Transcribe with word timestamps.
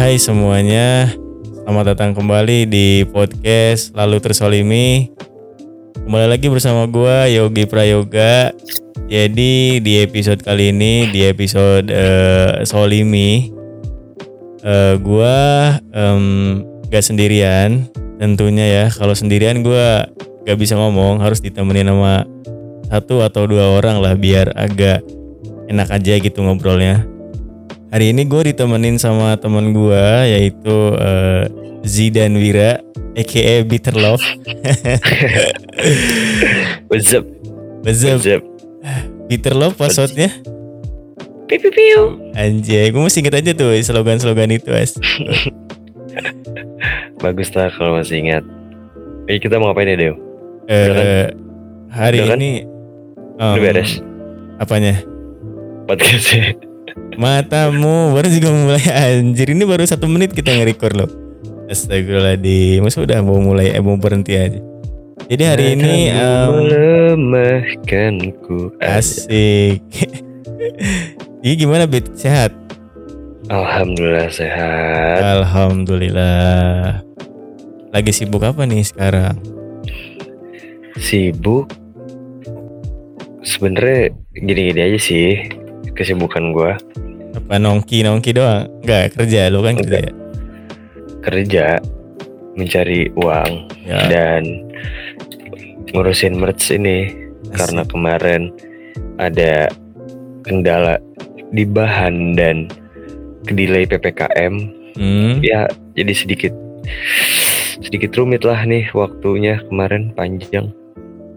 Hai 0.00 0.16
semuanya, 0.16 1.12
selamat 1.60 1.92
datang 1.92 2.16
kembali 2.16 2.64
di 2.64 3.04
podcast 3.12 3.92
Lalu 3.92 4.16
Tersolimi. 4.24 5.12
Kembali 5.92 6.24
lagi 6.24 6.48
bersama 6.48 6.88
gua 6.88 7.28
Yogi 7.28 7.68
Prayoga. 7.68 8.48
Jadi 9.12 9.76
di 9.84 10.00
episode 10.00 10.40
kali 10.40 10.72
ini, 10.72 11.04
di 11.12 11.28
episode 11.28 11.92
eh, 11.92 12.64
Solimi, 12.64 13.52
eh, 14.64 14.96
gua 15.04 15.76
em, 15.92 16.64
gak 16.88 17.04
sendirian. 17.04 17.84
Tentunya 18.16 18.64
ya, 18.72 18.84
kalau 18.88 19.12
sendirian 19.12 19.60
gua 19.60 20.08
gak 20.48 20.56
bisa 20.56 20.80
ngomong, 20.80 21.20
harus 21.20 21.44
ditemenin 21.44 21.92
sama 21.92 22.24
satu 22.88 23.20
atau 23.20 23.44
dua 23.44 23.76
orang 23.76 24.00
lah 24.00 24.16
biar 24.16 24.48
agak 24.56 25.04
enak 25.68 25.92
aja 25.92 26.16
gitu 26.16 26.40
ngobrolnya. 26.40 27.09
Hari 27.90 28.14
ini 28.14 28.22
gue 28.22 28.54
ditemenin 28.54 29.02
sama 29.02 29.34
teman 29.34 29.74
gue 29.74 30.06
yaitu 30.30 30.76
eh, 30.94 31.50
Zidan 31.82 32.38
Wira, 32.38 32.78
aka 33.18 33.66
Bitter 33.66 33.98
Love. 33.98 34.22
What's 36.90 37.10
up? 37.10 37.26
What's 37.82 38.06
up? 38.06 38.22
What's 38.22 38.30
up? 38.30 38.42
Bitter 39.26 39.58
Love 39.58 39.74
passwordnya? 39.74 40.30
Piu 41.50 41.58
piu 41.58 41.74
piu. 41.74 42.30
Anjay, 42.38 42.94
gue 42.94 43.02
masih 43.02 43.26
inget 43.26 43.42
aja 43.42 43.50
tuh 43.58 43.74
slogan-slogan 43.82 44.54
itu 44.54 44.70
as. 44.70 44.94
Bagus 47.22 47.50
lah 47.58 47.74
kalau 47.74 47.98
masih 47.98 48.22
ingat. 48.22 48.46
Eh 49.26 49.42
kita 49.42 49.58
mau 49.58 49.74
ngapain 49.74 49.90
ya 49.90 49.98
Dew? 49.98 50.14
Eh, 50.70 50.86
kan? 50.86 51.06
hari 51.90 52.22
Udah 52.22 52.30
kan? 52.30 52.38
ini 52.38 52.50
Udah 53.34 53.58
em, 53.58 53.62
beres 53.66 53.98
Apanya? 54.62 54.94
podcastnya. 55.90 56.69
Matamu 57.20 58.16
baru 58.16 58.32
juga 58.32 58.48
mulai 58.48 58.80
anjir 58.88 59.52
ini 59.52 59.68
baru 59.68 59.84
satu 59.84 60.08
menit 60.08 60.32
kita 60.32 60.56
nge-record 60.56 60.94
loh. 60.96 61.10
Astagfirullahaladzim, 61.68 62.80
masa 62.80 63.04
udah 63.04 63.20
mau 63.20 63.36
mulai 63.36 63.76
eh, 63.76 63.84
mau 63.84 64.00
berhenti 64.00 64.40
aja. 64.40 64.56
Jadi 65.28 65.44
hari 65.44 65.76
ini 65.76 66.08
Kamu 66.16 66.16
em, 66.16 66.50
melemahkanku. 67.28 68.80
Asik. 68.80 69.84
Ini 71.44 71.56
gimana 71.60 71.84
Bit? 71.84 72.16
Sehat? 72.16 72.56
Alhamdulillah 73.52 74.32
sehat. 74.32 75.20
Alhamdulillah. 75.20 77.04
Lagi 77.92 78.16
sibuk 78.16 78.48
apa 78.48 78.64
nih 78.64 78.80
sekarang? 78.80 79.36
Sibuk. 80.96 81.68
Sebenernya 83.44 84.08
gini-gini 84.32 84.80
aja 84.88 84.98
sih 85.00 85.52
kesibukan 85.92 86.56
gua 86.56 86.80
Apa 87.36 87.62
nongki 87.62 88.02
nongki 88.02 88.34
doang? 88.34 88.66
Enggak 88.82 89.14
kerja 89.14 89.50
lu 89.50 89.60
kan 89.62 89.74
kerja. 89.78 89.98
Ya? 90.00 90.12
kerja 91.20 91.66
mencari 92.56 93.12
uang. 93.14 93.68
Ya. 93.84 94.06
dan 94.08 94.42
ngurusin 95.92 96.38
merch 96.38 96.70
ini. 96.72 97.12
Karena 97.50 97.82
kemarin 97.82 98.54
ada 99.18 99.66
kendala 100.46 101.02
di 101.50 101.66
bahan 101.66 102.38
dan 102.38 102.70
kedelay 103.42 103.82
PPKM 103.90 104.80
Hmm, 104.98 105.38
ya 105.40 105.70
jadi 105.94 106.12
sedikit 106.12 106.54
sedikit 107.80 108.10
rumit 108.18 108.42
lah 108.42 108.66
nih 108.66 108.90
waktunya 108.92 109.62
kemarin 109.70 110.10
panjang. 110.12 110.74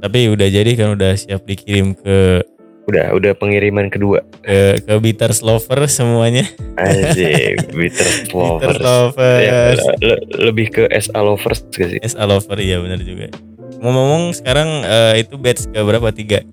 Tapi 0.04 0.28
udah 0.28 0.48
jadi 0.52 0.72
kan 0.76 1.00
udah 1.00 1.16
siap 1.16 1.48
dikirim 1.48 1.96
ke 1.96 2.44
udah 2.84 3.16
udah 3.16 3.32
pengiriman 3.34 3.88
kedua 3.88 4.20
ke 4.44 4.76
ke 4.84 4.94
Bitters 5.00 5.40
Lover 5.40 5.88
semuanya. 5.88 6.44
Asik 6.76 7.64
bitter 7.80 8.10
Bitters 8.28 8.80
lovers 8.84 9.24
Ya, 9.40 9.72
le- 10.04 10.24
lebih 10.44 10.68
ke 10.70 10.84
SA 11.00 11.24
lovers 11.24 11.64
gak 11.72 11.90
sih 11.90 12.00
SA 12.04 12.28
Lover 12.28 12.60
ya 12.60 12.84
benar 12.84 13.00
juga. 13.00 13.32
Ngomong-ngomong 13.80 14.36
sekarang 14.36 14.68
eh, 14.84 15.24
itu 15.24 15.36
batch 15.36 15.72
ke 15.72 15.80
berapa? 15.80 16.12
Tiga, 16.12 16.44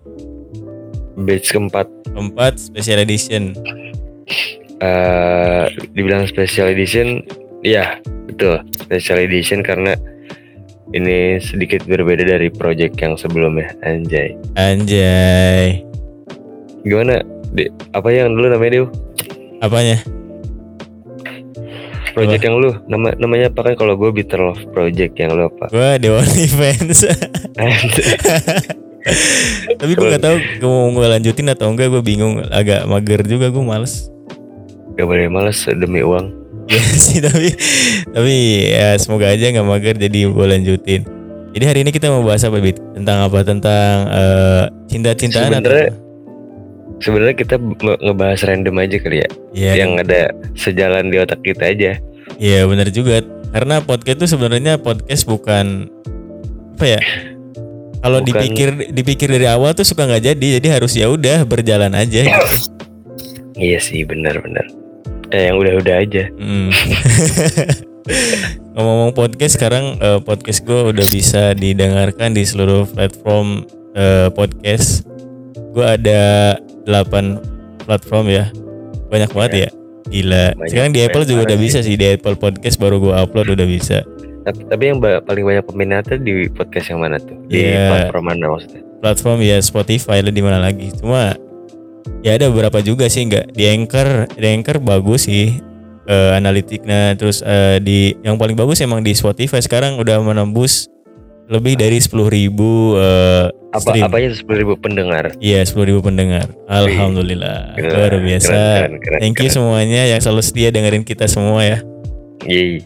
batch 1.17 1.51
keempat 1.51 1.87
keempat 2.11 2.59
special 2.59 2.99
edition. 3.01 3.55
eh 4.81 5.67
dibilang 5.93 6.25
special 6.25 6.71
edition 6.71 7.21
ya 7.61 8.01
betul 8.25 8.65
special 8.73 9.21
edition 9.21 9.61
karena 9.61 9.93
ini 10.91 11.37
sedikit 11.37 11.85
berbeda 11.85 12.25
dari 12.25 12.49
project 12.49 12.97
yang 12.97 13.15
sebelumnya 13.15 13.77
anjay 13.83 14.33
Anjay. 14.57 15.85
Gimana? 16.83 17.23
Di, 17.51 17.67
apa 17.93 18.09
yang 18.15 18.33
dulu 18.35 18.47
namanya 18.47 18.73
Dew? 18.79 18.87
Apanya? 19.61 20.01
project 22.13 22.43
yang 22.45 22.57
lu. 22.59 22.71
Nama 22.91 23.17
namanya 23.17 23.49
apa 23.51 23.61
kan? 23.65 23.75
Kalau 23.79 23.95
gue 23.97 24.11
bitter 24.13 24.41
love 24.43 24.61
project 24.75 25.17
yang 25.17 25.35
lu 25.35 25.47
apa? 25.49 25.71
Gua 25.71 25.97
Dewan 25.97 26.27
Events. 26.27 27.07
Tapi 29.81 29.93
gue 29.97 30.07
nggak 30.13 30.21
tahu 30.23 30.37
gue 30.61 30.69
mau 30.69 30.93
gue 30.93 31.07
lanjutin 31.09 31.49
atau 31.49 31.73
enggak 31.73 31.89
gue 31.89 32.03
bingung. 32.05 32.45
Agak 32.53 32.85
mager 32.85 33.25
juga 33.25 33.49
gue 33.49 33.65
males. 33.65 34.13
Gak 34.99 35.07
boleh 35.09 35.31
males 35.33 35.57
demi 35.65 36.05
uang. 36.05 36.37
Ya 36.71 36.83
sih 37.03 37.19
tapi 37.19 37.51
tapi 38.15 38.35
ya 38.71 38.95
semoga 39.01 39.27
aja 39.33 39.51
nggak 39.51 39.67
mager 39.67 39.97
jadi 39.97 40.29
gue 40.29 40.47
lanjutin. 40.47 41.03
Jadi 41.51 41.65
hari 41.67 41.83
ini 41.83 41.91
kita 41.91 42.07
mau 42.15 42.23
bahas 42.23 42.47
apa 42.47 42.63
bit? 42.63 42.79
Tentang 42.95 43.27
apa? 43.27 43.43
Tentang 43.43 43.95
eh, 44.07 44.65
cinta-cintaan 44.87 45.59
atau 45.59 46.10
Sebenarnya- 47.01 47.37
kita 47.37 47.57
ngebahas 47.81 48.41
random 48.45 48.77
aja 48.81 48.97
kali 49.01 49.25
ya. 49.25 49.29
Ya 49.57 49.73
yang 49.85 49.97
ada 49.97 50.31
sejalan 50.55 51.09
di 51.09 51.17
otak 51.17 51.41
kita 51.41 51.73
aja. 51.73 51.97
Ya 52.37 52.61
benar 52.69 52.93
juga. 52.93 53.25
Karena 53.51 53.83
podcast 53.83 54.23
itu 54.23 54.27
sebenarnya 54.37 54.79
podcast 54.79 55.27
bukan 55.27 55.91
apa 56.81 56.97
ya 56.97 57.03
kalau 58.01 58.25
dipikir 58.25 58.89
dipikir 58.89 59.29
dari 59.29 59.45
awal 59.45 59.77
tuh 59.77 59.85
suka 59.85 60.09
nggak 60.09 60.33
jadi. 60.33 60.47
Jadi 60.61 60.69
harus 60.73 60.93
ya 60.97 61.09
udah 61.09 61.45
berjalan 61.45 61.93
aja. 61.93 62.25
Iya 63.61 63.77
sih 63.77 64.09
benar-benar 64.09 64.81
eh 65.31 65.51
yang 65.51 65.57
udah-udah 65.59 65.97
aja. 66.03 66.25
Hmm. 66.37 66.71
Ngomong-ngomong 68.75 69.15
podcast 69.15 69.59
sekarang 69.59 69.99
eh, 70.03 70.21
podcast 70.23 70.67
gue 70.67 70.81
udah 70.91 71.07
bisa 71.07 71.55
didengarkan 71.55 72.35
di 72.35 72.43
seluruh 72.43 72.87
platform 72.91 73.63
eh, 73.95 74.29
podcast. 74.35 75.07
Gue 75.71 75.87
ada 75.87 76.59
8 76.85 77.85
platform 77.85 78.27
ya. 78.29 78.45
Banyak 79.09 79.31
banget 79.33 79.53
ya. 79.53 79.69
Gila. 80.07 80.45
Banyak 80.55 80.69
sekarang 80.69 80.93
di 80.93 81.01
Apple 81.01 81.25
juga 81.25 81.41
udah 81.47 81.59
sih. 81.59 81.65
bisa 81.65 81.79
sih 81.81 81.95
di 81.95 82.07
Apple 82.09 82.37
Podcast 82.37 82.77
baru 82.77 82.99
gue 82.99 83.15
upload 83.15 83.55
udah 83.55 83.67
bisa. 83.67 83.99
tapi, 84.41 84.65
tapi 84.67 84.83
yang 84.89 84.99
paling 84.99 85.45
banyak 85.45 85.65
peminatnya 85.65 86.17
di 86.17 86.49
podcast 86.49 86.89
yang 86.89 87.05
mana 87.05 87.21
tuh 87.21 87.37
di 87.45 87.61
Iya. 87.61 87.93
platform 88.09 88.25
mana 88.25 88.45
maksudnya 88.49 88.83
Platform 88.99 89.39
ya 89.41 89.57
Spotify 89.61 90.19
lah 90.21 90.33
di 90.33 90.43
mana 90.43 90.59
lagi. 90.59 90.93
Cuma 90.93 91.37
ya 92.21 92.35
ada 92.35 92.49
beberapa 92.49 92.81
juga 92.81 93.07
sih 93.07 93.25
nggak 93.25 93.53
di 93.53 93.65
Anchor. 93.65 94.29
Di 94.35 94.47
Anchor 94.51 94.77
bagus 94.83 95.25
sih 95.25 95.57
eh, 96.05 96.31
analitiknya 96.35 97.15
terus 97.15 97.41
eh, 97.41 97.79
di 97.79 98.13
yang 98.21 98.35
paling 98.35 98.59
bagus 98.59 98.83
emang 98.83 99.01
di 99.01 99.15
Spotify 99.15 99.63
sekarang 99.63 99.97
udah 99.97 100.19
menembus 100.21 100.90
lebih 101.51 101.75
dari 101.75 101.99
10.000 101.99 102.15
ribu 102.31 102.95
eh, 102.95 103.51
apa 103.71 103.91
stream. 103.95 104.03
apanya 104.03 104.31
sepuluh 104.35 104.59
ribu 104.63 104.75
pendengar 104.79 105.35
Iya 105.39 105.63
10.000 105.63 105.91
ribu 105.91 106.01
pendengar. 106.03 106.51
Alhamdulillah 106.67 107.75
Keren, 107.75 107.91
luar 107.91 108.13
biasa. 108.19 108.55
keren, 108.55 108.95
keren, 108.99 109.19
Thank 109.19 109.37
you 109.39 109.51
keren. 109.51 109.57
semuanya 109.59 110.03
yang 110.07 110.21
selalu 110.23 110.43
setia 110.43 110.69
dengerin 110.71 111.03
kita 111.03 111.27
semua 111.27 111.63
ya. 111.63 111.79
Yeay. 112.47 112.83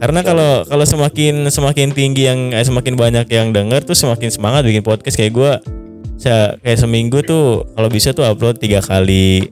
Karena 0.00 0.24
kalau 0.24 0.64
kalau 0.64 0.84
semakin 0.84 1.44
semakin 1.48 1.92
tinggi 1.92 2.24
yang 2.24 2.56
eh, 2.56 2.64
semakin 2.64 2.96
banyak 2.96 3.28
yang 3.28 3.52
denger 3.52 3.84
tuh 3.84 3.92
semakin 3.92 4.32
semangat 4.32 4.64
bikin 4.64 4.80
podcast 4.80 5.16
kayak 5.16 5.32
gue. 5.36 5.52
kayak 6.20 6.76
seminggu 6.76 7.24
tuh 7.24 7.64
kalau 7.72 7.88
bisa 7.88 8.12
tuh 8.12 8.24
upload 8.28 8.60
tiga 8.60 8.84
kali. 8.84 9.48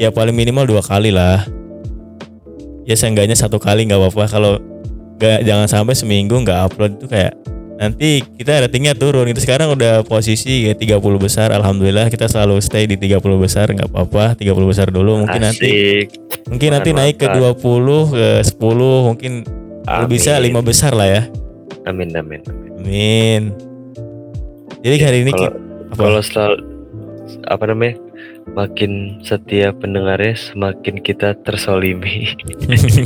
Ya 0.00 0.08
paling 0.08 0.32
minimal 0.32 0.64
dua 0.64 0.80
kali 0.80 1.12
lah. 1.12 1.44
Ya 2.84 2.96
seenggaknya 2.96 3.36
satu 3.36 3.60
kali 3.60 3.84
nggak 3.84 4.00
apa-apa. 4.00 4.24
Kalau 4.28 4.52
nggak 5.20 5.44
jangan 5.44 5.68
sampai 5.68 5.92
seminggu 5.92 6.40
nggak 6.40 6.72
upload 6.72 6.96
tuh 7.04 7.08
kayak 7.12 7.36
nanti 7.80 8.20
kita 8.20 8.60
ratingnya 8.68 8.92
turun 8.92 9.24
itu 9.32 9.40
sekarang 9.40 9.72
udah 9.72 10.04
posisi 10.04 10.68
ya 10.68 10.76
30 10.76 11.00
besar 11.16 11.48
alhamdulillah 11.48 12.12
kita 12.12 12.28
selalu 12.28 12.60
stay 12.60 12.84
di 12.84 13.00
30 13.00 13.24
besar 13.40 13.72
nggak 13.72 13.88
apa-apa 13.88 14.36
30 14.36 14.52
besar 14.68 14.92
dulu 14.92 15.24
mungkin 15.24 15.40
nanti 15.40 16.04
Asik. 16.04 16.06
mungkin 16.52 16.68
nanti 16.76 16.90
Makan, 16.92 17.00
naik 17.00 17.16
ke 17.16 17.26
makan. 17.32 17.56
20 17.56 18.12
ke 18.12 18.26
10 18.52 19.08
mungkin 19.08 19.32
Amin. 19.88 20.08
bisa 20.12 20.36
lima 20.36 20.60
besar 20.60 20.92
lah 20.92 21.08
ya. 21.08 21.22
amin 21.88 22.12
amin 22.12 22.44
amin. 22.44 22.70
Amin. 22.84 23.42
Jadi 24.84 24.96
hari 25.00 25.18
ini 25.24 25.32
kalau 25.32 25.48
kita, 25.48 25.56
apa? 25.88 26.00
kalau 26.04 26.20
selalu 26.20 26.56
apa 27.48 27.64
namanya 27.64 27.94
makin 28.52 28.92
setia 29.24 29.72
pendengarnya 29.72 30.36
semakin 30.36 31.00
kita 31.00 31.32
tersolimi 31.48 32.36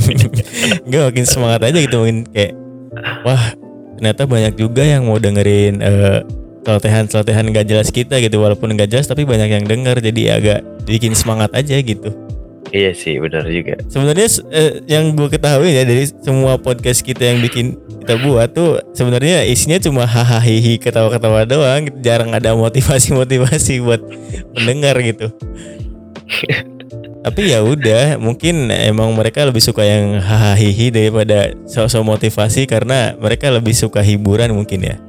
Enggak 0.83 1.15
makin 1.15 1.25
semangat 1.27 1.63
aja 1.63 1.79
gitu 1.79 1.95
mungkin 2.03 2.27
kayak 2.35 2.53
wah 3.23 3.55
ternyata 4.05 4.29
banyak 4.29 4.53
juga 4.53 4.85
yang 4.85 5.09
mau 5.09 5.17
dengerin 5.17 5.81
eh, 5.81 6.21
celotehan-celotehan 6.61 7.49
gak 7.49 7.65
jelas 7.65 7.89
kita 7.89 8.21
gitu 8.21 8.37
walaupun 8.37 8.77
gak 8.77 8.93
jelas 8.93 9.09
tapi 9.09 9.25
banyak 9.25 9.49
yang 9.49 9.65
denger 9.65 9.97
jadi 9.97 10.37
agak 10.37 10.59
bikin 10.85 11.17
semangat 11.17 11.49
aja 11.57 11.73
gitu. 11.81 12.13
Iya 12.69 12.93
sih, 12.93 13.17
benar 13.17 13.49
juga. 13.49 13.81
Sebenarnya 13.89 14.29
eh, 14.53 14.85
yang 14.85 15.17
gue 15.17 15.25
ketahui 15.25 15.73
ya 15.73 15.89
dari 15.89 16.05
semua 16.21 16.61
podcast 16.61 17.01
kita 17.01 17.33
yang 17.33 17.41
bikin 17.41 17.81
kita 18.05 18.21
buat 18.21 18.53
tuh 18.53 18.77
sebenarnya 18.93 19.41
isinya 19.49 19.81
cuma 19.81 20.05
hahaha 20.05 20.37
hihi 20.45 20.77
ketawa-ketawa 20.77 21.49
doang, 21.49 21.89
jarang 22.05 22.29
ada 22.29 22.53
motivasi-motivasi 22.53 23.81
buat 23.81 24.05
pendengar 24.53 25.01
gitu. 25.01 25.33
Tapi 27.25 27.57
ya 27.57 27.65
udah, 27.65 28.21
mungkin 28.21 28.69
emang 28.69 29.09
mereka 29.17 29.41
lebih 29.49 29.57
suka 29.57 29.81
yang 29.81 30.21
hahaha 30.21 30.53
hihi 30.61 30.93
daripada 30.93 31.57
sosok 31.65 32.05
motivasi 32.05 32.69
karena 32.69 33.17
mereka 33.17 33.49
lebih 33.49 33.73
suka 33.73 34.05
hiburan 34.05 34.53
mungkin 34.53 34.85
ya. 34.85 35.01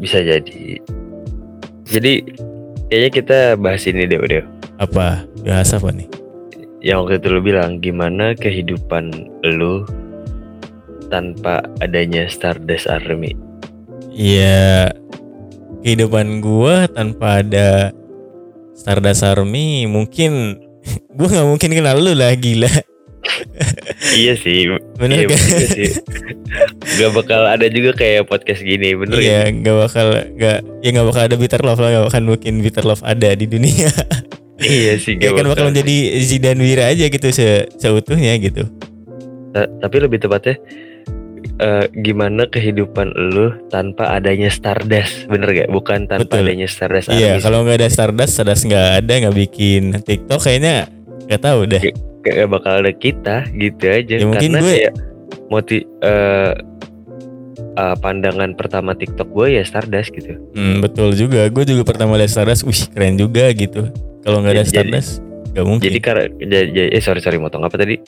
Bisa 0.00 0.24
jadi. 0.24 0.80
Jadi 1.84 2.24
kayaknya 2.88 3.10
kita 3.12 3.38
bahas 3.60 3.84
ini 3.84 4.08
deh 4.08 4.16
udah. 4.16 4.48
Apa? 4.80 5.28
Bahasa 5.44 5.76
apa 5.76 5.92
nih? 5.92 6.08
Yang 6.80 6.98
waktu 7.04 7.14
itu 7.20 7.28
lu 7.28 7.40
bilang 7.44 7.76
gimana 7.84 8.32
kehidupan 8.32 9.12
lu 9.44 9.84
tanpa 11.12 11.60
adanya 11.84 12.24
Stardust 12.32 12.88
Army. 12.88 13.36
Iya, 14.08 14.88
kehidupan 15.84 16.40
gua 16.40 16.88
tanpa 16.88 17.44
ada 17.44 17.92
Stardust 18.72 19.22
Army 19.22 19.84
mungkin 19.86 20.58
gua 21.16 21.28
nggak 21.28 21.48
mungkin 21.48 21.70
kenal 21.72 21.96
lu 21.98 22.12
lah 22.12 22.32
gila. 22.34 22.70
iya 24.18 24.34
sih, 24.42 24.66
Bener 24.98 25.24
iya, 25.24 25.26
kan? 25.30 25.38
bener 25.38 25.68
sih. 25.70 25.90
Gak 26.98 27.10
bakal 27.14 27.46
ada 27.46 27.70
juga 27.70 27.94
kayak 27.94 28.26
podcast 28.26 28.66
gini, 28.66 28.98
bener 28.98 29.14
ya? 29.14 29.22
Iya, 29.22 29.40
nggak 29.54 29.76
bakal 29.78 30.06
nggak 30.34 30.58
ya 30.82 30.88
nggak 30.90 31.06
bakal 31.06 31.22
ada 31.22 31.36
bitter 31.38 31.62
love 31.62 31.78
lah, 31.78 31.88
nggak 31.94 32.04
bakal 32.10 32.22
mungkin 32.26 32.54
bitter 32.58 32.82
love 32.82 33.02
ada 33.06 33.30
di 33.32 33.46
dunia. 33.46 33.90
Iya 34.62 34.94
sih, 34.94 35.18
ya 35.18 35.34
gak 35.34 35.42
kan 35.42 35.46
bakal 35.50 35.64
menjadi 35.74 36.22
Zidane 36.22 36.62
Wira 36.62 36.86
aja 36.86 37.10
gitu 37.10 37.26
se 37.34 37.66
seutuhnya 37.82 38.38
gitu. 38.38 38.62
Ta- 39.50 39.66
tapi 39.82 39.96
lebih 39.98 40.22
tepatnya 40.22 40.54
eh, 41.62 41.86
gimana 41.96 42.42
kehidupan 42.44 43.06
lu 43.30 43.54
tanpa 43.68 44.10
adanya 44.12 44.50
Stardust, 44.50 45.30
bener 45.30 45.54
gak? 45.54 45.70
Bukan 45.70 46.10
tanpa 46.10 46.26
Betul. 46.26 46.42
adanya 46.44 46.66
Stardust 46.66 47.06
Iya, 47.08 47.38
Army. 47.38 47.42
kalau 47.42 47.58
nggak 47.62 47.78
ada 47.78 47.88
Stardust, 47.88 48.32
Stardust 48.34 48.66
nggak 48.66 48.88
ada, 48.98 49.12
nggak 49.22 49.36
bikin 49.38 49.82
TikTok 49.96 50.40
kayaknya 50.40 50.90
nggak 51.30 51.40
tahu 51.40 51.60
deh. 51.64 51.82
Kayak 52.22 52.36
gak 52.36 52.48
bakal 52.50 52.72
ada 52.76 52.92
kita 52.92 53.36
gitu 53.52 53.84
aja. 53.84 54.14
Ya, 54.14 54.26
mungkin 54.26 54.50
Karena 54.52 54.60
gue- 54.60 54.80
ya 54.80 54.90
moti 55.48 55.78
eh, 55.82 56.52
eh, 57.74 57.96
pandangan 57.98 58.50
pertama 58.52 58.92
TikTok 58.92 59.28
gue 59.28 59.46
ya 59.54 59.62
Stardust 59.62 60.10
gitu. 60.10 60.34
Hmm, 60.52 60.80
betul 60.80 61.12
juga. 61.12 61.46
Gue 61.46 61.62
juga 61.62 61.82
pertama 61.84 62.14
lihat 62.14 62.30
Stardust, 62.30 62.62
wih 62.62 62.80
keren 62.90 63.14
juga 63.16 63.50
gitu. 63.52 63.86
Kalau 64.20 64.38
nggak 64.38 64.52
ada 64.52 64.62
Jadi- 64.62 64.70
Stardust, 64.72 65.10
nggak 65.50 65.66
mungkin. 65.66 65.88
Jadi 65.88 65.98
karena 66.00 66.22
eh 66.88 67.02
sorry 67.02 67.18
sorry 67.18 67.36
motong 67.36 67.62
apa 67.62 67.74
tadi? 67.74 67.98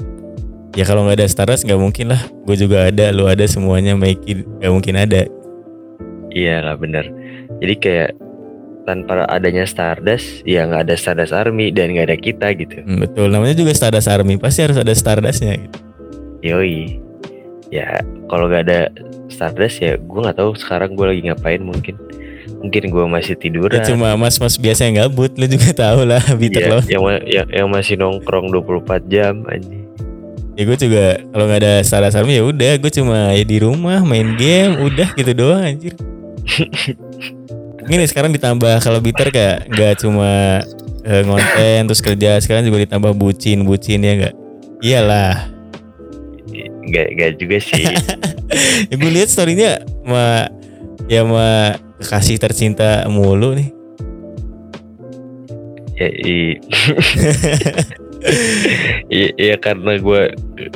Ya 0.75 0.85
kalau 0.85 1.07
nggak 1.07 1.23
ada 1.23 1.27
Stardust 1.27 1.65
nggak 1.65 1.81
mungkin 1.81 2.07
lah. 2.15 2.21
Gue 2.45 2.57
juga 2.59 2.91
ada, 2.91 3.11
lu 3.11 3.27
ada 3.27 3.43
semuanya, 3.47 3.95
Mikey 3.95 4.43
nggak 4.61 4.73
mungkin 4.73 4.95
ada. 4.99 5.27
Iya 6.35 6.67
nggak 6.67 6.79
bener. 6.83 7.05
Jadi 7.63 7.75
kayak 7.79 8.11
tanpa 8.85 9.25
adanya 9.33 9.65
Stardust 9.65 10.45
ya 10.45 10.69
nggak 10.69 10.91
ada 10.91 10.95
Stardust 10.99 11.33
Army 11.33 11.73
dan 11.73 11.95
nggak 11.95 12.07
ada 12.11 12.19
kita 12.19 12.47
gitu. 12.59 12.83
Hmm, 12.85 13.01
betul. 13.01 13.31
Namanya 13.31 13.57
juga 13.57 13.73
Stardust 13.73 14.11
Army, 14.11 14.37
pasti 14.37 14.61
harus 14.67 14.77
ada 14.77 14.93
Stardustnya. 14.93 15.57
Gitu. 15.57 15.79
Yoi. 16.45 17.01
Ya 17.73 18.03
kalau 18.29 18.51
nggak 18.51 18.63
ada 18.69 18.81
Stardust 19.33 19.81
ya 19.81 19.97
gue 19.97 20.21
nggak 20.21 20.37
tahu 20.37 20.53
sekarang 20.59 20.99
gue 20.99 21.07
lagi 21.07 21.23
ngapain 21.31 21.63
mungkin. 21.63 21.97
Mungkin 22.65 22.89
gue 22.89 23.05
masih 23.09 23.37
tiduran. 23.37 23.77
Ya, 23.77 23.85
cuma 23.85 24.17
mas-mas 24.17 24.57
biasa 24.57 24.89
yang 24.89 25.05
gabut, 25.05 25.37
lu 25.37 25.45
juga 25.45 25.69
tahu 25.77 26.09
lah, 26.09 26.21
bitter 26.41 26.65
Iya, 26.65 26.73
love. 26.73 26.87
yang, 26.89 27.03
yang 27.29 27.49
yang 27.53 27.69
masih 27.69 28.01
nongkrong 28.01 28.49
24 28.49 29.05
jam 29.13 29.45
anjing. 29.49 29.84
Ya 30.55 30.63
gue 30.63 30.77
juga 30.79 31.19
kalau 31.35 31.45
nggak 31.51 31.61
ada 31.67 31.75
Stardust 31.83 32.15
Army 32.15 32.39
ya 32.39 32.45
udah, 32.47 32.73
gue 32.79 32.91
cuma 32.95 33.35
ya 33.35 33.43
di 33.43 33.59
rumah 33.59 34.07
main 34.07 34.39
game, 34.39 34.79
udah 34.79 35.11
gitu 35.13 35.35
doang 35.35 35.67
anjir. 35.67 35.99
Nih 37.85 38.07
sekarang 38.07 38.31
ditambah 38.31 38.79
kalau 38.81 39.03
bitter 39.03 39.35
kayak 39.35 39.67
nggak 39.67 39.99
cuma 39.99 40.63
eh, 41.03 41.23
ngonten 41.27 41.91
terus 41.91 41.99
kerja, 41.99 42.39
sekarang 42.39 42.65
juga 42.65 42.87
ditambah 42.87 43.13
bucin, 43.19 43.67
bucin 43.67 44.01
ya 44.01 44.13
nggak? 44.15 44.35
Iyalah. 44.79 45.51
Gak, 46.85 47.09
gak 47.19 47.33
juga 47.41 47.57
sih. 47.59 47.85
Ya 48.87 48.95
gue 49.01 49.11
lihat 49.11 49.33
storynya 49.33 49.83
ma 50.07 50.47
ya 51.11 51.27
ma 51.27 51.75
kekasih 51.99 52.39
tercinta 52.39 53.03
mulu 53.11 53.57
nih. 53.59 53.69
ya, 55.99 56.09
i- 56.23 56.59
Iya 59.07 59.29
iya, 59.37 59.55
karena 59.57 59.97
gue 59.97 60.33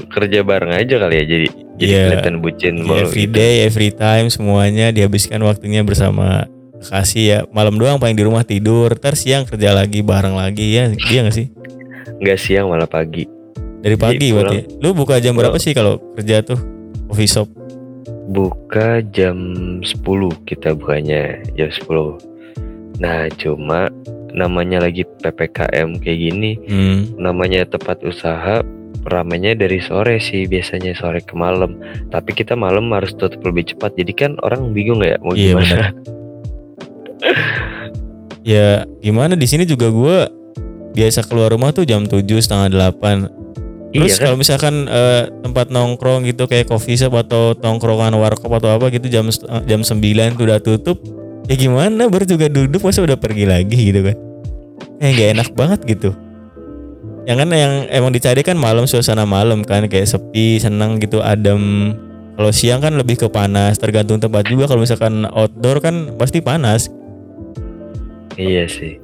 kerja 0.08 0.40
bareng 0.40 0.72
aja 0.74 0.94
kali 0.98 1.14
ya 1.16 1.24
jadi 1.26 1.46
jadi 1.74 1.88
Iya. 1.88 2.02
kelihatan 2.10 2.36
bucin 2.38 2.74
Ya, 2.74 2.82
mulu 2.82 2.98
every 3.02 3.24
gitu. 3.24 3.34
day, 3.34 3.54
every 3.64 3.90
time 3.90 4.26
semuanya 4.28 4.90
dihabiskan 4.90 5.40
waktunya 5.40 5.80
bersama 5.80 6.44
kekasih 6.76 7.24
ya. 7.24 7.38
Malam 7.48 7.74
doang 7.74 7.96
paling 7.96 8.14
di 8.14 8.22
rumah 8.22 8.42
tidur, 8.42 8.92
ntar 8.92 9.14
siang 9.14 9.42
kerja 9.42 9.72
lagi 9.72 9.98
bareng 10.00 10.34
lagi 10.34 10.74
ya. 10.74 10.90
Iya 10.92 11.24
gak 11.24 11.34
sih? 11.34 11.46
Nggak 12.18 12.38
siang 12.38 12.66
malah 12.66 12.86
pagi. 12.86 13.26
Dari 13.78 13.94
pagi 13.94 14.28
pulang. 14.28 14.50
berarti. 14.50 14.58
Lu 14.76 14.90
buka 14.90 15.14
jam 15.16 15.32
berapa 15.32 15.54
Pulang. 15.54 15.62
sih 15.62 15.72
kalau 15.72 16.02
kerja 16.12 16.42
tuh? 16.42 16.58
Coffee 17.06 17.30
shop. 17.30 17.48
Buka 18.26 19.00
jam 19.08 19.38
10 19.80 20.04
kita 20.44 20.74
bukanya 20.74 21.38
jam 21.54 21.70
10. 21.70 22.18
Nah 22.98 23.30
cuma 23.34 23.86
namanya 24.30 24.80
lagi 24.80 25.04
PPKM 25.19 25.98
kayak 25.98 26.19
gini 26.20 26.50
Hmm. 26.64 27.16
namanya 27.16 27.64
tempat 27.64 28.02
usaha 28.02 28.60
ramainya 29.04 29.54
dari 29.54 29.78
sore 29.78 30.19
sih 30.19 30.44
biasanya 30.44 30.92
sore 30.92 31.20
ke 31.20 31.32
malam 31.32 31.78
tapi 32.08 32.32
kita 32.32 32.52
malam 32.52 32.92
harus 32.92 33.14
tutup 33.14 33.40
lebih 33.42 33.72
cepat 33.72 33.94
jadi 33.94 34.12
kan 34.12 34.32
orang 34.40 34.72
bingung 34.72 35.00
ya 35.00 35.16
mau 35.19 35.32
Iya, 35.32 35.54
gimana 35.54 35.86
Ya 38.44 38.88
gimana 39.00 39.36
di 39.36 39.44
sini 39.44 39.69
juga 39.69 39.92
gua 39.92 40.31
biasa 40.96 41.20
keluar 41.28 41.52
rumah 41.52 41.69
tuh 41.69 41.84
jam 41.84 42.08
7 42.08 42.24
setengah 42.40 42.72
delapan. 42.72 43.28
Terus 43.88 44.08
iya 44.08 44.16
kan 44.16 44.24
kalau 44.24 44.36
misalkan 44.36 44.74
eh, 44.84 45.22
tempat 45.42 45.69
nongkrong 45.69 46.24
gitu 46.24 46.44
kayak 46.44 46.64
coffee 46.64 46.96
shop 46.96 47.12
atau 47.14 47.52
tongkrongan 47.52 48.16
warkop 48.16 48.48
atau 48.52 48.72
apa 48.72 48.88
gitu 48.88 49.08
jam 49.08 49.28
jam 49.64 49.81
9 49.81 50.00
tuh 50.32 50.44
udah 50.44 50.60
tutup. 50.60 50.96
Ya 51.48 51.56
gimana 51.56 52.12
baru 52.12 52.28
juga 52.28 52.46
duduk 52.52 52.84
masa 52.84 53.00
udah 53.00 53.16
pergi 53.16 53.48
lagi 53.48 53.92
gitu 53.92 54.04
kan. 54.04 54.16
Eh 55.00 55.16
gak 55.16 55.28
enak 55.40 55.48
banget 55.56 55.80
gitu. 55.88 56.10
Yang 57.24 57.36
kan 57.44 57.48
yang 57.52 57.74
emang 57.88 58.12
dicari 58.12 58.40
kan 58.44 58.56
malam 58.56 58.84
suasana 58.84 59.24
malam 59.24 59.64
kan 59.64 59.84
kayak 59.88 60.08
sepi, 60.08 60.60
senang 60.60 61.00
gitu, 61.00 61.24
adem. 61.24 61.93
Kalau 62.36 62.52
siang 62.52 62.81
kan 62.84 62.94
lebih 62.94 63.19
ke 63.19 63.26
panas, 63.32 63.81
tergantung 63.81 64.20
tempat 64.20 64.44
juga. 64.48 64.69
Kalau 64.69 64.84
misalkan 64.84 65.24
outdoor 65.28 65.81
kan 65.81 66.14
pasti 66.20 66.44
panas. 66.44 66.93
iya 68.38 68.70
sih 68.70 69.02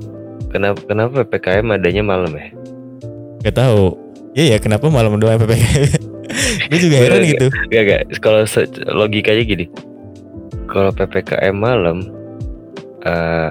kenapa 0.55 0.79
kenapa 0.87 1.27
PPKM 1.27 1.67
adanya 1.75 2.07
malam 2.07 2.31
ya 2.39 2.47
Gak 3.43 3.59
tahu. 3.59 3.99
Iya 4.39 4.55
ya 4.55 4.59
kenapa 4.63 4.87
malam 4.87 5.19
doang 5.19 5.43
PPKM? 5.43 5.91
Gue 6.71 6.79
juga 6.79 6.97
heran 7.03 7.27
gitu. 7.27 7.51
Gak 7.51 7.83
gak 7.83 8.03
kalau 8.23 8.47
logikanya 8.95 9.43
gini 9.43 9.67
kalau 10.71 10.91
PPKM 10.95 11.55
malam 11.55 12.14
eh 13.05 13.51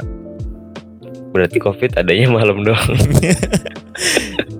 berarti 1.33 1.57
COVID 1.57 1.97
adanya 1.97 2.29
malam 2.29 2.61
doang. 2.61 2.93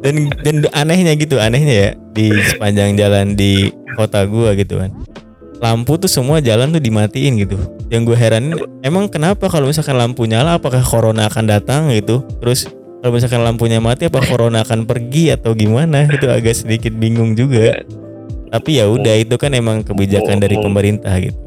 Dan 0.03 0.27
dan 0.43 0.67
anehnya 0.75 1.15
gitu 1.15 1.39
anehnya 1.39 1.73
ya 1.73 1.89
di 2.11 2.27
sepanjang 2.35 2.99
jalan 2.99 3.39
di 3.39 3.71
kota 3.95 4.27
gua 4.27 4.51
gitu 4.51 4.83
kan. 4.83 4.91
Lampu 5.63 5.95
tuh 5.95 6.11
semua 6.11 6.43
jalan 6.43 6.75
tuh 6.75 6.83
dimatiin 6.83 7.39
gitu. 7.39 7.55
Yang 7.87 8.11
gue 8.11 8.17
heran 8.19 8.51
emang 8.83 9.07
kenapa 9.07 9.47
kalau 9.47 9.71
misalkan 9.71 9.95
lampu 9.95 10.27
nyala 10.27 10.59
apakah 10.59 10.83
corona 10.83 11.31
akan 11.31 11.47
datang 11.47 11.87
gitu? 11.95 12.19
Terus 12.43 12.67
kalau 12.99 13.15
misalkan 13.15 13.47
lampunya 13.47 13.79
mati 13.79 14.11
apa 14.11 14.19
corona 14.27 14.67
akan 14.67 14.83
pergi 14.83 15.31
atau 15.31 15.55
gimana? 15.55 16.03
Itu 16.11 16.27
agak 16.27 16.51
sedikit 16.51 16.91
bingung 16.99 17.39
juga. 17.39 17.79
Tapi 18.51 18.83
ya 18.83 18.91
udah 18.91 19.23
itu 19.23 19.39
kan 19.39 19.55
emang 19.55 19.87
kebijakan 19.87 20.43
dari 20.43 20.59
pemerintah 20.59 21.15
gitu. 21.15 21.39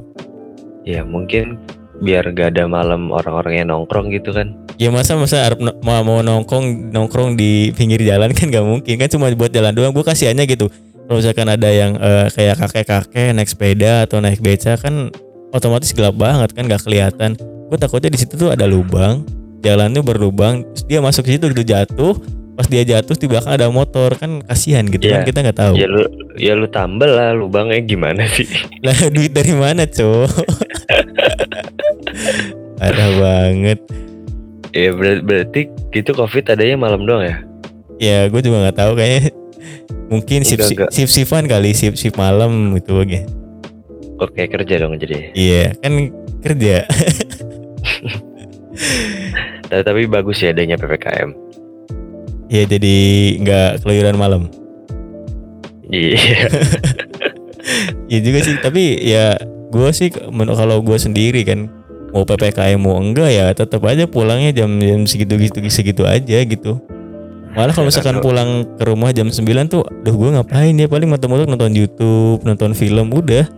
Ya 0.89 1.05
mungkin 1.05 1.61
biar 1.99 2.29
gak 2.31 2.53
ada 2.53 2.65
malam 2.67 3.09
orang-orang 3.09 3.59
yang 3.59 3.69
nongkrong 3.69 4.11
gitu 4.11 4.31
kan. 4.31 4.53
Ya 4.77 4.89
masa 4.89 5.17
masa 5.17 5.41
Arab 5.43 5.59
no- 5.59 5.77
mau 5.81 6.01
mau 6.01 6.21
nongkrong 6.21 6.93
nongkrong 6.93 7.35
di 7.35 7.73
pinggir 7.73 8.01
jalan 8.01 8.31
kan 8.31 8.49
gak 8.49 8.63
mungkin. 8.63 8.95
Kan 8.97 9.09
cuma 9.09 9.33
buat 9.33 9.49
jalan 9.49 9.73
doang. 9.73 9.91
Gue 9.91 10.03
kasihannya 10.03 10.45
gitu. 10.45 10.69
Kalau 11.07 11.17
misalkan 11.17 11.47
ada 11.47 11.69
yang 11.69 11.97
eh, 11.97 12.27
kayak 12.29 12.59
kakek-kakek 12.59 13.33
naik 13.33 13.47
sepeda 13.47 14.05
atau 14.05 14.19
naik 14.19 14.39
beca 14.39 14.75
kan 14.75 15.09
otomatis 15.51 15.91
gelap 15.91 16.15
banget 16.15 16.53
kan 16.53 16.67
gak 16.67 16.83
kelihatan. 16.83 17.39
Gue 17.67 17.77
takutnya 17.77 18.11
di 18.11 18.19
situ 18.19 18.37
tuh 18.37 18.51
ada 18.51 18.65
lubang. 18.65 19.25
Jalannya 19.61 19.99
berlubang. 20.01 20.63
Terus 20.73 20.85
dia 20.85 21.01
masuk 21.01 21.25
ke 21.25 21.35
situ 21.35 21.49
gitu 21.49 21.65
jatuh. 21.65 22.15
Pas 22.57 22.65
dia 22.65 22.81
jatuh 22.83 23.13
di 23.13 23.27
belakang 23.27 23.53
ada 23.55 23.67
motor. 23.69 24.13
Kan 24.15 24.45
kasihan 24.45 24.85
gitu 24.85 25.07
kan 25.07 25.25
Iya. 25.25 25.27
kita 25.27 25.39
nggak 25.43 25.59
tahu. 25.59 25.75
Ya 25.75 25.87
lu 25.87 26.03
ya 26.37 26.53
lu 26.53 26.69
tambel 26.69 27.09
lah 27.09 27.33
lubangnya 27.33 27.81
gimana 27.81 28.29
sih? 28.29 28.45
Lah 28.85 28.97
duit 29.09 29.33
dari 29.33 29.53
mana 29.53 29.85
cowok 29.85 30.31
parah 32.77 33.11
banget. 33.17 33.79
Ya 34.71 34.93
ber- 34.93 35.21
berarti 35.21 35.67
gitu 35.91 36.13
COVID 36.13 36.53
adanya 36.53 36.77
malam 36.77 37.05
doang 37.05 37.25
ya? 37.25 37.37
Ya 37.97 38.19
gue 38.29 38.41
juga 38.41 38.61
nggak 38.63 38.77
tahu 38.77 38.93
kayaknya. 38.95 39.33
Mungkin 40.07 40.47
sip 40.47 40.61
sip 40.63 41.09
sipan 41.09 41.49
kali 41.49 41.73
sip 41.73 41.97
sip 41.97 42.15
malam 42.15 42.77
gitu 42.77 43.01
oke 43.01 43.21
Oke 44.17 44.47
kerja 44.47 44.79
dong 44.79 44.97
jadi. 44.97 45.33
iya 45.33 45.75
kan 45.77 46.09
kerja. 46.41 46.85
Tapi, 49.67 49.83
tapi 49.83 50.03
bagus 50.07 50.39
ya 50.39 50.55
adanya 50.55 50.79
ppkm. 50.79 51.35
ya 52.47 52.63
jadi 52.63 52.97
nggak 53.43 53.83
keluyuran 53.83 54.15
malam. 54.15 54.43
Iya. 55.89 56.19
Iya 58.07 58.21
juga 58.23 58.39
sih 58.39 58.55
tapi 58.63 59.03
ya 59.03 59.35
gue 59.75 59.91
sih 59.91 60.15
kalau 60.15 60.79
gue 60.79 60.95
sendiri 60.95 61.43
kan 61.43 61.67
mau 62.15 62.23
ppkm 62.23 62.79
mau 62.79 62.99
enggak 62.99 63.31
ya 63.31 63.47
tetap 63.55 63.83
aja 63.87 64.07
pulangnya 64.07 64.53
jam 64.55 64.71
jam 64.79 65.03
segitu 65.07 65.35
gitu 65.39 65.59
segitu 65.71 66.03
aja 66.07 66.43
gitu. 66.45 66.79
Malah 67.57 67.73
kalau 67.73 67.89
misalkan 67.89 68.21
pulang 68.21 68.69
ke 68.77 68.85
rumah 68.85 69.17
jam 69.17 69.33
9 69.33 69.41
tuh 69.73 69.81
duh 70.05 70.13
gue 70.13 70.29
ngapain 70.37 70.77
ya? 70.77 70.93
Paling 70.93 71.09
mata-mata 71.09 71.49
nonton 71.49 71.73
YouTube 71.73 72.45
nonton 72.45 72.77
film 72.77 73.09
udah. 73.09 73.49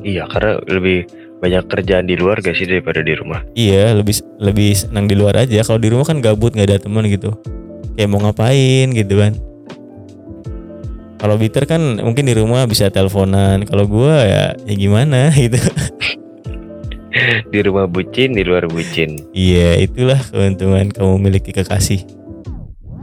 Iya 0.00 0.24
karena 0.32 0.56
lebih 0.64 1.04
banyak 1.44 1.68
kerjaan 1.68 2.08
di 2.08 2.16
luar 2.16 2.40
gak 2.40 2.54
sih 2.56 2.64
daripada 2.64 3.02
di 3.02 3.12
rumah. 3.18 3.42
iya 3.58 3.92
lebih 3.92 4.16
lebih 4.40 4.72
senang 4.72 5.04
di 5.10 5.18
luar 5.18 5.44
aja. 5.44 5.60
Kalau 5.60 5.76
di 5.76 5.92
rumah 5.92 6.08
kan 6.08 6.24
gabut 6.24 6.56
nggak 6.56 6.68
ada 6.72 6.78
teman 6.80 7.04
gitu. 7.04 7.36
Kayak 8.00 8.08
mau 8.08 8.20
ngapain 8.24 8.88
gitu 8.96 9.20
kan. 9.20 9.36
Kalau 11.20 11.36
Bitter 11.36 11.68
kan 11.68 12.00
mungkin 12.00 12.24
di 12.24 12.34
rumah 12.34 12.64
bisa 12.64 12.88
teleponan. 12.88 13.68
Kalau 13.68 13.84
gue 13.84 14.14
ya 14.24 14.56
ya 14.56 14.74
gimana 14.74 15.28
gitu 15.36 15.60
Di 17.44 17.58
rumah 17.60 17.84
bucin, 17.84 18.32
di 18.32 18.42
luar 18.42 18.64
bucin. 18.66 19.20
Iya, 19.30 19.78
itulah 19.78 20.18
keuntungan 20.22 20.88
kamu 20.88 21.10
memiliki 21.18 21.50
kekasih. 21.50 22.02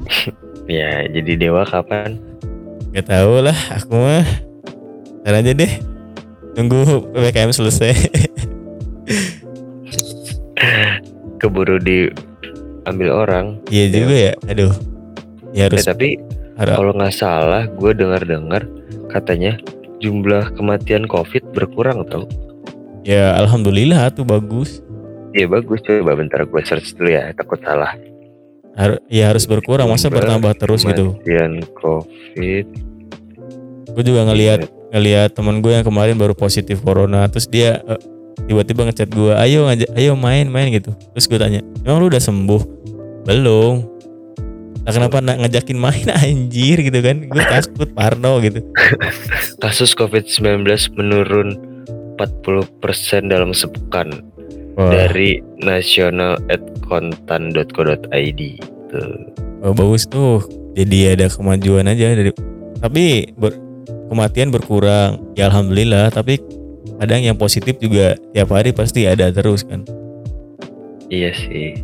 Ya 0.69 1.01
jadi 1.03 1.35
dewa 1.35 1.65
kapan? 1.65 2.21
Gak 2.93 3.09
tau 3.09 3.41
lah, 3.41 3.57
aku 3.73 3.89
mah. 3.89 4.21
Ntar 5.25 5.41
aja 5.41 5.51
deh. 5.51 5.71
Tunggu 6.53 7.09
PPKM 7.09 7.49
selesai. 7.49 7.93
Keburu 11.39 11.79
diambil 11.79 13.09
orang. 13.09 13.57
Iya 13.71 13.85
juga 13.89 14.13
ya. 14.13 14.33
Aduh. 14.45 14.73
Ya 15.49 15.65
Eh, 15.65 15.73
harus 15.73 15.81
tapi 15.81 16.21
harap. 16.53 16.77
kalau 16.77 16.93
nggak 16.93 17.17
salah, 17.17 17.65
gue 17.65 17.91
dengar-dengar 17.97 18.69
katanya 19.09 19.57
jumlah 19.97 20.53
kematian 20.53 21.09
COVID 21.09 21.49
berkurang 21.49 22.05
tau. 22.05 22.29
Ya 23.07 23.35
alhamdulillah 23.39 24.11
tuh 24.11 24.27
bagus. 24.27 24.83
Iya 25.31 25.45
bagus 25.45 25.79
coba 25.85 26.17
bentar 26.17 26.41
gue 26.43 26.61
search 26.65 26.97
dulu 26.97 27.09
ya. 27.13 27.31
Takut 27.37 27.61
salah. 27.61 27.95
Har 28.75 28.99
ya 29.07 29.29
harus 29.29 29.45
berkurang. 29.45 29.87
Masa 29.87 30.09
Jumlah 30.09 30.25
bertambah 30.25 30.53
terus 30.57 30.81
gitu. 30.83 31.15
Kematian 31.21 31.53
COVID. 31.77 32.65
Gue 33.93 34.03
juga 34.03 34.21
ngelihat 34.29 34.67
ngelihat 34.89 35.29
teman 35.37 35.61
gue 35.61 35.71
yang 35.73 35.85
kemarin 35.85 36.17
baru 36.17 36.33
positif 36.33 36.81
corona. 36.81 37.29
Terus 37.29 37.47
dia 37.47 37.79
eh, 37.85 38.01
tiba-tiba 38.49 38.89
ngechat 38.89 39.09
gue 39.13 39.33
ayo 39.37 39.69
ngajak 39.69 39.89
ayo 39.95 40.11
main 40.17 40.49
main 40.49 40.73
gitu. 40.73 40.91
Terus 41.15 41.25
gue 41.29 41.39
tanya 41.39 41.61
emang 41.85 42.01
lu 42.01 42.09
udah 42.09 42.21
sembuh? 42.21 42.61
Belum. 43.29 43.85
Nah, 44.79 44.91
kenapa 44.95 45.21
nak 45.21 45.45
ngajakin 45.45 45.77
main 45.77 46.07
anjir 46.25 46.81
gitu 46.81 46.99
kan. 47.05 47.29
Gue 47.29 47.43
takut 47.45 47.93
parno 47.93 48.41
gitu. 48.41 48.65
Kasus 49.61 49.93
COVID-19 49.93 50.65
menurun 50.97 51.68
40% 52.19 53.31
dalam 53.31 53.55
sepekan 53.55 54.11
Wah, 54.75 54.91
dari 54.91 55.39
nasional 55.63 56.35
at 56.51 56.59
kontan.co.id. 56.83 58.41
Tuh. 58.89 59.15
wah, 59.63 59.73
bagus 59.73 60.03
tuh 60.09 60.43
jadi 60.75 61.15
ada 61.15 61.31
kemajuan 61.31 61.87
aja 61.87 62.11
dari 62.17 62.33
tapi 62.83 63.31
ber- 63.37 63.55
kematian 64.09 64.49
berkurang 64.49 65.21
ya 65.37 65.47
alhamdulillah 65.47 66.09
tapi 66.09 66.41
kadang 66.97 67.21
yang 67.21 67.37
positif 67.37 67.77
juga 67.77 68.17
tiap 68.33 68.49
hari 68.49 68.73
pasti 68.73 69.05
ada 69.05 69.29
terus 69.29 69.61
kan 69.61 69.85
Iya 71.09 71.33
sih. 71.33 71.81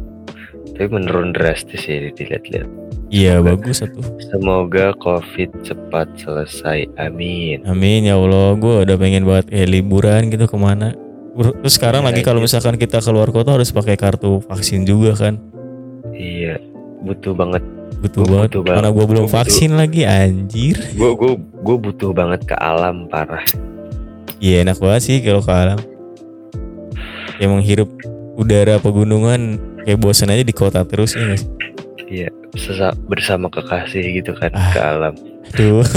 Tapi 0.78 0.86
menurun 0.86 1.34
drastis 1.34 1.90
sih 1.90 2.14
dilihat-lihat. 2.14 2.70
Iya 3.16 3.40
bagus 3.40 3.80
satu 3.80 4.04
Semoga 4.28 4.92
COVID 4.98 5.64
cepat 5.64 6.12
selesai. 6.18 6.92
Amin. 6.98 7.64
Amin 7.64 8.04
ya 8.04 8.16
Allah, 8.16 8.52
gue 8.54 8.84
udah 8.84 8.96
pengen 8.96 9.24
banget 9.24 9.48
kayak 9.48 9.70
liburan 9.70 10.28
gitu 10.28 10.46
ke 10.46 10.58
mana. 10.58 10.92
Terus 11.34 11.74
sekarang 11.74 12.04
Iya, 12.04 12.08
lagi 12.10 12.22
kalau 12.22 12.40
iya. 12.40 12.46
misalkan 12.46 12.76
kita 12.76 13.00
keluar 13.00 13.28
kota 13.30 13.54
harus 13.54 13.68
pakai 13.70 13.96
kartu 13.96 14.40
vaksin 14.42 14.84
juga 14.84 15.16
kan, 15.16 15.40
Iya, 16.12 16.60
butuh 17.02 17.32
banget. 17.32 17.64
butuh 17.98 18.22
Gua 18.22 18.32
banget. 18.38 18.50
butuh 18.50 18.62
banget. 18.62 18.78
Mana 18.78 18.90
gue 18.90 19.06
belum 19.06 19.26
butuh. 19.26 19.36
vaksin 19.36 19.72
lagi, 19.74 20.02
anjir. 20.04 20.76
Gue 20.94 21.12
gue 21.14 21.32
gue 21.38 21.78
butuh 21.82 22.12
banget 22.12 22.44
ke 22.44 22.56
alam 22.56 23.08
parah. 23.08 23.44
Iya 24.38 24.64
enak 24.64 24.78
banget 24.78 25.02
sih 25.02 25.18
kalau 25.20 25.40
ke 25.40 25.50
alam. 25.50 25.80
Ya 27.36 27.48
menghirup 27.48 27.88
udara 28.36 28.78
pegunungan 28.78 29.56
kayak 29.82 29.98
bosan 29.98 30.28
aja 30.30 30.42
di 30.42 30.52
kota 30.52 30.84
terus 30.84 31.14
ya 31.14 31.36
sih? 31.36 31.48
Iya, 32.06 32.30
sesa- 32.54 32.94
bersama 33.10 33.50
kekasih 33.50 34.22
gitu 34.22 34.32
kan 34.38 34.54
Ah. 34.54 34.72
ke 34.72 34.80
alam. 34.80 35.14
Aduh. 35.54 35.82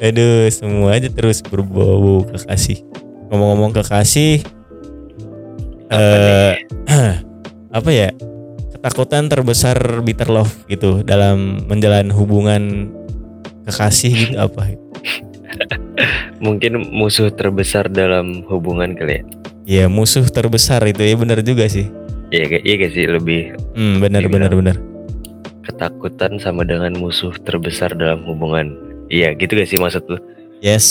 Aduh, 0.00 0.48
semua 0.48 0.96
aja 0.96 1.06
terus 1.06 1.44
berbau 1.44 2.24
kekasih. 2.26 2.80
Ngomong-ngomong 3.28 3.72
kekasih, 3.76 4.40
eh 5.88 6.54
apa 7.76 7.90
ya? 7.90 8.08
Ketakutan 8.72 9.30
terbesar 9.30 9.78
bitter 10.02 10.26
love 10.26 10.50
gitu 10.66 11.06
dalam 11.06 11.62
menjalin 11.70 12.10
hubungan 12.10 12.90
kekasih 13.64 14.10
gitu 14.10 14.36
apa? 14.36 14.74
Mungkin 16.44 16.90
musuh 16.90 17.30
terbesar 17.30 17.86
dalam 17.86 18.42
hubungan 18.50 18.96
kali 18.98 19.20
ya. 19.20 19.24
Ya 19.62 19.84
musuh 19.86 20.26
terbesar 20.26 20.82
itu 20.84 20.98
ya 20.98 21.14
benar 21.14 21.38
juga 21.46 21.68
sih. 21.70 21.86
Iya 22.32 22.44
iya 22.58 22.74
gak 22.78 22.92
sih 22.92 23.04
lebih 23.06 23.40
Hmm, 23.72 24.00
benar 24.00 24.24
benar 24.26 24.50
benar. 24.50 24.76
ketakutan 25.62 26.40
sama 26.40 26.64
dengan 26.64 26.90
musuh 26.94 27.30
terbesar 27.38 27.92
dalam 27.92 28.24
hubungan. 28.24 28.72
Iya 29.06 29.36
gitu 29.36 29.52
gak 29.52 29.68
sih 29.68 29.76
maksud 29.76 30.02
lu? 30.06 30.18
Yes. 30.58 30.86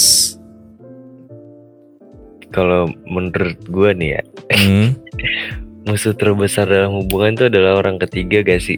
Kalau 2.51 2.87
menurut 3.03 3.57
gua 3.67 3.91
nih 3.91 4.15
ya, 4.15 4.21
Hmm. 4.53 4.93
musuh 5.87 6.13
terbesar 6.13 6.67
dalam 6.67 6.93
hubungan 6.93 7.33
itu 7.33 7.43
adalah 7.47 7.79
orang 7.79 7.97
ketiga 7.97 8.43
gak 8.43 8.61
sih? 8.61 8.77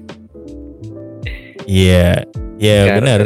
Iya, 1.65 2.23
ya 2.57 2.77
Karena- 2.85 2.95
benar. 2.95 3.21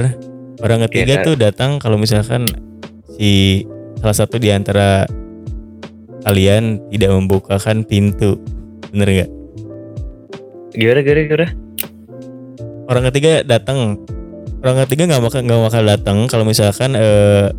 Orang 0.58 0.79
ketiga 0.89 1.22
Iya, 1.22 1.24
tuh 1.24 1.36
datang 1.38 1.77
kalau 1.77 1.96
misalkan 1.96 2.50
si 3.13 3.62
salah 3.96 4.17
satu 4.17 4.41
di 4.41 4.50
antara 4.50 5.06
kalian 6.24 6.82
tidak 6.89 7.12
membukakan 7.13 7.86
pintu, 7.86 8.41
bener 8.94 9.08
nggak? 9.08 9.29
Gimana 10.77 11.00
gimana 11.01 11.22
gimana? 11.25 11.48
Orang 12.88 13.03
ketiga 13.12 13.32
datang, 13.44 14.00
orang 14.63 14.75
ketiga 14.88 15.03
nggak 15.12 15.22
bakal 15.24 15.39
nggak 15.44 15.62
bakal 15.67 15.84
datang 15.84 16.17
kalau 16.32 16.44
misalkan 16.48 16.96
eh, 16.96 17.51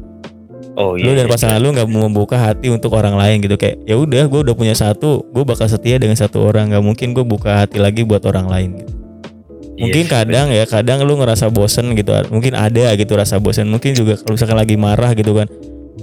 Oh 0.79 0.95
lu 0.95 1.11
iya. 1.11 1.27
dan 1.27 1.27
pasangan 1.27 1.59
lu 1.59 1.75
nggak 1.75 1.91
mau 1.91 2.07
membuka 2.07 2.39
hati 2.39 2.71
untuk 2.71 2.95
orang 2.95 3.19
lain 3.19 3.43
gitu 3.43 3.59
kayak 3.59 3.83
ya 3.83 3.99
udah 3.99 4.31
gue 4.31 4.41
udah 4.47 4.55
punya 4.55 4.79
satu, 4.79 5.27
gue 5.35 5.43
bakal 5.43 5.67
setia 5.67 5.99
dengan 5.99 6.15
satu 6.15 6.47
orang, 6.47 6.71
nggak 6.71 6.85
mungkin 6.87 7.19
gue 7.19 7.27
buka 7.27 7.67
hati 7.67 7.83
lagi 7.83 8.07
buat 8.07 8.23
orang 8.23 8.47
lain. 8.47 8.71
Gitu. 8.79 8.93
Iya 9.79 9.83
Mungkin 9.83 10.05
sih, 10.07 10.11
kadang 10.11 10.47
ya, 10.55 10.65
kadang 10.71 11.03
lu 11.03 11.19
ngerasa 11.19 11.51
bosen 11.51 11.99
gitu. 11.99 12.15
Mungkin 12.31 12.55
ada 12.55 12.95
gitu 12.95 13.15
rasa 13.19 13.43
bosen. 13.43 13.67
Mungkin 13.71 13.99
juga 13.99 14.19
kalau 14.23 14.39
misalkan 14.39 14.59
lagi 14.59 14.79
marah 14.79 15.15
gitu 15.19 15.35
kan. 15.35 15.51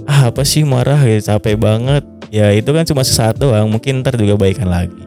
Ah 0.04 0.28
apa 0.28 0.44
sih 0.44 0.64
marah 0.64 1.00
gitu, 1.08 1.24
capek 1.24 1.56
banget. 1.56 2.04
Ya 2.28 2.52
itu 2.52 2.68
kan 2.72 2.84
cuma 2.84 3.00
sesaat 3.00 3.40
doang. 3.40 3.72
Mungkin 3.72 4.04
ntar 4.04 4.20
juga 4.20 4.36
baikan 4.36 4.68
lagi. 4.68 5.05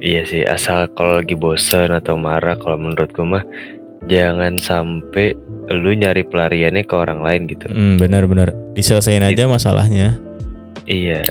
Iya 0.00 0.24
sih, 0.24 0.42
asal 0.48 0.88
kalau 0.96 1.20
lagi 1.20 1.36
bosan 1.36 1.92
atau 1.92 2.16
marah, 2.16 2.56
kalau 2.56 2.80
menurut 2.80 3.12
gue 3.12 3.26
mah 3.26 3.44
jangan 4.08 4.56
sampai 4.56 5.36
lu 5.68 5.92
nyari 5.92 6.24
pelariannya 6.24 6.88
ke 6.88 6.94
orang 6.96 7.20
lain 7.20 7.44
gitu. 7.52 7.68
Hmm, 7.68 8.00
benar-benar. 8.00 8.56
Diselesain 8.72 9.20
aja 9.20 9.44
masalahnya. 9.44 10.16
Iya. 10.88 11.28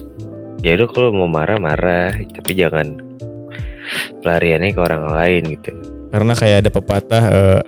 Ya 0.62 0.72
udah 0.78 0.88
kalau 0.94 1.10
mau 1.10 1.26
marah 1.26 1.58
marah, 1.58 2.14
tapi 2.14 2.54
jangan 2.54 3.02
pelariannya 4.22 4.70
ke 4.78 4.82
orang 4.86 5.06
lain 5.18 5.42
gitu. 5.58 5.72
Karena 6.14 6.34
kayak 6.38 6.58
ada 6.66 6.70
pepatah 6.70 7.24
eh, 7.26 7.62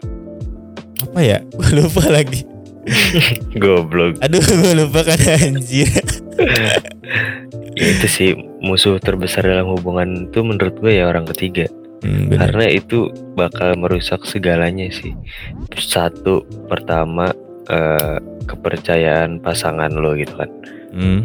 apa 1.02 1.20
ya? 1.26 1.38
Gue 1.58 1.82
lupa 1.82 2.06
lagi. 2.14 2.46
Goblok. 3.62 4.18
Aduh, 4.26 4.42
gue 4.42 4.74
lupa 4.74 5.06
kan 5.06 5.18
anjir. 5.18 6.02
Ya 7.72 7.88
itu 7.98 8.08
sih 8.08 8.30
musuh 8.60 9.00
terbesar 9.00 9.48
dalam 9.48 9.72
hubungan 9.72 10.28
itu 10.30 10.44
menurut 10.44 10.76
gue 10.82 11.00
ya 11.00 11.08
orang 11.08 11.26
ketiga. 11.32 11.66
Hmm. 12.02 12.34
Karena 12.34 12.66
itu 12.68 13.14
bakal 13.38 13.78
merusak 13.78 14.26
segalanya 14.26 14.90
sih. 14.90 15.14
Satu 15.78 16.44
pertama 16.66 17.32
eh, 17.70 18.18
kepercayaan 18.46 19.40
pasangan 19.40 19.94
lo 19.94 20.18
gitu 20.18 20.34
kan. 20.36 20.50
Hmm, 20.92 21.24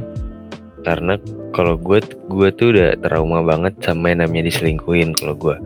karena 0.86 1.18
kalau 1.50 1.74
gue 1.74 1.98
gue 2.30 2.48
tuh 2.54 2.70
udah 2.70 2.94
trauma 3.02 3.42
banget 3.42 3.74
sama 3.82 4.14
yang 4.14 4.22
namanya 4.22 4.46
diselingkuhin 4.46 5.10
kalau 5.18 5.34
gue 5.34 5.56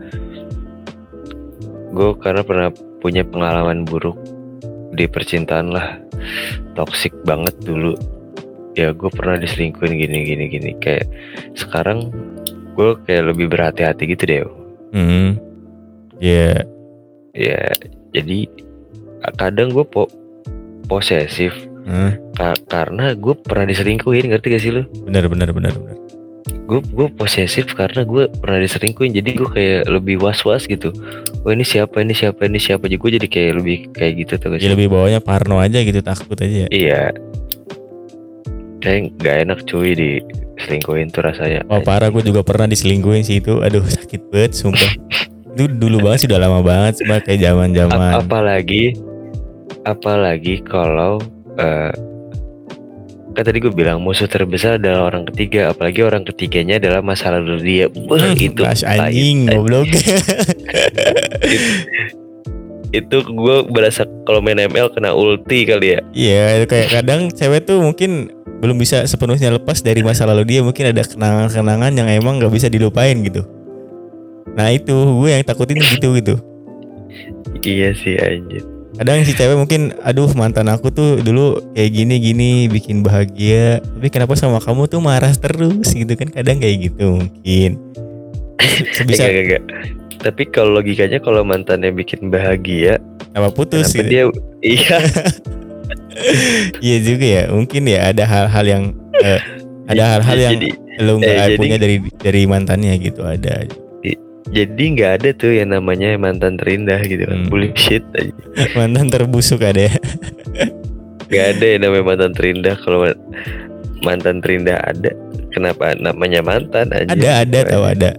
gue 1.93 2.09
karena 2.17 2.41
pernah 2.41 2.69
punya 2.97 3.21
pengalaman 3.21 3.85
buruk 3.85 4.17
di 4.97 5.05
percintaan 5.05 5.69
lah 5.69 6.01
toxic 6.73 7.13
banget 7.21 7.53
dulu 7.61 7.93
ya 8.73 8.91
gue 8.91 9.09
pernah 9.09 9.35
diselingkuhin 9.35 9.93
gini 9.95 10.17
gini 10.25 10.45
gini. 10.47 10.71
Kayak 10.77 11.07
sekarang 11.53 12.11
gue 12.71 12.89
kayak 13.03 13.23
lebih 13.27 13.47
berhati-hati 13.47 14.03
gitu 14.07 14.23
deh 14.23 14.41
Hmm. 14.91 15.39
Ya, 16.17 16.61
ya 17.31 17.71
jadi 18.11 18.45
kadang 19.33 19.71
gue 19.71 19.83
po 19.83 20.07
posesif. 20.85 21.55
Hmm. 21.81 22.13
ka- 22.31 22.61
karena 22.67 23.11
gue 23.11 23.33
pernah 23.33 23.65
diselingkuhin 23.65 24.29
ngerti 24.29 24.47
gak 24.49 24.61
sih 24.61 24.69
lu? 24.69 24.85
Benar 25.01 25.25
benar 25.25 25.49
benar 25.49 25.73
benar. 25.73 25.97
gue 26.61 26.79
gue 26.79 27.07
posesif 27.11 27.73
karena 27.73 28.03
gue 28.03 28.31
pernah 28.31 28.59
diselingkuhin 28.59 29.11
jadi 29.11 29.29
gue 29.33 29.49
kayak 29.49 29.81
lebih 29.89 30.15
was 30.17 30.39
was 30.41 30.63
gitu. 30.63 30.93
Oh 31.41 31.49
ini 31.49 31.63
siapa 31.63 31.99
ini 31.99 32.13
siapa 32.13 32.45
ini 32.45 32.55
siapa 32.57 32.85
jadi 32.85 32.95
gue 32.95 33.11
jadi 33.17 33.27
kayak 33.27 33.51
lebih 33.57 33.77
kayak 33.91 34.13
gitu 34.19 34.33
tuh 34.37 34.55
Ya 34.55 34.69
lebih 34.69 34.87
bawahnya 34.87 35.19
parno 35.19 35.57
aja 35.57 35.79
gitu 35.79 35.99
takut 35.99 36.37
aja. 36.37 36.69
iya 36.69 37.11
kayak 38.81 39.13
nggak 39.17 39.35
enak 39.45 39.59
cuy 39.63 39.93
di 39.93 40.11
selingkuhin 40.57 41.09
tuh 41.09 41.23
rasanya 41.23 41.61
Wah 41.65 41.81
parah 41.81 42.09
gue 42.09 42.21
juga 42.21 42.41
pernah 42.41 42.65
diselingkuhin 42.65 43.21
sih 43.21 43.39
itu. 43.39 43.61
Aduh 43.61 43.81
sakit 43.81 44.29
banget 44.29 44.51
sumpah. 44.53 44.91
itu 45.51 45.67
dulu 45.67 46.07
banget 46.07 46.23
sih 46.23 46.27
udah 46.31 46.39
lama 46.39 46.59
banget 46.63 47.03
cuma 47.03 47.19
kayak 47.19 47.43
zaman 47.43 47.69
Ap- 47.69 47.75
zaman. 47.75 48.11
apalagi 48.23 48.83
apalagi 49.83 50.63
kalau 50.63 51.19
eh 51.59 51.91
kan 53.31 53.43
tadi 53.43 53.59
gue 53.59 53.71
bilang 53.71 53.99
musuh 53.99 54.27
terbesar 54.27 54.79
adalah 54.79 55.07
orang 55.07 55.27
ketiga 55.27 55.71
apalagi 55.71 56.03
orang 56.03 56.23
ketiganya 56.23 56.79
adalah 56.79 57.03
masa 57.03 57.35
lalu 57.35 57.59
dia 57.59 57.85
Wah, 58.07 58.31
itu 58.31 58.59
Gas 58.59 58.83
pahit, 58.83 59.11
anjing 59.11 59.37
goblok. 59.47 59.87
itu 62.91 63.17
gue 63.23 63.57
berasa 63.71 64.03
kalau 64.27 64.43
main 64.43 64.59
ML 64.59 64.91
kena 64.91 65.15
ulti 65.15 65.63
kali 65.63 65.95
ya 65.95 65.99
Iya 66.11 66.43
itu 66.59 66.65
kayak 66.67 66.87
kadang 66.91 67.31
cewek 67.31 67.63
tuh 67.63 67.79
mungkin 67.79 68.27
belum 68.61 68.77
bisa 68.77 69.01
sepenuhnya 69.09 69.49
lepas 69.57 69.81
dari 69.81 70.05
masa 70.05 70.29
lalu 70.29 70.45
dia 70.45 70.59
mungkin 70.61 70.93
ada 70.93 71.01
kenangan-kenangan 71.01 71.91
yang 71.97 72.07
emang 72.07 72.37
nggak 72.37 72.53
bisa 72.53 72.69
dilupain 72.69 73.17
gitu. 73.25 73.41
Nah 74.53 74.69
itu 74.69 74.93
gue 74.93 75.29
yang 75.33 75.41
takutin 75.41 75.81
gitu 75.81 76.13
gitu. 76.21 76.35
iya 77.61 77.93
sih 77.93 78.17
anjir 78.17 78.63
Kadang 78.91 79.23
si 79.23 79.31
cewek 79.31 79.55
mungkin 79.55 79.95
aduh 80.03 80.29
mantan 80.35 80.67
aku 80.67 80.91
tuh 80.91 81.23
dulu 81.23 81.57
kayak 81.71 81.91
gini 81.95 82.15
gini 82.19 82.49
bikin 82.67 83.01
bahagia 83.01 83.79
tapi 83.79 84.11
kenapa 84.11 84.35
sama 84.35 84.59
kamu 84.59 84.85
tuh 84.91 84.99
marah 84.99 85.31
terus 85.31 85.95
gitu 85.95 86.11
kan 86.13 86.27
kadang 86.29 86.59
kayak 86.59 86.91
gitu 86.91 87.17
mungkin. 87.17 87.79
Sebisa 88.93 89.25
Enggak, 89.25 89.31
enggak, 89.31 89.43
enggak. 89.47 89.63
Tapi 90.21 90.43
kalau 90.53 90.77
logikanya 90.77 91.17
kalau 91.17 91.41
mantannya 91.41 91.89
bikin 91.89 92.29
bahagia, 92.29 93.01
apa 93.33 93.49
putus 93.49 93.89
gitu. 93.95 94.05
dia 94.05 94.23
iya 94.61 95.01
Iya 96.81 96.97
juga 97.01 97.25
ya 97.25 97.43
mungkin 97.51 97.81
ya 97.87 98.11
ada 98.11 98.23
hal-hal 98.27 98.65
yang 98.67 98.83
eh, 99.19 99.41
ada 99.87 100.03
hal-hal 100.17 100.37
yang 100.37 100.53
jadi 100.59 100.69
lo 101.01 101.17
nggak 101.17 101.35
eh, 101.35 101.39
jadi- 101.39 101.59
punya 101.59 101.77
dari 101.79 101.97
dari 102.19 102.41
mantannya 102.45 102.93
gitu 102.99 103.21
ada. 103.23 103.65
jadi 104.51 104.83
nggak 104.83 105.11
ada 105.23 105.29
tuh 105.31 105.55
yang 105.55 105.71
namanya 105.71 106.11
mantan 106.19 106.59
terindah 106.59 106.99
gitu 107.07 107.23
kan. 107.23 107.47
Hmm. 107.47 107.47
Bullshit 107.47 108.03
aja. 108.19 108.35
mantan 108.77 109.07
terbusuk 109.07 109.63
ada 109.63 109.87
ya. 109.87 109.95
Nggak 111.31 111.45
ada 111.55 111.65
yang 111.71 111.81
namanya 111.87 112.03
mantan 112.03 112.31
terindah 112.35 112.75
kalau 112.83 113.07
ma- 113.07 113.21
mantan 114.03 114.43
terindah 114.43 114.75
ada. 114.83 115.11
Kenapa 115.55 115.95
namanya 115.95 116.43
mantan 116.43 116.91
aja? 116.91 117.07
Ada 117.15 117.29
ada 117.47 117.59
tahu 117.71 117.83
ada. 117.87 118.11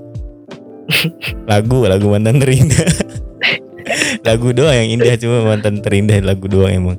lagu 1.45 1.85
lagu 1.85 2.07
mantan 2.09 2.41
terindah. 2.41 2.89
lagu 4.29 4.49
doang 4.57 4.73
yang 4.73 4.89
indah 4.97 5.21
cuma 5.21 5.45
mantan 5.45 5.85
terindah 5.85 6.17
lagu 6.25 6.49
doang 6.49 6.73
emang. 6.73 6.99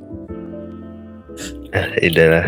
Ah, 1.76 1.90
udahlah. 1.98 2.46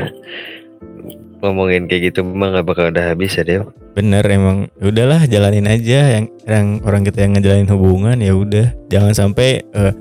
Ngomongin 1.42 1.90
kayak 1.90 2.14
gitu 2.14 2.22
memang 2.22 2.54
gak 2.54 2.66
bakal 2.66 2.84
udah 2.88 3.10
habis 3.10 3.34
ya 3.34 3.42
Dew. 3.42 3.66
Bener 3.92 4.22
emang 4.24 4.70
udahlah 4.78 5.26
jalanin 5.26 5.66
aja 5.66 6.16
yang 6.16 6.24
yang 6.46 6.78
orang 6.86 7.02
kita 7.02 7.26
yang 7.26 7.34
ngejalanin 7.34 7.68
hubungan 7.68 8.16
ya 8.22 8.32
udah 8.32 8.66
jangan 8.86 9.12
sampai 9.12 9.66
eh, 9.66 9.92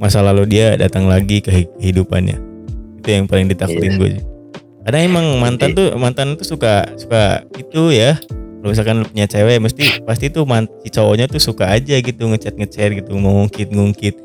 masa 0.00 0.24
lalu 0.24 0.48
dia 0.48 0.80
datang 0.80 1.06
lagi 1.06 1.44
ke 1.44 1.50
hi- 1.52 1.72
kehidupannya. 1.76 2.40
Itu 3.00 3.08
yang 3.12 3.28
paling 3.28 3.52
ditakutin 3.52 3.96
Iya. 3.96 3.98
gue. 4.00 4.10
Karena 4.80 4.98
emang 5.04 5.26
mantan 5.38 5.76
tuh 5.76 5.92
mantan 5.94 6.40
tuh 6.40 6.46
suka 6.48 6.88
suka 6.96 7.44
itu 7.54 7.92
ya. 7.92 8.16
Kalau 8.60 8.72
misalkan 8.72 8.96
lu 9.00 9.06
punya 9.08 9.24
cewek 9.24 9.56
mesti 9.56 10.04
pasti 10.04 10.28
tuh 10.28 10.44
man, 10.44 10.68
si 10.84 10.88
cowoknya 10.88 11.28
tuh 11.28 11.40
suka 11.40 11.68
aja 11.68 11.96
gitu 11.96 12.28
ngechat 12.28 12.56
ngechat 12.56 12.92
gitu 12.96 13.12
ngungkit 13.12 13.72
ngungkit. 13.72 14.16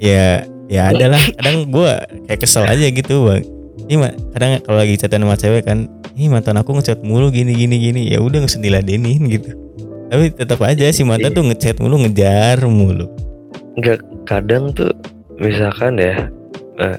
Ya 0.00 0.44
ya 0.68 0.92
adalah 0.92 1.20
kadang 1.36 1.68
gue 1.68 1.92
kayak 2.28 2.40
kesel 2.40 2.64
aja 2.64 2.86
gitu 2.88 3.24
bang. 3.24 3.44
Ini 3.86 3.96
mah 3.96 4.12
kadang 4.32 4.50
kalau 4.60 4.78
lagi 4.78 4.94
chatan 4.96 5.22
sama 5.22 5.36
cewek 5.36 5.62
kan, 5.64 5.88
ini 6.14 6.26
mantan 6.26 6.58
aku 6.58 6.74
ngechat 6.74 7.00
mulu 7.00 7.30
gini 7.30 7.54
gini 7.54 7.76
gini 7.78 8.00
ya 8.08 8.18
udah 8.18 8.42
nggak 8.42 8.50
usah 8.50 8.60
diladenin 8.60 9.22
gitu. 9.26 9.50
Tapi 10.10 10.34
tetap 10.34 10.58
aja 10.60 10.90
si 10.90 11.02
mantan 11.02 11.30
tuh 11.30 11.46
ngechat 11.46 11.78
mulu 11.78 12.02
ngejar 12.02 12.60
mulu. 12.66 13.06
Enggak 13.78 14.02
kadang 14.26 14.74
tuh 14.74 14.90
misalkan 15.38 15.96
ya 15.96 16.26
eh, 16.78 16.98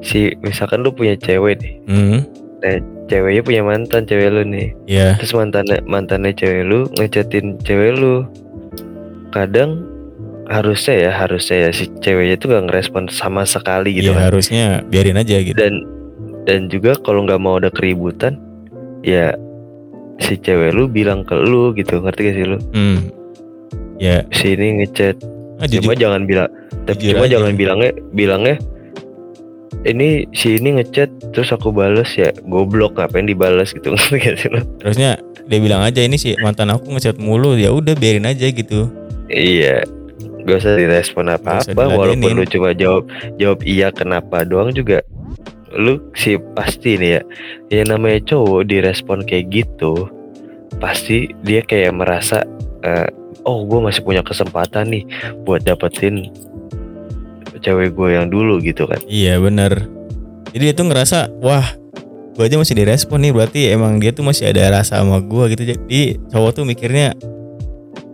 si 0.00 0.32
misalkan 0.40 0.84
lu 0.84 0.92
punya 0.92 1.16
cewek 1.16 1.58
nih. 1.60 1.74
Hmm, 1.88 2.20
Nah, 2.62 2.78
ceweknya 3.10 3.42
punya 3.42 3.62
mantan 3.66 4.06
cewek 4.06 4.30
lu 4.30 4.46
nih. 4.46 4.70
ya 4.86 5.18
Terus 5.18 5.34
mantannya 5.34 5.82
mantannya 5.82 6.30
cewek 6.30 6.62
lu 6.62 6.86
ngechatin 6.94 7.58
cewek 7.60 7.98
lu. 7.98 8.22
Kadang 9.32 9.82
harusnya 10.46 11.08
ya 11.08 11.10
harusnya 11.16 11.56
ya 11.56 11.70
si 11.72 11.88
ceweknya 11.98 12.36
tuh 12.36 12.52
gak 12.52 12.68
ngerespon 12.68 13.08
sama 13.08 13.42
sekali 13.42 13.96
gitu 13.96 14.12
ya 14.12 14.18
kan. 14.18 14.22
harusnya 14.28 14.64
biarin 14.84 15.16
aja 15.16 15.40
gitu. 15.40 15.56
dan 15.56 15.80
dan 16.46 16.66
juga 16.66 16.98
kalau 17.00 17.22
nggak 17.26 17.40
mau 17.40 17.58
ada 17.58 17.70
keributan 17.70 18.38
ya 19.06 19.34
si 20.22 20.38
cewek 20.38 20.74
lu 20.74 20.86
bilang 20.86 21.26
ke 21.26 21.34
lu 21.34 21.74
gitu 21.74 21.98
ngerti 21.98 22.20
gak 22.30 22.34
sih 22.38 22.46
lu? 22.46 22.58
Hmm. 22.74 22.98
Ya, 24.02 24.26
si 24.34 24.58
ini 24.58 24.82
ngechat. 24.82 25.18
Ah, 25.62 25.66
cuma 25.70 25.94
jujur, 25.94 26.10
jangan 26.10 26.22
bilang 26.26 26.50
tapi 26.82 27.14
cuma 27.14 27.30
aja. 27.30 27.38
jangan 27.38 27.54
bilangnya 27.54 27.92
bilangnya 28.10 28.56
ini 29.86 30.26
si 30.34 30.58
ini 30.58 30.78
ngechat 30.78 31.10
terus 31.30 31.54
aku 31.54 31.70
bales 31.70 32.10
ya 32.18 32.34
goblok 32.46 32.98
ngapain 32.98 33.26
dibales? 33.26 33.70
gitu 33.70 33.90
ngerti 33.94 34.16
gak 34.18 34.36
sih 34.38 34.48
lu? 34.50 34.60
Harusnya 34.82 35.22
dia 35.46 35.58
bilang 35.58 35.82
aja 35.82 36.02
ini 36.02 36.18
sih 36.18 36.34
mantan 36.42 36.70
aku 36.70 36.98
ngechat 36.98 37.18
mulu 37.18 37.54
ya 37.58 37.70
udah 37.70 37.94
biarin 37.94 38.26
aja 38.26 38.46
gitu. 38.50 38.90
iya. 39.30 39.86
Gak 40.42 40.58
usah 40.58 40.74
direspon 40.74 41.30
usah 41.30 41.38
apa-apa 41.38 41.82
walaupun 41.86 42.34
lu 42.34 42.42
cuma 42.50 42.74
jawab 42.74 43.06
jawab 43.38 43.62
iya 43.62 43.94
kenapa 43.94 44.42
doang 44.42 44.74
juga 44.74 44.98
lu 45.76 46.00
sih 46.12 46.36
pasti 46.52 47.00
nih 47.00 47.10
ya 47.18 47.22
yang 47.72 47.96
namanya 47.96 48.20
cowok 48.28 48.68
direspon 48.68 49.24
kayak 49.24 49.48
gitu 49.50 50.08
pasti 50.80 51.30
dia 51.46 51.64
kayak 51.64 51.96
merasa 51.96 52.44
eh, 52.84 53.08
oh 53.46 53.64
gue 53.66 53.78
masih 53.80 54.02
punya 54.04 54.22
kesempatan 54.22 54.90
nih 54.92 55.04
buat 55.46 55.62
dapetin 55.64 56.30
cewek 57.62 57.94
gue 57.94 58.08
yang 58.18 58.26
dulu 58.26 58.58
gitu 58.58 58.84
kan. 58.90 58.98
Iya 59.06 59.38
bener. 59.38 59.86
Jadi 60.52 60.62
dia 60.68 60.74
tuh 60.74 60.86
ngerasa 60.90 61.30
wah 61.40 61.64
gue 62.34 62.44
aja 62.44 62.58
masih 62.58 62.74
direspon 62.74 63.22
nih 63.22 63.32
berarti 63.32 63.60
emang 63.70 64.02
dia 64.02 64.10
tuh 64.10 64.26
masih 64.26 64.50
ada 64.50 64.82
rasa 64.82 65.00
sama 65.00 65.22
gue 65.22 65.54
gitu. 65.54 65.62
Jadi 65.72 66.18
cowok 66.28 66.50
tuh 66.58 66.64
mikirnya 66.66 67.14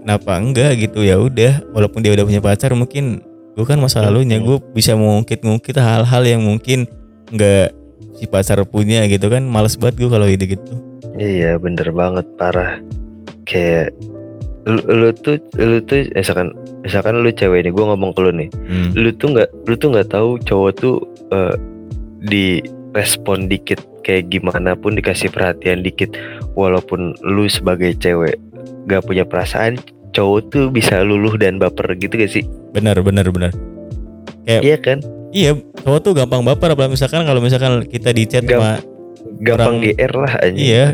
kenapa 0.05 0.37
enggak? 0.39 0.77
gitu. 0.79 1.01
Ya 1.03 1.17
udah 1.17 1.65
walaupun 1.73 2.05
dia 2.05 2.13
udah 2.13 2.29
punya 2.29 2.45
pacar 2.45 2.77
mungkin 2.77 3.25
gue 3.59 3.67
kan 3.67 3.81
masa 3.81 4.05
lalunya 4.07 4.39
gue 4.39 4.63
bisa 4.71 4.95
mengungkit-ngungkit 4.95 5.75
hal-hal 5.75 6.23
yang 6.23 6.45
mungkin 6.45 6.87
enggak 7.29 7.73
si 8.19 8.27
pacar 8.27 8.63
punya 8.67 9.07
gitu 9.07 9.31
kan 9.31 9.47
males 9.47 9.79
banget 9.79 10.03
gue 10.03 10.11
kalau 10.11 10.27
gitu 10.27 10.45
gitu 10.59 10.73
iya 11.19 11.59
bener 11.59 11.91
banget 11.91 12.27
parah. 12.39 12.79
Kayak 13.43 13.91
lu, 14.69 14.79
lu 14.87 15.09
tuh 15.17 15.41
lu 15.59 15.83
tuh 15.83 16.07
misalkan 16.15 16.55
misalkan 16.87 17.19
lu 17.21 17.31
cewek 17.33 17.67
nih 17.67 17.73
gue 17.75 17.85
ngomong 17.85 18.15
ke 18.15 18.21
lu 18.23 18.31
nih. 18.33 18.49
Hmm. 18.69 18.91
lu 18.95 19.11
tuh 19.19 19.35
nggak 19.35 19.49
lu 19.67 19.75
tuh 19.75 19.89
nggak 19.93 20.09
tahu 20.15 20.39
cowok 20.47 20.71
tuh 20.79 20.97
eh, 21.35 21.55
di 22.23 22.63
respon 22.95 23.51
dikit 23.51 23.83
kayak 24.07 24.31
gimana 24.33 24.79
pun 24.79 24.95
dikasih 24.95 25.29
perhatian 25.29 25.83
dikit. 25.83 26.15
Walaupun 26.55 27.19
lu 27.27 27.51
sebagai 27.51 27.95
cewek 27.99 28.39
gak 28.89 29.05
punya 29.05 29.23
perasaan 29.29 29.77
cowok 30.17 30.41
tuh 30.49 30.65
bisa 30.73 31.05
luluh 31.05 31.37
dan 31.37 31.61
baper 31.61 31.93
gitu 32.01 32.17
gak 32.17 32.33
sih? 32.33 32.45
Bener 32.73 32.97
bener 33.05 33.29
bener. 33.29 33.53
Kayak- 34.49 34.65
iya 34.65 34.77
kan 34.81 34.99
iya 35.31 35.53
cowok 35.79 36.01
tuh 36.01 36.13
gampang 36.15 36.41
baper 36.41 36.73
apalagi 36.73 36.95
misalkan 36.95 37.23
kalau 37.23 37.39
misalkan 37.39 37.85
kita 37.85 38.11
di 38.11 38.25
chat 38.25 38.43
sama 38.43 38.81
gampang 39.39 39.77
Orang- 39.77 39.83
GR 39.85 40.13
lah 40.15 40.33
anjing 40.41 40.67
Iya. 40.67 40.87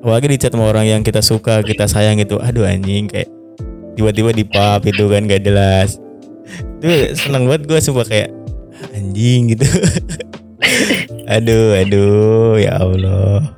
Apalagi 0.00 0.26
di 0.28 0.38
chat 0.38 0.52
sama 0.52 0.68
orang 0.68 0.84
yang 0.84 1.00
kita 1.00 1.18
suka, 1.18 1.64
kita 1.64 1.88
sayang 1.88 2.20
gitu. 2.20 2.36
Aduh 2.36 2.62
anjing 2.62 3.08
kayak 3.08 3.24
tiba-tiba 3.96 4.30
di 4.30 4.44
pub 4.44 4.84
itu 4.84 5.08
kan 5.08 5.24
gak 5.24 5.40
jelas. 5.40 5.96
Itu 6.76 6.88
seneng 7.16 7.48
banget 7.48 7.64
gue 7.64 7.80
sumpah 7.80 8.04
kayak 8.04 8.28
anjing 8.92 9.48
gitu. 9.50 9.64
aduh, 11.26 11.72
aduh, 11.74 12.60
ya 12.60 12.76
Allah. 12.76 13.48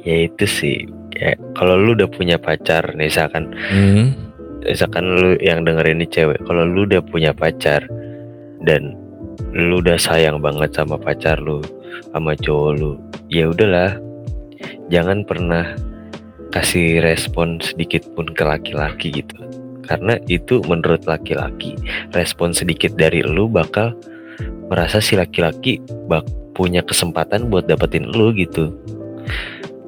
ya 0.00 0.28
itu 0.28 0.44
sih 0.44 0.84
kayak 1.10 1.40
kalau 1.54 1.80
lu 1.80 1.96
udah 1.96 2.04
punya 2.06 2.36
pacar 2.36 2.84
nih 2.92 3.08
misalkan 3.08 3.56
Hmm. 3.72 4.12
misalkan 4.60 5.04
lu 5.06 5.32
yang 5.40 5.64
dengerin 5.64 5.96
ini 5.96 6.06
cewek 6.06 6.44
kalau 6.44 6.68
lu 6.68 6.84
udah 6.84 7.00
punya 7.00 7.32
pacar 7.32 7.88
dan 8.66 8.96
lu 9.54 9.78
udah 9.78 9.96
sayang 9.96 10.42
banget 10.42 10.74
sama 10.74 10.98
pacar 10.98 11.38
lu 11.38 11.62
sama 12.10 12.34
cowok 12.34 12.70
lu 12.76 12.92
ya 13.30 13.48
udahlah 13.48 13.96
jangan 14.90 15.22
pernah 15.24 15.76
kasih 16.50 17.02
respon 17.02 17.58
sedikit 17.62 18.02
pun 18.14 18.26
ke 18.30 18.42
laki-laki 18.42 19.22
gitu 19.22 19.36
karena 19.84 20.16
itu 20.32 20.64
menurut 20.64 21.04
laki-laki 21.04 21.76
respon 22.16 22.56
sedikit 22.56 22.94
dari 22.96 23.20
lu 23.20 23.46
bakal 23.46 23.92
merasa 24.72 24.98
si 24.98 25.14
laki-laki 25.14 25.78
bak 26.08 26.24
punya 26.56 26.80
kesempatan 26.80 27.52
buat 27.52 27.68
dapetin 27.68 28.08
lu 28.08 28.32
gitu 28.32 28.72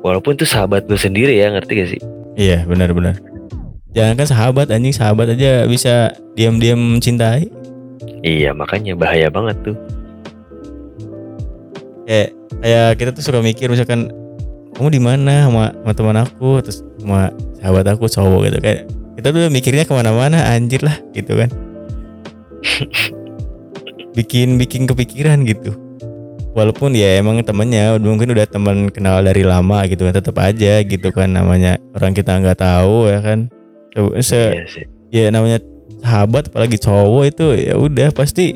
walaupun 0.04 0.36
itu 0.36 0.44
sahabat 0.44 0.84
lu 0.90 0.98
sendiri 0.98 1.38
ya 1.38 1.54
ngerti 1.54 1.72
gak 1.74 1.90
sih 1.96 2.02
Iya 2.36 2.68
benar-benar. 2.68 3.16
Jangan 3.96 4.14
kan 4.20 4.28
sahabat 4.28 4.68
anjing 4.68 4.92
sahabat 4.92 5.32
aja 5.32 5.64
bisa 5.64 6.12
diam-diam 6.36 6.76
mencintai. 6.76 7.48
Iya 8.20 8.50
makanya 8.52 8.96
bahaya 8.96 9.28
banget 9.32 9.56
tuh 9.64 9.76
Kayak 12.06 12.28
kayak 12.62 12.88
kita 13.02 13.10
tuh 13.18 13.22
suka 13.26 13.42
mikir 13.42 13.66
misalkan 13.66 14.14
kamu 14.78 14.88
di 14.94 15.00
mana 15.02 15.50
sama, 15.50 15.74
sama 15.74 15.92
teman 15.92 16.16
aku 16.22 16.62
terus 16.62 16.86
sama 17.02 17.34
sahabat 17.58 17.86
aku 17.90 18.06
cowok 18.06 18.40
gitu 18.46 18.58
kayak 18.62 18.80
kita 19.18 19.28
tuh 19.34 19.50
mikirnya 19.50 19.84
ke 19.88 19.92
mana-mana 19.96 20.38
anjir 20.54 20.86
lah 20.86 20.94
gitu 21.16 21.34
kan. 21.34 21.50
bikin 24.16 24.54
bikin 24.54 24.86
kepikiran 24.86 25.42
gitu. 25.48 25.74
Walaupun 26.54 26.94
ya 26.94 27.20
emang 27.20 27.42
temennya 27.42 27.98
mungkin 28.00 28.32
udah 28.32 28.46
teman 28.48 28.88
kenal 28.88 29.20
dari 29.20 29.44
lama 29.44 29.84
gitu 29.90 30.08
kan 30.08 30.14
tetap 30.14 30.36
aja 30.40 30.80
gitu 30.86 31.08
kan 31.12 31.28
namanya 31.28 31.76
orang 31.96 32.14
kita 32.14 32.38
nggak 32.38 32.60
tahu 32.60 33.10
ya 33.10 33.18
kan. 33.18 33.50
Se- 34.22 34.54
iya 34.54 34.64
sih 34.68 34.84
ya 35.10 35.32
namanya 35.32 35.58
sahabat 36.02 36.48
apalagi 36.52 36.76
cowok 36.78 37.24
itu 37.26 37.46
ya 37.66 37.74
udah 37.74 38.08
pasti 38.14 38.54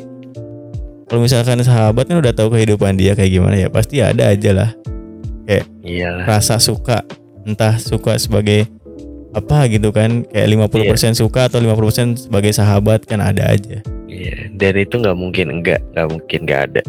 kalau 1.11 1.27
misalkan 1.27 1.59
sahabat 1.63 2.07
kan 2.07 2.23
udah 2.23 2.31
tahu 2.31 2.55
kehidupan 2.55 2.95
dia 2.95 3.19
kayak 3.19 3.35
gimana 3.35 3.57
ya 3.59 3.69
pasti 3.73 3.99
ada 3.99 4.31
aja 4.31 4.51
lah 4.55 4.71
iyalah 5.83 6.27
rasa 6.29 6.63
suka 6.63 7.03
entah 7.43 7.75
suka 7.81 8.15
sebagai 8.21 8.71
apa 9.31 9.67
gitu 9.71 9.91
kan 9.91 10.27
kayak 10.27 10.71
50% 10.71 11.19
suka 11.19 11.47
atau 11.47 11.63
50% 11.63 12.27
sebagai 12.27 12.51
sahabat 12.55 13.07
kan 13.07 13.23
ada 13.23 13.47
aja 13.51 13.83
Iya, 14.11 14.51
dan 14.59 14.75
itu 14.75 14.99
nggak 15.01 15.17
mungkin 15.17 15.47
enggak, 15.49 15.81
nggak 15.95 16.09
mungkin 16.11 16.39
nggak 16.45 16.63
ada. 16.67 16.83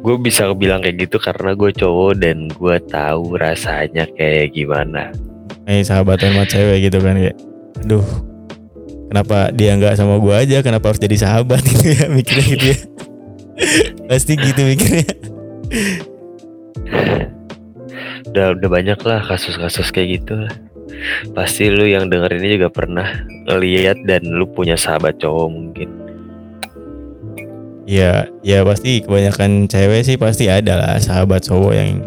Gue 0.00 0.16
bisa 0.16 0.48
bilang 0.56 0.80
kayak 0.80 1.06
gitu 1.06 1.20
karena 1.20 1.52
gue 1.52 1.70
cowok 1.76 2.12
dan 2.18 2.48
gue 2.48 2.76
tahu 2.88 3.36
rasanya 3.36 4.08
kayak 4.16 4.56
gimana. 4.56 5.12
kayak 5.68 5.86
sahabatan 5.86 6.34
sama 6.34 6.44
cewek 6.50 6.88
gitu 6.90 6.98
kan 6.98 7.14
kayak 7.14 7.36
aduh 7.84 8.02
kenapa 9.10 9.50
dia 9.50 9.74
nggak 9.74 9.98
sama 9.98 10.22
gua 10.22 10.46
aja 10.46 10.62
kenapa 10.62 10.94
harus 10.94 11.02
jadi 11.02 11.16
sahabat 11.18 11.60
gitu 11.74 11.86
ya 11.90 12.06
mikirnya 12.06 12.46
gitu 12.54 12.66
ya 12.70 12.78
pasti 14.06 14.38
gitu 14.38 14.62
mikirnya 14.62 15.06
Udah 18.30 18.54
udah 18.54 18.68
banyak 18.70 19.00
lah 19.02 19.20
kasus-kasus 19.26 19.90
kayak 19.90 20.22
gitu. 20.22 20.46
lah. 20.46 20.54
Pasti 21.34 21.66
lu 21.66 21.82
yang 21.82 22.06
denger 22.06 22.38
ini 22.38 22.60
juga 22.60 22.70
pernah 22.70 23.26
ngeliat 23.48 24.06
dan 24.06 24.22
lu 24.22 24.46
punya 24.46 24.78
sahabat 24.78 25.18
cowok 25.18 25.48
mungkin. 25.50 25.88
Ya, 27.90 28.30
ya 28.46 28.62
pasti 28.62 29.02
kebanyakan 29.02 29.66
cewek 29.66 30.06
sih 30.06 30.14
pasti 30.14 30.46
ada 30.46 30.78
lah 30.78 30.94
sahabat 31.02 31.42
cowok 31.42 31.72
yang 31.74 32.06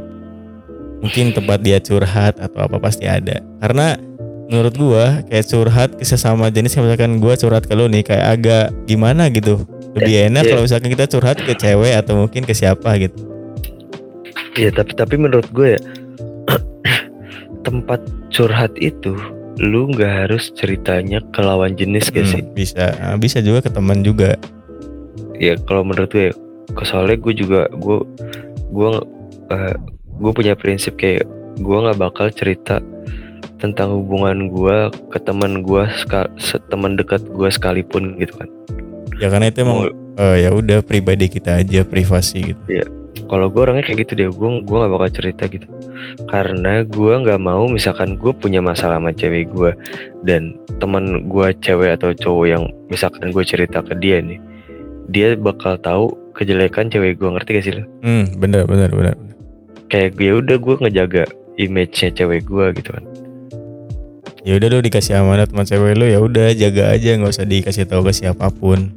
mungkin 1.03 1.35
tempat 1.35 1.59
dia 1.59 1.83
curhat 1.83 2.39
atau 2.39 2.71
apa 2.71 2.79
pasti 2.79 3.03
ada. 3.03 3.43
Karena 3.59 3.99
menurut 4.49 4.75
gua 4.75 5.05
kayak 5.27 5.45
curhat 5.47 5.89
ke 5.95 6.05
sesama 6.07 6.51
jenis 6.51 6.75
kayak 6.75 6.85
misalkan 6.93 7.21
gua 7.23 7.33
curhat 7.39 7.63
ke 7.67 7.73
lu 7.75 7.87
nih 7.87 8.03
kayak 8.03 8.25
agak 8.39 8.65
gimana 8.87 9.27
gitu. 9.31 9.63
Lebih 9.93 10.33
enak 10.33 10.43
iya. 10.43 10.51
kalau 10.53 10.61
misalkan 10.65 10.89
kita 10.89 11.05
curhat 11.05 11.37
ke 11.37 11.53
cewek 11.53 11.93
atau 11.93 12.25
mungkin 12.25 12.43
ke 12.43 12.53
siapa 12.57 12.97
gitu. 12.97 13.33
Iya 14.53 14.69
tapi 14.73 14.93
tapi 14.93 15.15
menurut 15.17 15.49
gue 15.49 15.77
ya 15.77 15.81
tempat 17.65 18.01
curhat 18.29 18.73
itu 18.77 19.17
lu 19.61 19.89
nggak 19.93 20.25
harus 20.25 20.49
ceritanya 20.57 21.21
ke 21.29 21.41
lawan 21.41 21.77
jenis 21.77 22.09
gak 22.09 22.25
sih? 22.25 22.41
Hmm, 22.41 22.53
bisa 22.57 22.85
ah, 23.01 23.17
bisa 23.17 23.37
juga 23.41 23.65
ke 23.65 23.69
teman 23.69 24.01
juga. 24.01 24.37
ya 25.41 25.57
kalau 25.65 25.81
menurut 25.83 26.13
gue 26.13 26.29
ya, 26.29 26.33
ke- 26.73 26.85
soalnya 26.85 27.17
gue 27.17 27.33
juga 27.33 27.65
gue 27.73 27.97
gue 28.73 28.89
eh, 29.53 29.75
gue 30.21 30.31
punya 30.33 30.53
prinsip 30.53 30.97
kayak 30.97 31.25
gue 31.57 31.77
nggak 31.77 31.99
bakal 32.01 32.29
cerita 32.33 32.81
tentang 33.63 33.95
hubungan 33.95 34.51
gue 34.51 34.77
ke 35.07 35.17
teman 35.17 35.63
gue 35.63 35.87
teman 36.67 36.99
dekat 36.99 37.23
gue 37.23 37.47
sekalipun 37.47 38.19
gitu 38.19 38.35
kan. 38.35 38.49
Ya 39.17 39.31
karena 39.31 39.47
itu 39.47 39.63
emang 39.63 39.87
eh, 40.13 40.43
ya 40.43 40.49
udah 40.51 40.83
pribadi 40.83 41.31
kita 41.31 41.63
aja 41.63 41.87
privasi 41.87 42.51
gitu. 42.51 42.59
kalau 43.23 43.47
gue 43.47 43.61
orangnya 43.61 43.87
kayak 43.87 44.03
gitu 44.03 44.11
deh 44.13 44.27
gue 44.27 44.49
gue 44.61 44.77
nggak 44.77 44.91
bakal 44.91 45.09
cerita 45.09 45.43
gitu. 45.47 45.65
Karena 46.27 46.83
gue 46.83 47.13
nggak 47.15 47.39
mau 47.39 47.65
misalkan 47.65 48.19
gue 48.19 48.35
punya 48.35 48.59
masalah 48.59 48.99
sama 48.99 49.09
cewek 49.09 49.47
gue 49.49 49.71
dan 50.21 50.59
teman 50.77 51.25
gue 51.25 51.47
cewek 51.57 51.95
atau 51.95 52.11
cowok 52.11 52.45
yang 52.45 52.63
misalkan 52.91 53.31
gue 53.31 53.41
cerita 53.41 53.79
ke 53.79 53.95
dia 53.95 54.19
nih 54.19 54.37
dia 55.07 55.35
bakal 55.35 55.79
tahu 55.79 56.11
kejelekan 56.33 56.89
cewek 56.89 57.15
gue 57.15 57.29
ngerti 57.29 57.49
gak 57.53 57.63
sih 57.63 57.73
lo 57.75 57.83
Hmm, 58.01 58.25
bener 58.35 58.65
bener 58.65 58.89
bener. 58.89 59.15
kayak 59.87 60.17
gue 60.17 60.33
udah 60.33 60.57
gue 60.57 60.75
ngejaga 60.81 61.23
image-nya 61.55 62.09
cewek 62.11 62.43
gue 62.43 62.65
gitu 62.73 62.89
kan 62.91 63.03
Ya 64.43 64.59
udah 64.59 64.67
lu 64.67 64.83
dikasih 64.83 65.23
amanat 65.23 65.51
sama 65.51 65.63
cewek 65.63 65.95
lu 65.95 66.05
ya 66.05 66.19
udah 66.19 66.51
jaga 66.51 66.91
aja 66.91 67.15
nggak 67.15 67.31
usah 67.31 67.47
dikasih 67.47 67.87
tahu 67.87 68.03
ke 68.03 68.11
siapa 68.11 68.51
pun. 68.51 68.91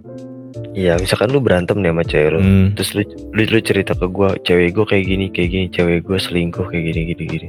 Iya 0.77 1.01
misalkan 1.01 1.33
lu 1.33 1.41
berantem 1.41 1.81
nih 1.81 1.89
sama 1.89 2.05
cewek 2.05 2.31
lu 2.37 2.41
Hmm. 2.45 2.67
terus 2.77 2.91
lu, 2.93 3.03
lu, 3.33 3.43
lu 3.49 3.59
cerita 3.65 3.97
ke 3.97 4.05
gue 4.05 4.29
cewek 4.45 4.77
gue 4.77 4.85
kayak 4.85 5.05
gini 5.09 5.27
kayak 5.33 5.49
gini 5.49 5.67
cewek 5.73 6.05
gue 6.05 6.19
selingkuh 6.21 6.69
kayak 6.69 6.85
gini 6.93 7.01
gini 7.15 7.25
gini 7.25 7.49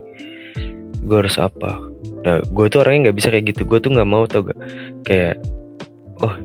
gue 1.03 1.17
harus 1.19 1.35
apa 1.35 1.75
nah 2.23 2.39
gue 2.39 2.65
tuh 2.71 2.79
orangnya 2.87 3.11
nggak 3.11 3.17
bisa 3.19 3.27
kayak 3.27 3.51
gitu 3.51 3.67
gue 3.67 3.79
tuh 3.83 3.91
nggak 3.91 4.07
mau 4.07 4.23
tau 4.23 4.47
gak 4.47 4.55
kayak 5.03 5.35
oh 6.23 6.35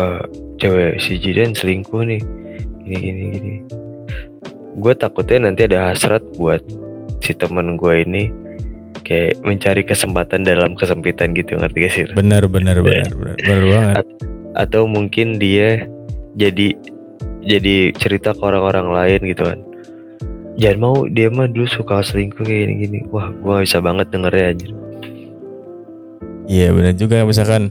eh, 0.00 0.22
cewek 0.56 0.96
si 0.96 1.20
Jidan 1.20 1.52
selingkuh 1.52 2.08
nih 2.08 2.20
gini 2.88 2.96
gini 2.96 3.22
gini 3.28 3.54
gue 4.80 4.92
takutnya 4.96 5.44
nanti 5.44 5.68
ada 5.68 5.92
hasrat 5.92 6.24
buat 6.40 6.64
si 7.20 7.36
teman 7.36 7.76
gue 7.76 7.94
ini 8.00 8.32
kayak 9.12 9.44
mencari 9.44 9.82
kesempatan 9.84 10.40
dalam 10.48 10.72
kesempitan 10.72 11.36
gitu 11.36 11.60
ngerti 11.60 11.78
gak 11.84 11.92
sih? 11.92 12.02
Lu? 12.08 12.12
Bener 12.16 12.48
bener 12.48 12.80
bener 12.80 13.12
bener, 13.12 13.36
bener 13.36 13.62
banget. 13.68 14.06
atau 14.52 14.84
mungkin 14.88 15.36
dia 15.36 15.84
jadi 16.36 16.72
jadi 17.44 17.92
cerita 17.96 18.32
ke 18.32 18.40
orang-orang 18.40 18.88
lain 18.88 19.20
gitu 19.28 19.44
kan. 19.44 19.60
Jangan 20.56 20.78
mau 20.80 20.96
dia 21.08 21.28
mah 21.28 21.48
dulu 21.48 21.68
suka 21.68 22.00
selingkuh 22.00 22.44
kayak 22.44 22.68
gini 22.68 22.72
gini 22.84 22.98
wah 23.12 23.28
gua 23.40 23.60
bisa 23.60 23.80
banget 23.84 24.08
dengernya 24.08 24.56
anjir. 24.56 24.70
Iya 26.48 26.68
bener 26.72 26.94
juga. 26.96 27.24
Misalkan 27.24 27.68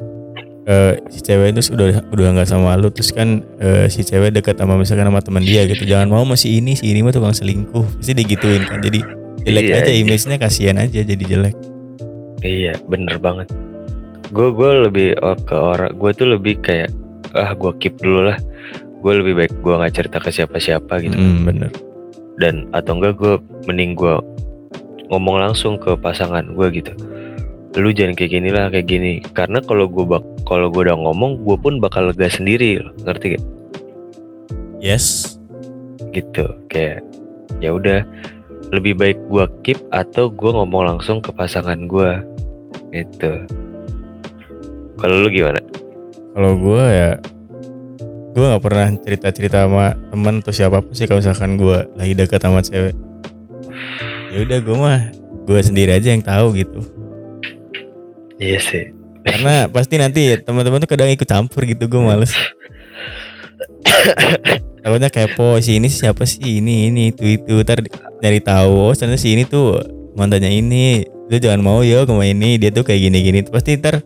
eh, 0.65 0.93
si 1.09 1.21
cewek 1.21 1.57
itu 1.57 1.73
udah 1.73 2.05
udah 2.09 2.25
nggak 2.37 2.49
sama 2.49 2.73
lu 2.77 2.89
terus 2.93 3.13
kan 3.13 3.41
eh, 3.61 3.85
si 3.89 4.05
cewek 4.05 4.33
dekat 4.33 4.57
sama 4.57 4.77
misalkan 4.77 5.09
sama 5.09 5.21
teman 5.21 5.45
dia 5.45 5.65
gitu. 5.69 5.85
Jangan 5.85 6.09
mau 6.09 6.25
masih 6.25 6.61
ini 6.61 6.77
si 6.77 6.89
ini 6.89 7.01
mah 7.05 7.13
tukang 7.13 7.33
selingkuh. 7.33 8.01
Pasti 8.01 8.13
digituin 8.13 8.65
kan. 8.65 8.81
Jadi 8.81 9.20
jelek 9.45 9.63
Iya, 9.65 9.75
aja 9.81 9.91
iya. 9.91 9.99
image-nya 10.05 10.37
kasihan 10.37 10.77
aja 10.77 10.99
jadi 11.01 11.23
jelek. 11.23 11.55
Iya 12.41 12.73
bener 12.89 13.17
banget. 13.21 13.47
Gue 14.31 14.49
gue 14.55 14.69
lebih 14.89 15.09
oh, 15.21 15.37
ke 15.37 15.55
orang 15.55 15.93
gue 15.93 16.11
tuh 16.15 16.27
lebih 16.29 16.57
kayak 16.63 16.89
ah 17.35 17.55
gua 17.55 17.71
keep 17.79 17.95
dulu 17.99 18.31
lah. 18.31 18.37
Gue 19.01 19.17
lebih 19.17 19.33
baik 19.33 19.53
gua 19.65 19.81
nggak 19.81 19.95
cerita 19.97 20.17
ke 20.21 20.29
siapa-siapa 20.29 21.01
gitu. 21.01 21.15
Hmm, 21.15 21.47
bener. 21.47 21.71
Dan 22.37 22.69
atau 22.75 22.97
enggak 22.97 23.17
gue 23.17 23.33
mending 23.65 23.97
gua 23.97 24.21
ngomong 25.11 25.43
langsung 25.43 25.75
ke 25.75 25.95
pasangan 25.99 26.55
gue 26.55 26.67
gitu. 26.71 26.93
Lu 27.79 27.91
jangan 27.95 28.15
kayak 28.15 28.31
gini 28.31 28.49
lah 28.51 28.67
kayak 28.71 28.87
gini. 28.87 29.23
Karena 29.31 29.63
kalau 29.63 29.87
gue 29.87 30.03
bak 30.03 30.23
kalau 30.47 30.67
gue 30.67 30.87
udah 30.87 30.97
ngomong 30.97 31.43
gue 31.43 31.57
pun 31.59 31.79
bakal 31.79 32.11
lega 32.11 32.27
sendiri 32.27 32.83
loh, 32.83 32.91
ngerti 33.07 33.39
gak 33.39 33.43
yes. 34.83 35.37
Gitu 36.11 36.43
kayak 36.67 37.03
ya 37.63 37.71
udah 37.71 38.03
lebih 38.71 38.95
baik 38.95 39.19
gua 39.27 39.51
keep 39.61 39.77
atau 39.91 40.31
gua 40.31 40.63
ngomong 40.63 40.95
langsung 40.95 41.19
ke 41.19 41.29
pasangan 41.35 41.85
gua. 41.85 42.23
Gitu. 42.91 43.31
Kalau 45.01 45.15
lu 45.17 45.27
gimana? 45.33 45.59
Kalau 46.31 46.55
gue 46.55 46.83
ya 46.87 47.11
gue 48.31 48.45
nggak 48.47 48.63
pernah 48.63 48.87
cerita 49.03 49.27
cerita 49.35 49.57
sama 49.67 49.91
teman 50.07 50.39
atau 50.39 50.53
siapa 50.55 50.79
pun 50.79 50.95
sih 50.95 51.03
kalau 51.03 51.19
misalkan 51.19 51.59
gue 51.59 51.77
lagi 51.99 52.13
dekat 52.15 52.39
sama 52.39 52.63
cewek. 52.63 52.95
Ya 54.31 54.37
udah 54.47 54.59
gue 54.63 54.75
mah 54.77 54.99
gue 55.43 55.59
sendiri 55.59 55.91
aja 55.97 56.15
yang 56.15 56.23
tahu 56.23 56.55
gitu. 56.55 56.79
Iya 58.39 58.59
sih. 58.63 58.85
Karena 59.27 59.67
pasti 59.67 59.99
nanti 59.99 60.39
teman-teman 60.39 60.79
tuh 60.79 60.89
kadang 60.89 61.11
ikut 61.11 61.27
campur 61.27 61.67
gitu 61.67 61.85
gue 61.85 62.01
males 62.01 62.33
takutnya 64.81 65.09
kepo 65.13 65.61
si 65.61 65.77
ini 65.77 65.87
siapa 65.87 66.25
sih? 66.25 66.61
Ini 66.61 66.89
ini 66.91 67.13
itu 67.13 67.39
itu 67.39 67.61
ntar 67.63 67.85
nyari 68.21 68.41
tahu 68.41 68.91
oh 68.91 68.93
ternyata 68.93 69.21
si 69.21 69.33
ini 69.37 69.45
tuh 69.45 69.79
mantannya 70.17 70.49
ini. 70.49 71.05
Lu 71.31 71.39
jangan 71.39 71.61
mau 71.63 71.79
ya 71.85 72.03
sama 72.03 72.27
ini 72.27 72.59
dia 72.59 72.75
tuh 72.75 72.83
kayak 72.83 73.07
gini 73.07 73.17
gini 73.23 73.39
pasti 73.47 73.79
ntar 73.79 74.03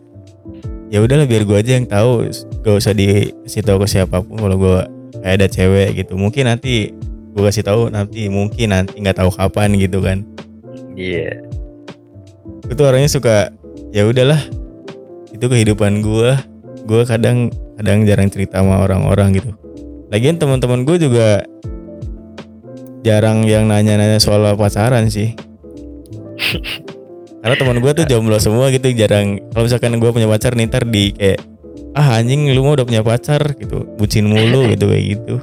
ya 0.92 1.02
udahlah 1.02 1.26
biar 1.26 1.42
gue 1.42 1.56
aja 1.56 1.72
yang 1.74 1.88
tahu. 1.88 2.30
Gak 2.62 2.74
usah 2.78 2.94
dikasih 2.94 3.62
tahu 3.66 3.82
ke 3.82 3.86
siapa 3.90 4.22
pun 4.22 4.38
kalau 4.38 4.56
gue 4.60 4.78
kayak 5.24 5.34
ada 5.42 5.46
cewek 5.50 5.88
gitu. 6.04 6.14
Mungkin 6.14 6.46
nanti 6.46 6.94
gue 7.36 7.42
kasih 7.42 7.66
tahu 7.66 7.92
nanti 7.92 8.32
mungkin 8.32 8.72
nanti 8.72 8.96
nggak 8.96 9.20
tahu 9.20 9.34
kapan 9.34 9.74
gitu 9.76 10.00
kan. 10.00 10.22
Iya. 10.96 11.44
itu 12.66 12.82
orangnya 12.82 13.10
suka 13.12 13.52
ya 13.92 14.08
udahlah 14.08 14.40
itu 15.30 15.44
kehidupan 15.44 16.00
gue 16.00 16.32
gue 16.88 17.02
kadang 17.04 17.52
kadang 17.76 18.08
jarang 18.08 18.32
cerita 18.32 18.64
sama 18.64 18.80
orang-orang 18.80 19.36
gitu 19.36 19.52
lagian 20.16 20.40
teman-teman 20.40 20.88
gue 20.88 20.96
juga 20.96 21.44
jarang 23.04 23.44
yang 23.44 23.68
nanya-nanya 23.68 24.16
soal 24.16 24.40
pacaran 24.56 25.12
sih. 25.12 25.36
Karena 27.44 27.54
teman 27.54 27.84
gue 27.84 27.92
tuh 27.92 28.08
jomblo 28.10 28.40
semua 28.40 28.72
gitu 28.72 28.88
jarang. 28.96 29.44
Kalau 29.52 29.68
misalkan 29.68 30.00
gue 30.00 30.08
punya 30.08 30.24
pacar 30.24 30.56
nih 30.56 30.72
ntar 30.72 30.88
di 30.88 31.12
kayak 31.12 31.44
ah 31.92 32.16
anjing 32.16 32.48
lu 32.56 32.64
mah 32.64 32.80
udah 32.80 32.88
punya 32.88 33.04
pacar 33.04 33.44
gitu. 33.60 33.84
Bucin 34.00 34.24
mulu 34.24 34.64
gitu 34.72 34.88
kayak 34.88 35.04
gitu. 35.20 35.34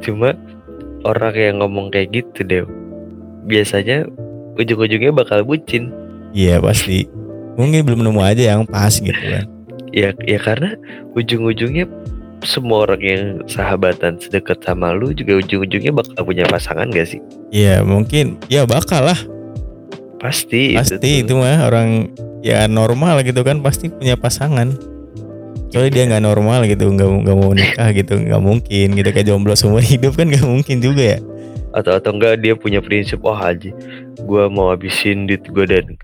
Cuma 0.00 0.32
orang 1.04 1.36
yang 1.36 1.56
ngomong 1.60 1.92
kayak 1.92 2.08
gitu 2.16 2.40
deh. 2.48 2.64
Biasanya 3.44 4.08
ujung-ujungnya 4.56 5.12
bakal 5.12 5.44
bucin. 5.44 5.92
iya 6.32 6.56
pasti. 6.56 7.04
Mungkin 7.60 7.84
belum 7.84 8.00
nemu 8.08 8.20
aja 8.24 8.56
yang 8.56 8.64
pas 8.64 8.96
gitu 8.96 9.12
kan. 9.12 9.44
Ya 9.90 10.14
ya 10.22 10.38
karena 10.38 10.78
ujung-ujungnya 11.18 11.90
semua 12.42 12.88
orang 12.88 13.02
yang 13.02 13.22
sahabatan 13.44 14.16
sedekat 14.16 14.60
sama 14.60 14.92
lu 14.92 15.12
juga 15.12 15.38
ujung-ujungnya 15.38 15.92
bakal 15.92 16.20
punya 16.22 16.44
pasangan 16.46 16.88
gak 16.88 17.08
sih? 17.08 17.20
iya 17.50 17.80
mungkin 17.80 18.40
ya 18.46 18.64
bakal 18.64 19.04
lah 19.04 19.18
Pasti. 20.20 20.76
pasti 20.76 21.24
itu 21.24 21.32
tuh. 21.32 21.40
mah 21.40 21.64
orang 21.64 22.12
ya 22.44 22.68
normal 22.68 23.24
gitu 23.24 23.40
kan 23.40 23.60
pasti 23.60 23.88
punya 23.88 24.14
pasangan 24.14 24.76
soalnya 25.70 25.90
dia 25.90 26.04
nggak 26.10 26.24
normal 26.24 26.66
gitu 26.66 26.90
nggak 26.90 27.08
nggak 27.24 27.36
mau 27.36 27.52
nikah 27.54 27.88
gitu 27.94 28.18
nggak 28.18 28.42
mungkin 28.42 28.86
gitu 28.92 29.08
kayak 29.10 29.26
jomblo 29.26 29.54
seumur 29.54 29.80
hidup 29.80 30.18
kan 30.18 30.28
nggak 30.28 30.44
mungkin 30.44 30.82
juga 30.82 31.16
ya 31.16 31.18
atau 31.70 31.94
atau 31.94 32.10
enggak 32.10 32.42
dia 32.42 32.52
punya 32.52 32.82
prinsip 32.82 33.22
oh 33.22 33.32
haji 33.32 33.70
gua 34.26 34.50
mau 34.50 34.74
habisin 34.74 35.24
duit 35.24 35.46
gua 35.48 35.64
dan 35.64 35.94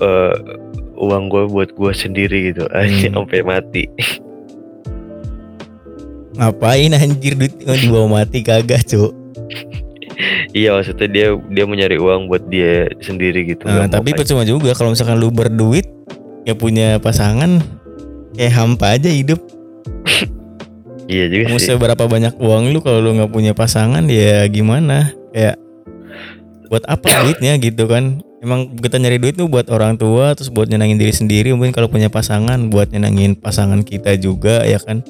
eh, 0.00 0.34
uang 0.96 1.28
gua 1.28 1.44
buat 1.44 1.70
gua 1.76 1.92
sendiri 1.92 2.50
gitu 2.50 2.64
aja 2.74 3.12
Hmm. 3.12 3.22
sampai 3.22 3.44
mati 3.44 3.84
ngapain 6.38 6.94
anjir? 6.94 7.34
Duit 7.34 7.52
dibawa 7.58 8.22
mati 8.22 8.40
kagak 8.46 8.86
cuk. 8.86 9.12
Iya 10.56 10.74
maksudnya 10.74 11.06
dia 11.06 11.26
dia 11.36 11.64
mau 11.68 11.76
nyari 11.76 11.96
uang 12.00 12.26
buat 12.26 12.42
dia 12.50 12.90
sendiri 12.98 13.46
gitu. 13.54 13.68
Nah, 13.68 13.86
tapi 13.86 14.16
percuma 14.16 14.42
juga 14.42 14.74
kalau 14.74 14.90
misalkan 14.90 15.20
lu 15.20 15.30
berduit 15.30 15.86
ya 16.42 16.58
punya 16.58 16.98
pasangan 16.98 17.62
kayak 18.34 18.54
hampa 18.54 18.96
aja 18.96 19.10
hidup. 19.10 19.38
Iya 21.08 21.24
juga 21.32 21.48
mau 21.48 21.56
sih. 21.56 21.72
seberapa 21.72 22.04
banyak 22.04 22.36
uang 22.36 22.68
lu 22.68 22.84
kalau 22.84 23.00
lu 23.00 23.16
nggak 23.16 23.32
punya 23.32 23.56
pasangan 23.56 24.04
ya 24.12 24.44
gimana? 24.44 25.16
Kayak 25.32 25.56
buat 26.68 26.84
apa 26.84 27.08
duitnya 27.24 27.56
gitu 27.56 27.88
kan? 27.88 28.20
Emang 28.44 28.76
kita 28.76 29.00
nyari 29.00 29.16
duit 29.16 29.32
tuh 29.32 29.48
buat 29.48 29.72
orang 29.72 29.96
tua 29.96 30.36
terus 30.36 30.52
buat 30.52 30.68
nyenangin 30.68 31.00
diri 31.00 31.16
sendiri. 31.16 31.56
Mungkin 31.56 31.72
kalau 31.72 31.88
punya 31.88 32.12
pasangan 32.12 32.60
buat 32.68 32.92
nyenangin 32.92 33.40
pasangan 33.40 33.80
kita 33.88 34.20
juga 34.20 34.68
ya 34.68 34.76
kan 34.76 35.00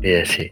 iya 0.00 0.22
sih. 0.24 0.48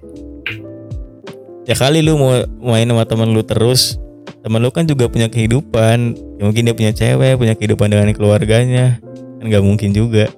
Ya 1.68 1.76
kali 1.76 2.00
lu 2.00 2.16
mau 2.16 2.40
main 2.64 2.88
sama 2.88 3.04
temen 3.04 3.36
lu 3.36 3.44
terus 3.44 4.00
temen 4.40 4.60
lu 4.64 4.72
kan 4.72 4.88
juga 4.88 5.08
punya 5.08 5.28
kehidupan. 5.28 6.16
Ya 6.40 6.42
mungkin 6.44 6.62
dia 6.64 6.74
punya 6.76 6.92
cewek 6.96 7.36
punya 7.36 7.54
kehidupan 7.56 7.92
dengan 7.92 8.08
keluarganya. 8.16 9.00
Kan 9.40 9.44
nggak 9.52 9.64
mungkin 9.64 9.92
juga. 9.92 10.32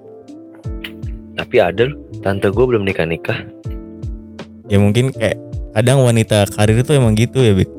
Tapi 1.39 1.57
ada 1.57 1.87
loh 1.89 1.97
tante 2.21 2.53
gua 2.53 2.69
belum 2.69 2.85
nikah 2.85 3.09
nikah 3.09 3.39
ya 4.71 4.79
mungkin 4.79 5.11
kayak 5.11 5.37
kadang 5.75 6.07
wanita 6.07 6.47
karir 6.55 6.79
itu 6.79 6.93
emang 6.95 7.19
gitu 7.19 7.43
ya 7.43 7.53
Bit 7.57 7.71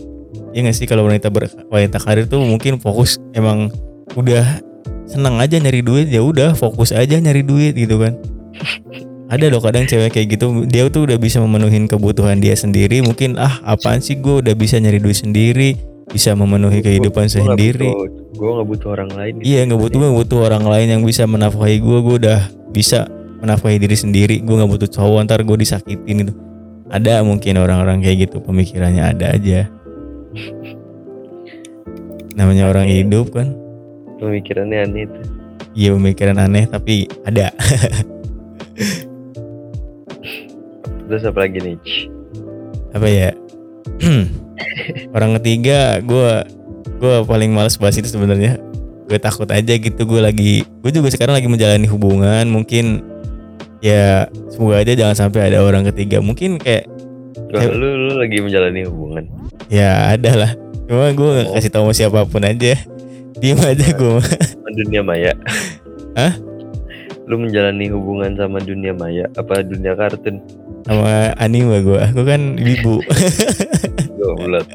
ya 0.51 0.59
nggak 0.67 0.75
sih 0.75 0.85
kalau 0.89 1.07
wanita 1.07 1.31
ber, 1.31 1.47
wanita 1.71 1.97
karir 2.03 2.27
tuh 2.27 2.43
mungkin 2.43 2.75
fokus 2.83 3.15
emang 3.31 3.71
udah 4.19 4.59
senang 5.07 5.39
aja 5.39 5.55
nyari 5.55 5.79
duit 5.79 6.11
ya 6.11 6.19
udah 6.19 6.51
fokus 6.51 6.91
aja 6.91 7.15
nyari 7.15 7.47
duit 7.47 7.73
gitu 7.79 7.95
kan 7.95 8.19
ada 9.31 9.47
loh 9.47 9.63
kadang 9.63 9.87
cewek 9.87 10.11
kayak 10.11 10.27
gitu 10.35 10.67
dia 10.67 10.83
tuh 10.91 11.07
udah 11.07 11.15
bisa 11.15 11.39
memenuhi 11.39 11.87
kebutuhan 11.87 12.43
dia 12.43 12.51
sendiri. 12.53 12.99
Mungkin 12.99 13.39
ah 13.39 13.63
apaan 13.63 14.03
sih 14.03 14.19
gue 14.19 14.43
udah 14.43 14.51
bisa 14.51 14.75
nyari 14.77 14.99
duit 14.99 15.15
sendiri 15.15 15.79
bisa 16.11 16.35
memenuhi 16.35 16.83
kehidupan 16.83 17.31
sendiri. 17.31 17.87
gue 18.35 18.49
nggak 18.51 18.67
butuh 18.67 18.89
orang 18.99 19.07
lain 19.15 19.33
gitu. 19.39 19.47
iya 19.47 19.63
nggak 19.63 19.79
butuh 19.79 19.97
gue 20.01 20.11
butuh 20.11 20.39
orang 20.43 20.65
lain 20.67 20.87
yang 20.97 21.01
bisa 21.07 21.23
menafkahi 21.23 21.77
gue 21.77 21.97
gue 22.03 22.15
udah 22.25 22.39
bisa 22.73 23.07
menafkahi 23.39 23.77
diri 23.79 23.95
sendiri 23.95 24.35
gue 24.43 24.55
nggak 24.59 24.71
butuh 24.75 24.89
cowok 24.91 25.23
ntar 25.29 25.39
gue 25.45 25.57
disakitin 25.61 26.27
itu 26.27 26.33
ada 26.91 27.23
mungkin 27.23 27.61
orang-orang 27.61 28.03
kayak 28.03 28.27
gitu 28.27 28.43
pemikirannya 28.43 29.13
ada 29.15 29.31
aja. 29.31 29.71
Namanya 32.35 32.67
orang 32.67 32.91
hidup 32.91 33.31
kan. 33.31 33.55
Pemikirannya 34.19 34.83
aneh 34.83 35.07
itu 35.07 35.21
iya 35.75 35.95
pemikiran 35.95 36.37
aneh 36.39 36.67
tapi 36.67 37.07
ada 37.23 37.51
terus 41.11 41.27
apa 41.27 41.43
lagi 41.43 41.59
nih? 41.59 41.77
Apa 42.95 43.07
ya? 43.07 43.29
Orang 45.15 45.35
ketiga 45.39 45.99
gue 45.99 46.29
gue 47.01 47.15
paling 47.27 47.51
males 47.51 47.75
bahas 47.75 47.99
itu 47.99 48.07
sebenarnya. 48.07 48.55
Gue 49.11 49.19
takut 49.19 49.51
aja 49.51 49.75
gitu 49.75 50.01
gue 50.07 50.21
lagi 50.23 50.63
gue 50.63 50.91
juga 50.95 51.11
sekarang 51.11 51.35
lagi 51.35 51.51
menjalani 51.51 51.83
hubungan 51.83 52.47
mungkin 52.47 53.03
ya 53.83 54.31
semoga 54.47 54.79
aja 54.79 54.95
jangan 54.95 55.27
sampai 55.27 55.51
ada 55.51 55.59
orang 55.59 55.83
ketiga. 55.91 56.23
Mungkin 56.23 56.55
kayak 56.55 56.87
Kayak- 57.51 57.75
lu 57.75 58.07
lu 58.07 58.13
lagi 58.15 58.39
menjalani 58.39 58.87
hubungan? 58.87 59.27
Ya 59.67 60.15
ada 60.15 60.31
lah. 60.47 60.51
Cuma 60.87 61.11
gue 61.11 61.31
Oh. 61.43 61.55
kasih 61.55 61.67
tahu 61.67 61.91
sama 61.91 61.93
siapa 61.93 62.19
pun 62.23 62.43
aja. 62.47 62.79
Diem 63.43 63.59
aja 63.59 63.87
gue 63.91 64.23
dunia 64.71 65.03
maya. 65.03 65.35
Hah? 66.15 66.31
lu 67.31 67.39
menjalani 67.39 67.87
hubungan 67.87 68.35
sama 68.35 68.59
dunia 68.59 68.91
maya 68.91 69.23
apa 69.39 69.63
dunia 69.63 69.95
kartun 69.95 70.43
sama 70.85 71.31
anime 71.37 71.81
gue 71.85 72.01
gue 72.11 72.25
kan 72.25 72.41
ibu. 72.57 72.99
Goblok. 74.21 74.65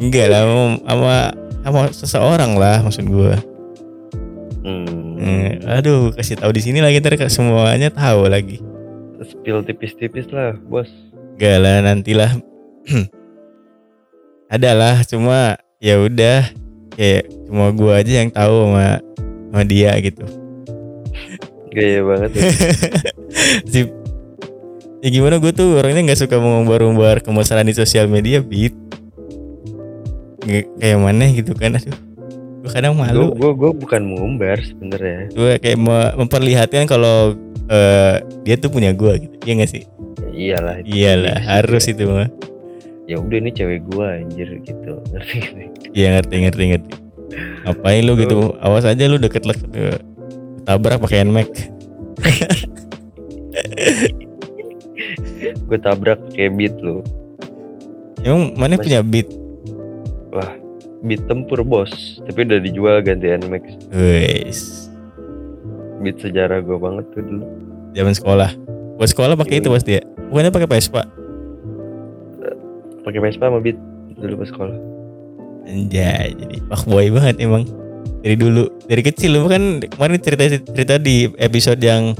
Enggak 0.00 0.26
lah 0.32 0.42
sama- 0.84 1.32
sama 1.64 1.80
seseorang 1.92 2.56
lah 2.56 2.80
maksud 2.80 3.04
gue 3.04 3.34
hmm. 4.64 5.04
Eh, 5.18 5.52
aduh 5.66 6.14
kasih 6.14 6.38
tahu 6.38 6.54
di 6.54 6.62
sini 6.64 6.78
lagi 6.80 7.02
ntar 7.02 7.18
semuanya 7.28 7.90
tahu 7.92 8.30
lagi. 8.30 8.62
Spill 9.18 9.66
tipis-tipis 9.66 10.30
lah 10.30 10.54
bos. 10.70 10.88
Enggak 11.36 11.56
lah 11.60 11.76
nantilah. 11.84 12.32
Ada 14.54 14.70
lah 14.72 14.96
cuma 15.04 15.58
ya 15.82 16.00
udah. 16.00 16.48
Kayak 16.98 17.30
cuma 17.46 17.70
gua 17.76 18.02
aja 18.02 18.12
yang 18.24 18.30
tahu 18.32 18.54
sama 18.66 18.98
sama 19.52 19.62
dia 19.68 19.92
gitu. 20.02 20.24
Gaya 21.68 22.00
banget 22.02 22.30
ya. 22.32 22.42
si 23.70 23.80
ya 24.98 25.08
gimana 25.08 25.38
gue 25.38 25.50
tuh 25.50 25.78
orangnya 25.78 26.04
nggak 26.04 26.18
suka 26.18 26.36
mengumbar-umbar 26.36 27.22
kemesraan 27.22 27.64
di 27.64 27.72
sosial 27.72 28.06
media 28.06 28.42
beat 28.42 28.74
Nggak 30.42 30.64
kayak 30.76 30.98
mana 30.98 31.24
gitu 31.28 31.52
kan 31.52 31.76
aduh 31.76 31.96
gue 32.58 32.70
kadang 32.74 32.92
gue 32.94 33.00
malu 33.00 33.26
gue 33.32 33.50
gue 33.54 33.70
bukan 33.72 34.00
mengumbar 34.02 34.58
sebenarnya 34.58 35.30
gue 35.30 35.52
kayak 35.62 35.78
me- 35.78 36.12
memperlihatkan 36.18 36.84
kalau 36.84 37.32
eh, 37.66 38.14
dia 38.42 38.54
tuh 38.58 38.68
punya 38.68 38.90
gue 38.90 39.12
gitu 39.22 39.34
iya 39.44 39.52
gak 39.62 39.70
sih 39.70 39.84
Ya 40.28 40.54
iyalah 40.54 40.74
itu 40.78 40.86
iyalah 40.88 41.36
sih. 41.36 41.46
harus 41.46 41.84
itu 41.86 42.02
mah 42.06 42.28
ya 43.08 43.16
udah 43.16 43.36
ini 43.40 43.50
cewek 43.50 43.80
gua 43.88 44.20
anjir 44.20 44.60
gitu 44.60 45.00
ngerti 45.08 45.38
sih? 45.40 45.66
Iya 45.96 46.20
ngerti 46.20 46.34
ngerti 46.44 46.62
ngerti. 46.68 46.92
Ngapain 47.64 48.02
lu 48.04 48.12
gitu? 48.20 48.52
Awas 48.60 48.84
aja 48.84 49.00
lu 49.08 49.16
deket 49.16 49.48
deket 49.48 50.04
tabrak 50.62 51.00
pakai 51.00 51.24
nmax. 51.24 51.48
gue 55.68 55.78
tabrak 55.78 56.18
kayak 56.32 56.56
beat 56.56 56.74
lu 56.80 57.04
Emang 58.18 58.50
mana 58.56 58.74
Mas- 58.74 58.82
punya 58.82 59.00
beat? 59.00 59.28
beat 60.98 61.22
tempur 61.30 61.62
bos 61.62 62.18
tapi 62.26 62.42
udah 62.42 62.58
dijual 62.58 62.98
ganti 62.98 63.30
Nmax 63.30 63.64
Wes. 63.94 64.90
beat 66.02 66.18
sejarah 66.18 66.58
gue 66.58 66.74
banget 66.74 67.06
tuh 67.14 67.22
dulu 67.22 67.44
Zaman 67.88 68.14
sekolah. 68.14 68.50
Buat 69.00 69.10
sekolah 69.10 69.34
pakai 69.34 69.58
itu 69.58 69.72
pasti 69.72 69.96
ya. 69.96 70.02
Bukannya 70.28 70.52
pakai 70.52 70.68
Vespa. 70.68 71.02
pakai 73.00 73.20
Vespa 73.22 73.48
sama 73.48 73.58
beat 73.58 73.78
dulu 74.18 74.42
pas 74.42 74.50
sekolah 74.50 74.76
Anjay, 75.64 76.32
jadi 76.32 76.56
fuckboy 76.64 77.12
banget 77.12 77.44
emang. 77.44 77.68
Dari 78.24 78.34
dulu, 78.34 78.72
dari 78.88 79.04
kecil 79.04 79.36
lu 79.36 79.44
kan 79.46 79.84
kemarin 79.84 80.16
cerita 80.16 80.44
cerita 80.64 80.96
di 80.96 81.28
episode 81.36 81.76
yang 81.78 82.16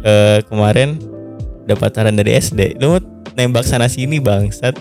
eh, 0.00 0.38
kemarin 0.46 1.02
udah 1.66 1.76
pacaran 1.78 2.14
dari 2.16 2.36
SD. 2.38 2.78
Lu 2.82 2.98
nembak 3.38 3.64
sana 3.66 3.86
sini 3.88 4.18
bangsat. 4.18 4.76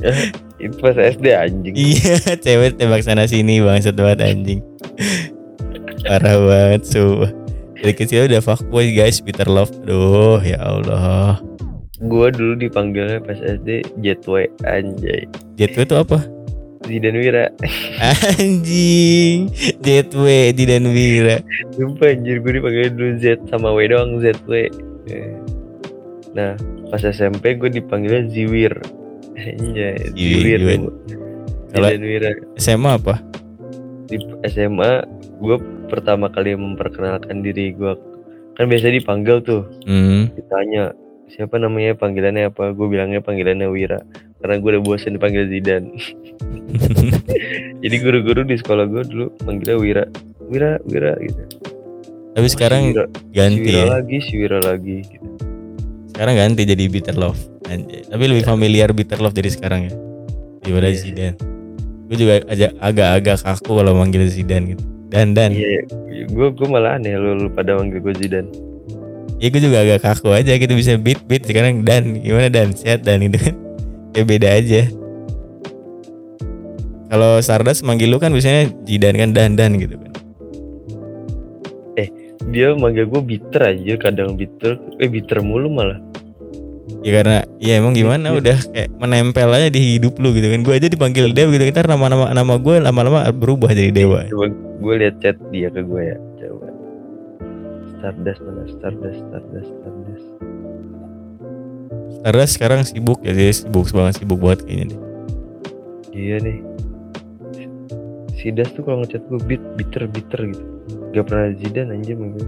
itu 0.60 0.76
pas 0.80 0.96
SD 0.96 1.32
anjing 1.32 1.72
Iya, 1.76 2.36
cewek 2.36 2.76
tembak 2.76 3.04
sana 3.04 3.24
sini 3.24 3.64
bangsat 3.64 3.96
banget 3.96 4.20
anjing. 4.24 4.60
Parah 6.04 6.36
banget 6.40 6.82
sumpah. 6.88 7.32
Dari 7.80 7.96
kecil 7.96 8.28
udah 8.28 8.44
fuckboy 8.44 8.92
guys, 8.92 9.24
Peter 9.24 9.48
Love. 9.48 9.72
Aduh, 9.88 10.40
ya 10.44 10.60
Allah. 10.60 11.40
Gue 12.00 12.28
dulu 12.32 12.56
dipanggilnya 12.60 13.24
pas 13.24 13.40
SD 13.40 13.84
Jetway 14.04 14.48
anjay. 14.68 15.24
Jetway 15.56 15.84
itu 15.88 15.96
apa? 15.96 16.20
Zidan 16.88 17.16
Wira. 17.16 17.52
Anjing. 18.40 19.52
Jetway 19.84 20.52
di 20.56 20.64
dan 20.64 20.88
Wira. 20.88 21.44
Sumpah 21.76 22.16
anjir 22.16 22.40
gue 22.40 22.52
dipanggil 22.56 22.88
dulu 22.92 23.20
Z 23.20 23.44
sama 23.52 23.72
W 23.76 23.80
doang 23.88 24.16
ZW. 24.20 24.68
Nah 26.30 26.54
pas 26.88 27.00
SMP 27.00 27.54
gue 27.54 27.70
dipanggilnya 27.72 28.26
Ziwir. 28.26 28.74
Anjay, 29.32 30.12
Ziwir, 30.12 30.58
Ziwir. 30.58 30.60
Ziwir. 30.60 30.80
Kalau- 31.70 31.88
Zidan 31.88 32.02
Wira. 32.02 32.30
SMA 32.56 32.90
apa? 32.92 33.14
Di 34.04 34.16
SMA 34.44 35.06
gue 35.38 35.56
pertama 35.86 36.26
kali 36.26 36.52
memperkenalkan 36.52 37.40
diri 37.40 37.72
gue 37.72 37.94
kan 38.52 38.66
biasa 38.66 38.90
dipanggil 38.90 39.40
tuh 39.40 39.62
Hmm. 39.82 40.28
ditanya 40.30 40.92
siapa 41.26 41.56
namanya 41.56 41.94
panggilannya 41.94 42.46
apa 42.46 42.70
gue 42.70 42.86
bilangnya 42.86 43.18
panggilannya 43.18 43.66
Wira 43.66 44.02
karena 44.36 44.54
gue 44.56 44.68
udah 44.68 44.82
bosan 44.82 45.14
dipanggil 45.14 45.46
Zidan 45.46 45.94
jadi 47.82 47.96
guru-guru 47.98 48.42
di 48.42 48.54
sekolah 48.54 48.84
gue 48.84 49.02
dulu 49.04 49.26
manggilnya 49.42 49.76
Wira 49.76 50.04
Wira 50.44 50.70
Wira 50.84 51.14
gitu 51.18 51.42
Tapi 52.30 52.46
Oh, 52.46 52.52
sekarang 52.52 52.82
si 52.84 52.92
Wira, 52.92 53.04
ganti 53.32 53.56
si 53.56 53.62
Wira 53.64 53.78
ya. 53.78 53.86
lagi 53.88 54.16
si 54.20 54.32
Wira 54.36 54.58
lagi 54.60 54.96
gitu 55.02 55.28
Sekarang 56.20 56.36
ganti 56.36 56.68
jadi 56.68 56.84
Bitter 56.92 57.16
Love. 57.16 57.40
Anjay. 57.64 58.04
Tapi 58.04 58.24
lebih 58.28 58.44
familiar 58.44 58.92
Bitter 58.92 59.16
Love 59.24 59.32
dari 59.32 59.48
sekarang 59.48 59.88
ya. 59.88 59.92
Daripada 60.60 60.92
Iya. 60.92 61.00
Zidane. 61.00 61.36
Gue 62.12 62.16
juga 62.20 62.34
aja 62.44 62.66
agak-agak 62.76 63.40
kaku 63.40 63.80
kalau 63.80 63.96
manggil 63.96 64.28
Zidane 64.28 64.76
gitu. 64.76 64.84
Dan 65.08 65.32
dan. 65.32 65.56
iya 65.56 65.80
gue 66.28 66.48
gue 66.52 66.68
malah 66.68 67.00
aneh 67.00 67.16
lu, 67.16 67.40
lu 67.40 67.48
pada 67.48 67.72
manggil 67.72 68.04
gue 68.04 68.12
Zidan 68.20 68.52
Ya 69.40 69.48
gue 69.48 69.64
juga 69.64 69.80
agak 69.80 70.04
kaku 70.04 70.36
aja 70.36 70.52
gitu 70.60 70.76
bisa 70.76 71.00
beat 71.00 71.24
beat 71.24 71.48
sekarang 71.48 71.88
dan 71.88 72.20
gimana 72.20 72.52
dan 72.52 72.76
sehat 72.76 73.00
dan 73.00 73.24
itu 73.24 73.40
kan. 73.40 73.56
Ya 74.12 74.22
beda 74.28 74.48
aja. 74.60 74.92
Kalau 77.08 77.40
Stardust 77.40 77.80
manggil 77.80 78.12
lu 78.12 78.20
kan 78.20 78.28
biasanya 78.28 78.68
Zidane 78.84 79.16
kan 79.16 79.32
dan 79.32 79.56
dan 79.56 79.80
gitu 79.80 79.96
kan. 79.96 80.09
Dia 82.48 82.72
manggil 82.72 83.04
gue 83.04 83.20
bitter 83.20 83.62
aja 83.62 83.94
kadang 84.00 84.32
bitter 84.34 84.80
eh 84.96 85.06
bitter 85.06 85.40
mulu 85.40 85.68
malah 85.68 86.00
Ya 87.00 87.22
karena 87.22 87.38
ya 87.56 87.80
emang 87.80 87.94
gimana 87.94 88.28
Iya. 88.28 88.36
udah 88.36 88.58
kayak 88.66 88.88
menempel 88.98 89.48
aja 89.48 89.68
di 89.70 89.80
hidup 89.94 90.20
lu 90.20 90.36
gitu 90.36 90.52
kan. 90.52 90.60
Gue 90.60 90.74
aja 90.74 90.84
dipanggil 90.84 91.32
Dew 91.32 91.48
gitu 91.48 91.64
ntar 91.70 91.88
nama-nama 91.88 92.28
nama 92.28 92.60
gue 92.60 92.76
lama-lama 92.76 93.24
berubah 93.30 93.72
jadi 93.72 93.88
Dewa. 93.88 94.26
coba 94.28 94.52
gue 94.52 94.94
liat 94.98 95.16
chat 95.16 95.38
dia 95.48 95.70
ke 95.70 95.80
gue 95.80 96.02
ya 96.02 96.16
coba 96.36 96.68
Stardust 97.94 98.40
mana 98.42 98.62
Stardust 98.68 99.16
Stardust 99.22 99.70
Stardust 99.70 100.26
Stardust 102.12 102.52
sekarang 102.52 102.80
sibuk 102.82 103.22
ya 103.22 103.32
sih, 103.32 103.64
sibuk 103.64 103.88
banget 103.88 104.20
sibuk 104.20 104.38
banget 104.38 104.60
kayaknya 104.66 104.86
deh. 104.90 105.00
iya 106.12 106.36
nih 106.36 106.58
si 108.34 108.50
Das 108.50 108.68
tuh 108.72 108.82
kalau 108.82 109.00
ngechat 109.00 109.24
gue 109.24 109.40
bit 109.40 109.62
bitter 109.74 110.04
bitter 110.04 110.42
gitu 110.48 110.64
gak 111.14 111.24
pernah 111.26 111.46
Zidane 111.58 111.90
anjir 111.94 112.16
manggil 112.16 112.46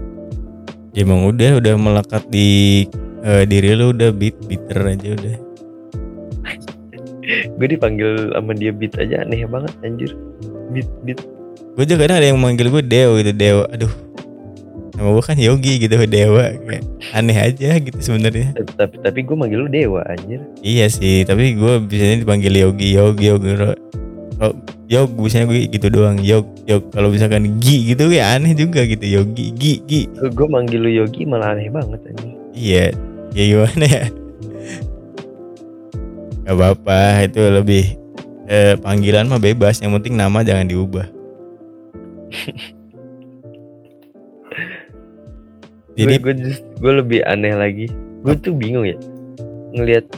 Ya 0.93 1.01
emang 1.01 1.25
udah 1.25 1.57
udah 1.57 1.73
melekat 1.73 2.23
di 2.29 2.85
eh, 3.25 3.43
diri 3.49 3.73
lu 3.73 3.97
udah 3.97 4.13
beat 4.13 4.37
bitter 4.45 4.77
aja 4.77 5.09
udah. 5.17 5.35
gue 7.57 7.67
dipanggil 7.67 8.29
sama 8.29 8.53
dia 8.53 8.69
beat 8.69 8.93
aja 9.01 9.25
aneh 9.25 9.41
banget 9.49 9.73
anjir 9.81 10.13
beat 10.69 10.85
beat 11.01 11.17
Gue 11.73 11.89
juga 11.89 12.05
kadang 12.05 12.17
ada 12.21 12.27
yang 12.29 12.37
manggil 12.37 12.69
gue 12.69 12.85
Dewa 12.85 13.17
gitu 13.17 13.33
Dewa. 13.33 13.65
Aduh. 13.73 13.89
Nama 14.93 15.09
gue 15.09 15.23
kan 15.25 15.37
Yogi 15.41 15.81
gitu 15.81 15.97
Dewa 16.05 16.53
kayak 16.53 16.85
aneh 17.17 17.33
aja 17.33 17.81
gitu 17.81 17.97
sebenarnya. 17.97 18.53
Eh, 18.53 18.65
tapi 18.77 19.01
tapi 19.01 19.25
gue 19.25 19.33
manggil 19.33 19.65
lu 19.65 19.69
dewa 19.69 20.05
anjir 20.05 20.45
Iya 20.61 20.85
sih, 20.93 21.25
tapi 21.25 21.57
gue 21.57 21.81
biasanya 21.81 22.21
dipanggil 22.21 22.53
Yogi, 22.53 22.93
Yogi, 22.93 23.25
Yogi. 23.33 23.51
Kalau 24.43 24.59
Yog 24.91 25.15
biasanya 25.15 25.47
gue 25.47 25.71
gitu 25.71 25.87
doang. 25.87 26.19
Yog, 26.19 26.43
Yog. 26.67 26.91
Kalau 26.91 27.07
misalkan 27.07 27.63
Gi 27.63 27.95
gitu 27.95 28.11
kayak 28.11 28.43
aneh 28.43 28.51
juga 28.51 28.83
gitu. 28.83 28.99
Yogi, 29.07 29.55
Gi, 29.55 29.79
Gi. 29.87 30.11
gue 30.11 30.47
manggil 30.51 30.83
lu 30.83 30.91
Yogi 30.91 31.23
malah 31.23 31.55
aneh 31.55 31.71
banget 31.71 32.11
anjir 32.11 32.35
Iya, 32.51 32.91
ya 33.31 33.43
gimana 33.47 33.85
ya? 33.87 34.03
Gak 36.43 36.55
apa-apa, 36.59 37.23
itu 37.23 37.39
lebih 37.39 37.95
eh, 38.51 38.75
panggilan 38.83 39.31
mah 39.31 39.39
bebas. 39.39 39.79
Yang 39.79 40.03
penting 40.03 40.19
nama 40.19 40.43
jangan 40.43 40.67
diubah. 40.67 41.07
Jadi 45.95 46.19
gue 46.19 46.33
gue 46.35 46.55
gue 46.83 46.93
lebih 46.99 47.23
aneh 47.23 47.55
lagi 47.55 47.87
gue 48.27 48.35
tuh 48.43 48.51
bingung 48.51 48.83
ya 48.83 48.97
ngelihat 49.71 50.09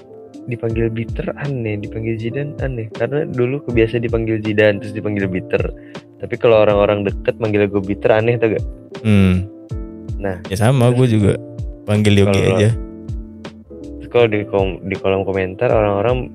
dipanggil 0.45 0.88
bitter 0.93 1.34
aneh 1.38 1.77
dipanggil 1.81 2.15
Zidane 2.17 2.53
aneh. 2.62 2.88
Karena 2.93 3.25
dulu 3.25 3.65
kebiasa 3.65 3.97
dipanggil 3.97 4.41
Zidane 4.41 4.81
terus 4.81 4.93
dipanggil 4.93 5.25
bitter. 5.29 5.62
Tapi 6.21 6.36
kalau 6.39 6.63
orang-orang 6.63 7.05
deket 7.05 7.38
manggil 7.38 7.67
gue 7.67 7.81
bitter 7.81 8.12
aneh 8.13 8.38
tuh 8.39 8.55
gak? 8.55 8.63
Hmm, 9.03 9.45
nah. 10.17 10.39
Ya 10.47 10.58
sama 10.58 10.89
gue 10.93 11.05
juga 11.05 11.36
panggil 11.86 12.25
Yogi 12.25 12.41
aja. 12.41 12.71
kalau 14.15 14.31
di 14.31 14.47
kom- 14.47 14.79
di 14.88 14.95
kolom 14.95 15.27
komentar 15.27 15.67
orang-orang 15.67 16.31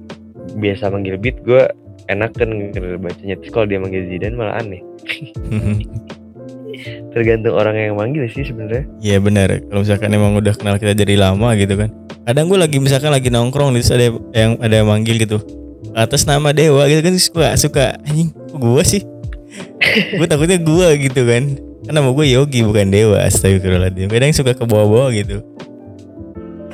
biasa 0.61 0.93
manggil 0.93 1.17
beat 1.17 1.41
gue 1.49 1.65
enakan 2.13 2.69
gitu 2.69 3.01
bacanya. 3.01 3.41
Terus 3.41 3.51
kalau 3.51 3.65
dia 3.65 3.81
manggil 3.81 4.05
Zidane 4.05 4.37
malah 4.37 4.61
aneh 4.61 4.85
tergantung 7.11 7.55
orang 7.59 7.75
yang 7.75 7.95
manggil 7.99 8.25
sih 8.31 8.47
sebenarnya 8.47 8.87
Iya 9.03 9.19
benar. 9.19 9.49
Kalau 9.67 9.81
misalkan 9.83 10.11
emang 10.15 10.39
udah 10.39 10.55
kenal 10.55 10.79
kita 10.79 10.95
dari 10.95 11.19
lama 11.19 11.55
gitu 11.59 11.75
kan. 11.75 11.91
Kadang 12.23 12.47
gue 12.47 12.59
lagi 12.59 12.77
misalkan 12.79 13.11
lagi 13.11 13.29
nongkrong 13.33 13.75
terus 13.75 13.91
ada 13.91 14.15
yang 14.35 14.55
ada 14.63 14.75
yang 14.83 14.89
manggil 14.89 15.19
gitu. 15.19 15.43
Atas 15.97 16.23
nama 16.23 16.55
Dewa 16.55 16.87
gitu 16.87 17.03
kan 17.03 17.15
suka 17.19 17.47
suka 17.59 17.85
anjing 18.07 18.31
gue 18.55 18.83
sih. 18.87 19.03
gue 20.19 20.27
takutnya 20.31 20.63
gue 20.63 20.89
gitu 21.11 21.27
kan. 21.27 21.43
Kan 21.87 21.93
nama 21.97 22.15
gue 22.15 22.27
Yogi 22.31 22.63
bukan 22.63 22.95
Dewa. 22.95 23.19
Astagfirullahaladzim. 23.27 24.07
Kadang 24.07 24.31
suka 24.31 24.55
ke 24.55 24.63
bawah-bawah 24.63 25.11
gitu. 25.17 25.43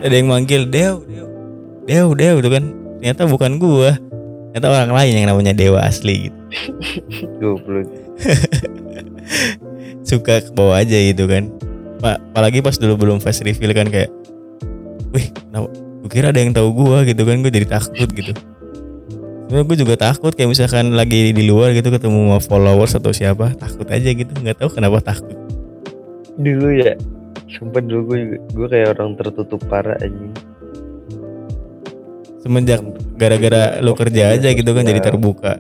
Ada 0.05 0.13
yang 0.13 0.29
manggil 0.29 0.69
Dew, 0.69 1.01
Dew, 1.09 1.27
Dew, 1.89 2.07
Dew 2.13 2.35
gitu 2.45 2.51
kan. 2.53 2.65
Ternyata 3.01 3.23
bukan 3.25 3.57
gue. 3.57 3.91
Ternyata 4.53 4.69
orang 4.73 4.93
lain 4.93 5.13
yang 5.17 5.29
namanya 5.33 5.53
Dewa 5.57 5.81
asli 5.85 6.29
gitu. 6.29 6.39
goblok 7.41 7.89
suka 10.07 10.43
ke 10.43 10.51
bawah 10.55 10.79
aja 10.81 10.97
gitu 10.97 11.27
kan. 11.27 11.51
Pak, 11.97 12.21
apalagi 12.33 12.61
pas 12.61 12.77
dulu 12.77 12.95
belum 12.97 13.19
face 13.25 13.41
reveal 13.41 13.73
kan 13.73 13.89
kayak 13.89 14.13
wih 15.17 15.33
kenapa 15.33 15.73
gue 15.73 16.11
kira 16.13 16.29
ada 16.29 16.41
yang 16.45 16.53
tahu 16.53 16.69
gua 16.77 17.03
gitu 17.09 17.25
kan 17.25 17.41
gue 17.41 17.51
jadi 17.51 17.67
takut 17.67 18.09
gitu. 18.13 18.37
Sebenernya 19.47 19.65
gue 19.65 19.77
juga 19.79 19.95
takut 19.95 20.35
kayak 20.35 20.51
misalkan 20.53 20.93
lagi 20.93 21.31
di 21.31 21.43
luar 21.47 21.73
gitu 21.73 21.89
ketemu 21.89 22.37
sama 22.37 22.39
followers 22.43 22.99
atau 22.99 23.15
siapa 23.15 23.55
takut 23.57 23.87
aja 23.89 24.11
gitu 24.13 24.29
nggak 24.29 24.61
tahu 24.61 24.71
kenapa 24.77 25.01
takut. 25.01 25.35
Dulu 26.37 26.69
ya 26.77 26.95
sumpah 27.47 27.81
dulu 27.81 28.13
gue 28.13 28.19
gue 28.53 28.67
kayak 28.69 28.99
orang 28.99 29.17
tertutup 29.17 29.63
parah 29.71 29.97
anjing. 30.03 30.35
Semenjak 32.45 32.85
gara-gara 33.17 33.81
lo 33.81 33.97
kerja 33.97 34.37
aja 34.37 34.53
gitu 34.53 34.71
kan 34.71 34.85
jadi 34.85 35.01
terbuka. 35.01 35.57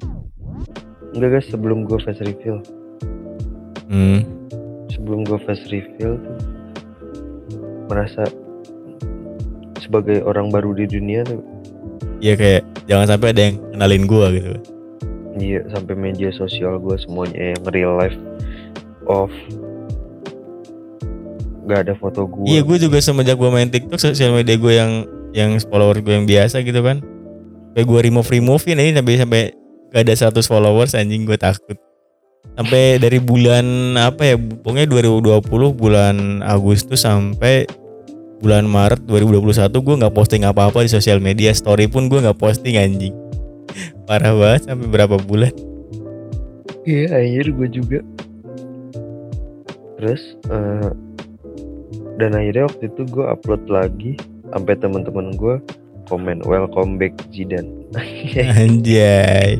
Enggak 1.17 1.41
guys 1.41 1.49
sebelum 1.49 1.89
gue 1.89 1.97
face 1.97 2.21
reveal 2.21 2.61
hmm. 3.91 4.21
sebelum 4.93 5.27
gue 5.27 5.39
face 5.43 5.67
reveal 5.71 6.19
tuh 6.19 6.39
merasa 7.87 8.27
sebagai 9.79 10.23
orang 10.27 10.51
baru 10.51 10.75
di 10.75 10.91
dunia 10.91 11.23
tuh 11.23 11.43
ya 12.19 12.35
kayak 12.35 12.67
jangan 12.91 13.15
sampai 13.15 13.31
ada 13.31 13.41
yang 13.51 13.57
kenalin 13.71 14.05
gua 14.11 14.35
gitu 14.35 14.59
iya 15.39 15.63
sampai 15.71 15.95
media 15.95 16.33
sosial 16.35 16.81
gue 16.83 16.97
semuanya 16.99 17.55
yang 17.55 17.63
real 17.71 17.95
life 17.95 18.19
off 19.07 19.31
nggak 21.67 21.81
ada 21.83 21.95
foto 21.99 22.31
gue 22.31 22.47
Iya 22.47 22.63
gue 22.63 22.79
juga 22.79 23.03
semenjak 23.03 23.35
gue 23.35 23.51
main 23.51 23.67
TikTok 23.67 23.99
sosial 23.99 24.31
media 24.31 24.55
gue 24.55 24.73
yang 24.73 24.93
yang 25.35 25.51
follower 25.67 25.99
gue 25.99 26.15
yang 26.15 26.25
biasa 26.25 26.63
gitu 26.63 26.79
kan. 26.81 27.03
Kayak 27.75 27.87
gue 27.91 28.01
remove 28.07 28.31
removein 28.31 28.79
ini 28.79 28.95
sampai 28.95 29.19
sampai 29.19 29.43
gak 29.91 30.03
ada 30.07 30.15
100 30.31 30.47
followers 30.47 30.95
anjing 30.95 31.27
gue 31.27 31.35
takut. 31.35 31.77
Sampai 32.55 33.03
dari 33.03 33.19
bulan 33.19 33.99
apa 33.99 34.23
ya 34.33 34.37
pokoknya 34.39 34.87
2020 34.89 35.43
bulan 35.77 36.17
Agustus 36.47 37.03
sampai 37.05 37.67
bulan 38.39 38.69
Maret 38.69 39.05
2021 39.09 39.73
gue 39.73 39.95
nggak 40.05 40.15
posting 40.15 40.47
apa-apa 40.47 40.85
di 40.85 40.91
sosial 40.93 41.19
media 41.19 41.51
story 41.53 41.91
pun 41.91 42.07
gue 42.07 42.23
nggak 42.23 42.39
posting 42.39 42.79
anjing. 42.79 43.13
Parah 44.09 44.33
banget 44.33 44.71
sampai 44.71 44.87
berapa 44.87 45.17
bulan. 45.19 45.53
iya 46.87 47.19
akhir 47.19 47.51
gue 47.51 47.69
juga 47.83 47.99
terus 49.99 50.39
eh, 50.53 50.91
dan 52.15 52.31
akhirnya 52.37 52.71
waktu 52.71 52.85
itu 52.89 53.03
gue 53.11 53.25
upload 53.27 53.67
lagi 53.67 54.15
sampai 54.55 54.79
teman-teman 54.79 55.35
gue 55.35 55.57
komen 56.07 56.47
welcome 56.47 56.95
back 56.95 57.11
Zidan 57.35 57.67
Anjay. 58.63 59.59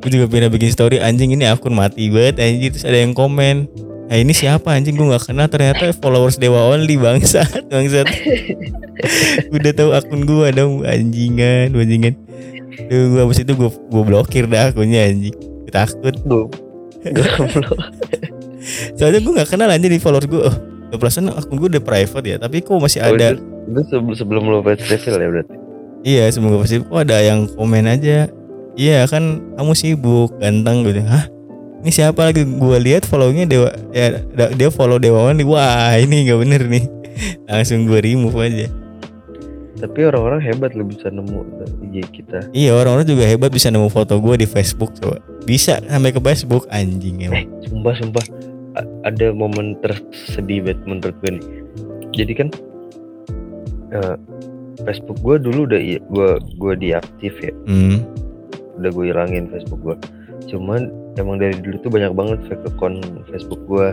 Gue 0.00 0.10
juga 0.10 0.26
pernah 0.26 0.48
bikin 0.48 0.68
story 0.68 0.96
anjing 0.96 1.30
ini 1.30 1.44
akun 1.44 1.72
mati 1.72 2.08
banget 2.08 2.40
anjing 2.40 2.72
terus 2.72 2.84
ada 2.84 2.96
yang 2.96 3.12
komen 3.12 3.68
nah 4.10 4.18
ini 4.18 4.34
siapa 4.34 4.74
anjing? 4.74 4.98
Gue 4.98 5.06
nggak 5.06 5.28
kenal 5.28 5.46
ternyata 5.46 5.94
followers 5.94 6.34
dewa 6.34 6.66
only 6.66 6.96
bangsat 6.96 7.46
bangsat. 7.70 8.10
Udah 9.54 9.70
tahu 9.70 9.90
akun 9.92 10.24
gue 10.24 10.46
dong 10.50 10.82
anjingan 10.82 11.70
anjingan. 11.70 12.18
Duh, 12.88 13.06
gue 13.12 13.20
abis 13.22 13.44
itu 13.44 13.52
gue 13.54 13.70
gue 13.70 14.02
blokir 14.02 14.44
dah 14.44 14.74
akunnya 14.74 15.06
anjing. 15.06 15.36
Gua 15.36 15.70
takut. 15.70 16.14
Gue 16.26 16.50
soalnya 18.98 19.20
gue 19.20 19.32
nggak 19.32 19.48
kenal 19.48 19.70
anjing 19.70 19.88
di 19.88 20.00
followers 20.00 20.26
gue 20.26 20.42
oh 20.42 20.56
perasaan 20.90 21.30
akun 21.30 21.56
gue 21.56 21.68
udah 21.70 21.82
private 21.82 22.26
ya 22.26 22.36
tapi 22.36 22.60
kok 22.60 22.76
masih 22.76 23.00
Oh, 23.00 23.14
ada? 23.14 23.32
itu, 23.32 23.40
itu 23.70 23.80
sebelum, 24.16 24.42
lo 24.44 24.58
reveal 24.60 24.98
ya 24.98 25.28
berarti. 25.30 25.54
iya 26.02 26.24
semoga 26.28 26.60
pasti 26.60 26.82
kok 26.82 26.92
ada 26.92 27.22
yang 27.22 27.46
komen 27.48 27.86
aja 27.86 28.28
iya 28.74 29.06
kan 29.06 29.40
kamu 29.54 29.72
sibuk 29.72 30.34
ganteng 30.38 30.82
gitu. 30.84 31.02
Hah? 31.02 31.26
Ini 31.80 31.90
siapa 31.90 32.28
lagi? 32.28 32.44
Gue 32.44 32.76
lihat 32.76 33.08
follownya 33.08 33.44
dewa 33.44 33.72
ya 33.90 34.20
dia 34.52 34.68
follow 34.68 35.00
dewa 35.00 35.26
only 35.26 35.42
wah 35.42 35.96
ini 35.96 36.28
nggak 36.28 36.40
bener 36.40 36.62
nih. 36.66 36.84
Langsung 37.50 37.84
gue 37.84 37.98
remove 37.98 38.36
aja. 38.36 38.68
Tapi 39.80 40.04
orang-orang 40.04 40.44
hebat 40.44 40.76
lo 40.76 40.84
bisa 40.84 41.08
nemu 41.08 41.40
IG 41.88 42.04
kita. 42.12 42.52
iya 42.52 42.76
orang-orang 42.76 43.08
juga 43.08 43.24
hebat 43.24 43.48
bisa 43.48 43.72
nemu 43.72 43.88
foto 43.88 44.20
gue 44.20 44.36
di 44.36 44.44
Facebook 44.44 44.92
coba. 45.00 45.16
Bisa 45.48 45.80
sampai 45.80 46.12
ke 46.12 46.20
Facebook 46.20 46.68
anjing 46.68 47.24
Eh, 47.24 47.26
emang. 47.26 47.44
sumpah 47.64 47.94
sumpah. 47.96 48.24
A- 48.76 48.86
ada 49.02 49.32
momen 49.32 49.74
tersedih 49.80 50.62
banget 50.62 50.84
menurut 50.84 51.16
gue 51.24 51.30
nih. 51.32 51.44
Jadi 52.12 52.32
kan 52.36 52.48
eh, 53.90 54.16
Facebook 54.84 55.16
gue 55.20 55.36
dulu 55.40 55.64
udah 55.64 55.80
gue 55.80 56.28
gue 56.56 56.74
diaktif 56.78 57.32
ya, 57.40 57.52
hmm. 57.64 58.04
Udah 58.80 58.90
gue 58.90 59.04
hilangin 59.12 59.46
Facebook 59.52 59.80
gue. 59.84 59.96
Cuman 60.48 60.88
emang 61.20 61.36
dari 61.36 61.54
dulu 61.60 61.76
tuh 61.84 61.92
banyak 61.92 62.12
banget 62.16 62.38
fake 62.48 62.64
account 62.76 63.04
Facebook 63.28 63.60
gue. 63.68 63.88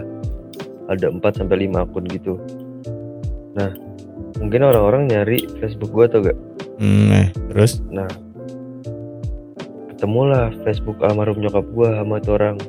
Ada 0.87 1.11
4 1.11 1.19
sampai 1.43 1.67
5 1.67 1.83
akun 1.83 2.05
gitu. 2.07 2.39
Nah, 3.59 3.75
mungkin 4.39 4.63
orang-orang 4.63 5.11
nyari 5.11 5.43
Facebook 5.59 5.91
gue 5.91 6.05
atau 6.07 6.19
gak? 6.23 6.37
Hmm, 6.77 7.09
eh, 7.09 7.27
terus 7.49 7.81
Nah, 7.89 8.07
ketemulah 9.97 10.53
Facebook 10.61 11.01
almarhum 11.01 11.41
nyokap 11.41 11.65
gua 11.73 11.97
sama 11.97 12.21
tuh 12.21 12.37
orang. 12.37 12.61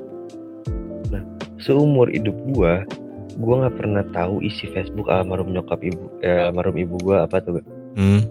Nah, 1.13 1.21
seumur 1.61 2.09
hidup 2.09 2.33
gua, 2.49 2.89
gua 3.37 3.69
nggak 3.69 3.77
pernah 3.77 4.01
tahu 4.17 4.41
isi 4.41 4.65
Facebook 4.73 5.13
almarhum 5.13 5.53
nyokap 5.53 5.77
ibu, 5.85 6.09
eh, 6.25 6.49
almarhum 6.49 6.81
ibu 6.81 6.97
gua 7.05 7.29
apa 7.29 7.45
tuh. 7.45 7.61
Gak? 7.61 7.67
hmm. 8.01 8.23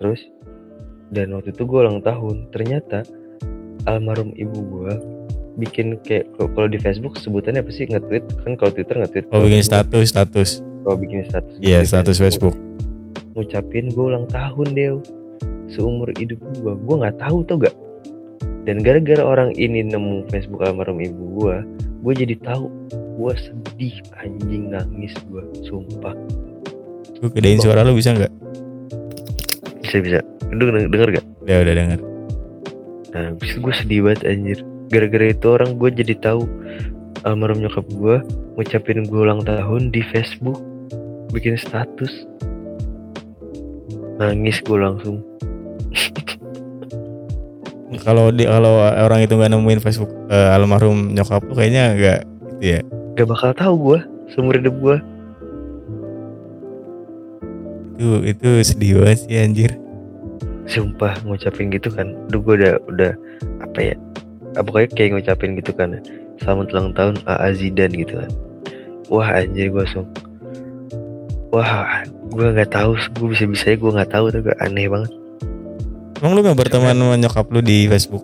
Terus, 0.00 0.24
dan 1.12 1.32
waktu 1.32 1.50
itu 1.52 1.62
gua 1.64 1.88
ulang 1.88 2.00
tahun, 2.04 2.48
ternyata 2.52 3.04
almarhum 3.88 4.34
ibu 4.36 4.58
gua 4.68 4.94
bikin 5.58 5.98
kayak 6.06 6.30
kalau- 6.38 6.70
di 6.70 6.78
Facebook 6.78 7.18
sebutannya 7.18 7.66
apa 7.66 7.72
sih? 7.74 7.90
Nge-tweet? 7.90 8.24
Kan 8.46 8.54
kalau 8.54 8.70
Twitter 8.70 8.94
nge-tweet. 9.02 9.26
Oh 9.34 9.42
bikin 9.42 9.62
status 9.66 10.06
status. 10.14 10.62
Kalau 10.86 10.96
bikin 10.96 11.26
status. 11.26 11.54
Iya 11.58 11.82
di 11.82 11.88
status 11.90 12.16
Facebook. 12.22 12.54
Ngucapin 13.34 13.90
gue 13.90 14.04
ulang 14.06 14.26
tahun 14.30 14.68
Dew 14.74 14.94
seumur 15.68 16.10
hidup 16.16 16.40
gue 16.58 16.72
gue 16.74 16.96
nggak 16.96 17.20
tahu 17.20 17.44
tuh 17.44 17.60
gak 17.60 17.76
dan 18.64 18.80
gara-gara 18.80 19.20
orang 19.20 19.52
ini 19.56 19.84
nemu 19.84 20.28
Facebook 20.32 20.64
almarhum 20.64 21.00
ibu 21.00 21.24
gue 21.40 21.56
gue 22.02 22.12
jadi 22.24 22.34
tahu 22.40 22.72
gue 23.20 23.32
sedih 23.36 23.94
anjing 24.22 24.72
nangis 24.72 25.12
gue 25.28 25.42
sumpah. 25.66 26.14
Gue 27.18 27.30
gedein 27.34 27.58
suara 27.58 27.82
lu 27.82 27.98
bisa 27.98 28.14
nggak 28.14 28.32
bisa 29.88 30.04
bisa. 30.04 30.18
Denger, 30.52 30.92
denger 30.92 31.08
gak? 31.16 31.26
Udah 31.48 31.56
udah 31.64 31.74
denger. 31.74 32.00
Nah 33.16 33.26
gue 33.40 33.72
sedih 33.72 34.04
banget 34.04 34.28
anjir. 34.28 34.60
Gara-gara 34.92 35.32
itu 35.32 35.46
orang 35.48 35.80
gue 35.80 35.88
jadi 35.88 36.14
tahu 36.20 36.44
almarhum 37.24 37.64
nyokap 37.64 37.88
gue 37.88 38.20
ngucapin 38.60 39.08
gue 39.08 39.20
ulang 39.24 39.40
tahun 39.48 39.88
di 39.88 40.04
Facebook. 40.12 40.60
Bikin 41.32 41.56
status. 41.56 42.12
Nangis 44.20 44.60
gue 44.60 44.76
langsung. 44.76 45.24
Kalau 48.04 48.28
di 48.28 48.44
kalau 48.44 48.84
orang 48.84 49.24
itu 49.24 49.32
nggak 49.32 49.48
nemuin 49.48 49.80
Facebook 49.80 50.12
eh, 50.28 50.54
almarhum 50.54 51.16
nyokap 51.16 51.40
lu 51.48 51.56
kayaknya 51.56 51.96
nggak 51.96 52.18
gitu 52.60 52.64
ya. 52.76 52.80
Gak 53.16 53.28
bakal 53.32 53.50
tahu 53.56 53.74
gue 53.80 53.98
seumur 54.34 54.60
hidup 54.60 54.76
gue 54.78 54.96
itu 57.98 58.08
itu 58.30 58.50
sedih 58.62 59.02
banget 59.02 59.18
sih 59.26 59.36
anjir. 59.42 59.70
Sumpah 60.70 61.18
ngucapin 61.26 61.74
gitu 61.74 61.90
kan. 61.90 62.14
Duh 62.30 62.38
gue 62.38 62.54
udah 62.62 62.78
udah 62.86 63.12
apa 63.58 63.78
ya? 63.82 63.94
Ah, 64.54 64.62
pokoknya 64.62 64.88
kayak 64.94 65.10
ngucapin 65.18 65.58
gitu 65.58 65.74
kan. 65.74 65.98
Selamat 66.38 66.70
ulang 66.70 66.94
tahun 66.94 67.18
AA 67.26 67.48
Zidane 67.58 67.94
gitu 67.98 68.22
kan. 68.22 68.30
Wah 69.10 69.28
anjir 69.34 69.74
gue 69.74 69.82
langsung 69.82 70.06
wah 71.48 72.04
gue 72.28 72.44
nggak 72.44 72.76
tahu 72.76 72.92
gue 72.94 73.28
bisa 73.32 73.48
bisanya 73.48 73.76
gue 73.80 73.90
nggak 73.96 74.10
tahu 74.12 74.24
tuh 74.30 74.40
gak 74.44 74.58
aneh 74.62 74.86
banget. 74.86 75.10
Emang 76.20 76.32
lu 76.36 76.40
nggak 76.44 76.58
berteman 76.60 76.94
sama 76.94 77.14
nyokap 77.16 77.46
lu 77.50 77.60
di 77.64 77.88
Facebook? 77.88 78.22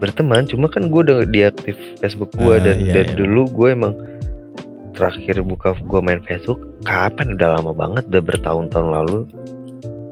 Berteman 0.00 0.48
cuma 0.48 0.66
kan 0.72 0.88
gue 0.88 1.00
udah 1.04 1.28
diaktif 1.28 1.76
Facebook 2.00 2.32
gue 2.32 2.54
Ah, 2.56 2.58
dan 2.58 2.76
iya, 2.80 2.92
dari 2.96 3.12
iya. 3.12 3.18
dulu 3.20 3.44
gue 3.52 3.68
emang 3.70 3.92
terakhir 5.00 5.40
buka 5.40 5.72
gue 5.72 6.00
main 6.04 6.20
Facebook 6.28 6.60
kapan? 6.84 7.40
Udah 7.40 7.56
lama 7.56 7.72
banget 7.72 8.04
udah 8.12 8.20
bertahun-tahun 8.20 8.88
lalu. 8.92 9.18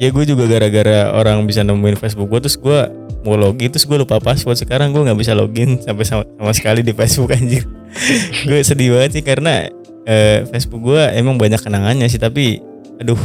Ya 0.00 0.08
gue 0.08 0.24
juga 0.24 0.48
gara-gara 0.48 1.12
orang 1.12 1.44
bisa 1.44 1.60
nemuin 1.60 2.00
Facebook 2.00 2.32
gue 2.32 2.40
terus 2.48 2.56
gue 2.56 2.80
mau 3.26 3.36
login 3.36 3.68
terus 3.68 3.84
gue 3.84 4.00
lupa 4.00 4.16
password. 4.16 4.56
Sekarang 4.56 4.96
gue 4.96 5.04
nggak 5.04 5.18
bisa 5.20 5.36
login 5.36 5.76
sampai 5.84 6.08
sama, 6.08 6.24
sama 6.24 6.52
sekali 6.56 6.80
di 6.80 6.96
Facebook 6.96 7.36
anjir. 7.36 7.68
Gue 8.48 8.60
sedih 8.60 8.94
banget 8.94 9.16
sih 9.16 9.24
karena 9.24 9.64
eh, 10.04 10.44
Facebook 10.52 10.92
gue 10.92 11.02
emang 11.16 11.40
banyak 11.40 11.56
kenangannya 11.58 12.04
sih 12.08 12.20
tapi 12.20 12.60
aduh. 13.00 13.16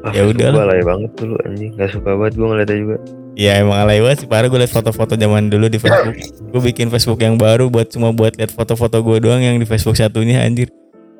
Ah, 0.00 0.16
Ya 0.16 0.24
gue 0.24 0.32
alay 0.48 0.80
banget 0.80 1.12
dulu 1.16 1.36
anjing. 1.44 1.76
Nggak 1.76 1.92
suka 1.92 2.16
banget 2.16 2.40
gue 2.40 2.46
ngeliatnya 2.48 2.78
juga 2.80 2.96
ya 3.34 3.58
emang 3.58 3.78
alay 3.78 4.00
banget 4.00 4.24
sih 4.24 4.28
parah 4.28 4.46
gue 4.46 4.58
liat 4.58 4.70
foto-foto 4.70 5.14
zaman 5.14 5.48
dulu 5.48 5.66
di 5.66 5.78
Facebook 5.78 6.16
gue 6.50 6.60
bikin 6.62 6.90
Facebook 6.90 7.20
yang 7.20 7.36
baru 7.36 7.70
buat 7.70 7.88
cuma 7.88 8.10
buat 8.10 8.34
liat 8.34 8.50
foto-foto 8.50 9.00
gue 9.00 9.16
doang 9.22 9.40
yang 9.40 9.56
di 9.56 9.64
Facebook 9.64 9.94
satunya 9.94 10.42
anjir 10.42 10.68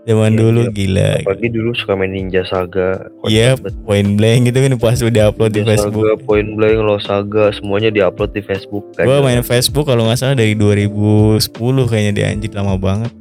zaman 0.00 0.32
Iya, 0.32 0.40
dulu 0.40 0.60
iya. 0.64 0.72
gila 0.72 1.10
apalagi 1.22 1.48
dulu 1.52 1.70
suka 1.76 1.92
main 1.92 2.08
Ninja 2.08 2.42
Saga 2.42 3.04
Iya, 3.28 3.52
banget. 3.54 3.76
point 3.84 4.10
blank 4.16 4.40
gitu 4.48 4.58
kan 4.58 4.72
pas 4.80 4.98
udah 4.98 5.24
upload 5.28 5.50
di 5.52 5.60
Ninja 5.60 5.70
Facebook 5.76 6.02
Saga, 6.02 6.14
Point 6.24 6.50
Blank, 6.56 6.76
Lo 6.80 6.96
Saga, 6.98 7.44
semuanya 7.52 7.90
diupload 7.92 8.30
di 8.32 8.40
Facebook 8.40 8.84
kan. 8.96 9.04
Gue 9.04 9.18
main 9.20 9.44
Facebook 9.44 9.84
kalau 9.84 10.08
nggak 10.08 10.18
salah 10.18 10.34
dari 10.34 10.56
2010 10.56 11.52
kayaknya 11.84 12.12
dia 12.16 12.26
anjir 12.32 12.50
lama 12.50 12.80
banget. 12.80 13.12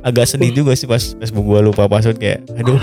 Agak 0.00 0.24
sedih 0.24 0.56
juga 0.56 0.72
sih 0.72 0.88
pas 0.88 1.12
Facebook 1.12 1.44
gue 1.44 1.60
lupa 1.60 1.84
password 1.84 2.16
kayak, 2.16 2.40
aduh, 2.56 2.80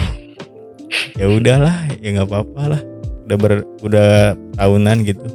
ya 1.20 1.26
udahlah, 1.26 1.89
ya 1.98 2.08
nggak 2.14 2.30
apa-apa 2.30 2.62
lah. 2.70 2.82
Udah 3.26 3.38
ber, 3.38 3.54
udah 3.82 4.38
tahunan 4.58 4.98
gitu. 5.06 5.26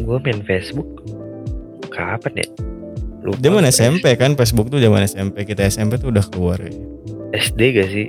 Gue 0.00 0.16
main 0.24 0.40
Facebook 0.48 0.88
kapan 1.92 2.44
ya? 2.44 2.48
Lupa. 3.26 3.42
Zaman 3.42 3.64
SMP 3.68 4.04
kan 4.16 4.38
Facebook 4.38 4.72
tuh 4.72 4.80
zaman 4.80 5.04
SMP 5.04 5.44
kita 5.44 5.66
SMP 5.66 6.00
tuh 6.00 6.14
udah 6.14 6.24
keluar 6.30 6.58
ya. 6.62 6.72
SD 7.36 7.60
gak 7.76 7.88
sih? 7.92 8.08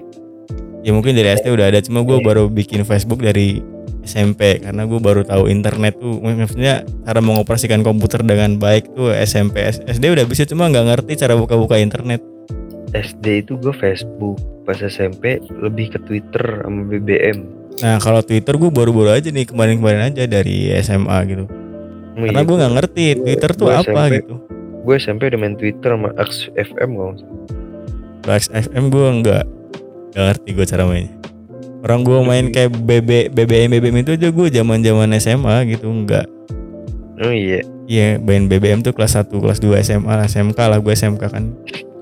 Ya 0.86 0.96
mungkin 0.96 1.12
dari 1.12 1.36
SD 1.36 1.52
udah 1.52 1.68
ada, 1.68 1.84
cuma 1.84 2.08
gue 2.08 2.24
baru 2.24 2.48
bikin 2.48 2.88
Facebook 2.88 3.20
dari 3.20 3.60
SMP 4.08 4.64
karena 4.64 4.88
gue 4.88 5.00
baru 5.02 5.22
tahu 5.28 5.52
internet 5.52 6.00
tuh 6.00 6.18
maksudnya 6.24 6.88
cara 7.04 7.20
mengoperasikan 7.20 7.84
komputer 7.84 8.24
dengan 8.24 8.56
baik 8.58 8.96
tuh 8.96 9.12
SMP 9.14 9.60
SD 9.70 10.04
udah 10.10 10.26
bisa 10.26 10.48
cuma 10.48 10.72
nggak 10.72 10.86
ngerti 10.88 11.20
cara 11.20 11.36
buka-buka 11.36 11.78
internet 11.78 12.24
SD 12.92 13.46
itu 13.46 13.54
gue 13.56 13.72
Facebook. 13.72 14.38
Pas 14.64 14.78
SMP 14.78 15.38
lebih 15.52 15.94
ke 15.94 16.00
Twitter 16.00 16.62
sama 16.62 16.86
BBM. 16.86 17.38
Nah 17.80 17.98
kalau 17.98 18.20
Twitter 18.20 18.54
gue 18.54 18.70
baru-baru 18.70 19.14
aja 19.14 19.30
nih 19.30 19.46
kemarin-kemarin 19.46 20.10
aja 20.10 20.24
dari 20.26 20.74
SMA 20.80 21.18
gitu. 21.26 21.46
Oh 21.48 22.22
Karena 22.22 22.36
iya, 22.36 22.48
gue 22.48 22.56
nggak 22.58 22.74
ngerti 22.76 23.04
gua- 23.08 23.20
Twitter 23.24 23.52
tuh 23.54 23.68
apa 23.70 23.82
SMP. 23.86 24.16
gitu. 24.18 24.36
Gue 24.80 24.96
SMP 24.98 25.22
udah 25.28 25.40
main 25.40 25.56
Twitter 25.56 25.90
sama 25.90 26.10
XFM 26.16 26.90
kalau 26.92 27.10
nggak 27.10 27.20
salah. 27.20 27.38
Flash 28.20 28.48
FM 28.52 28.84
gue 28.90 29.08
nggak 29.24 29.44
nggak 30.12 30.26
ngerti 30.26 30.50
gue 30.52 30.66
cara 30.66 30.84
mainnya. 30.84 31.14
Orang 31.80 32.04
gue 32.04 32.20
main 32.22 32.46
kayak 32.52 32.76
BB 32.76 33.10
BBM 33.32 33.72
BBM 33.72 33.98
itu 34.04 34.12
aja 34.14 34.28
gue 34.28 34.48
zaman 34.52 34.84
zaman 34.84 35.10
SMA 35.16 35.56
gitu 35.70 35.88
nggak. 35.88 36.28
Oh 37.20 37.32
iya. 37.32 37.64
Iya 37.86 38.20
main 38.20 38.46
BBM 38.46 38.84
tuh 38.84 38.92
kelas 38.92 39.16
1 39.16 39.32
kelas 39.32 39.60
2 39.60 39.80
SMA 39.80 40.14
SMK 40.28 40.60
lah 40.60 40.78
gue 40.78 40.92
SMK 40.92 41.24
kan. 41.26 41.56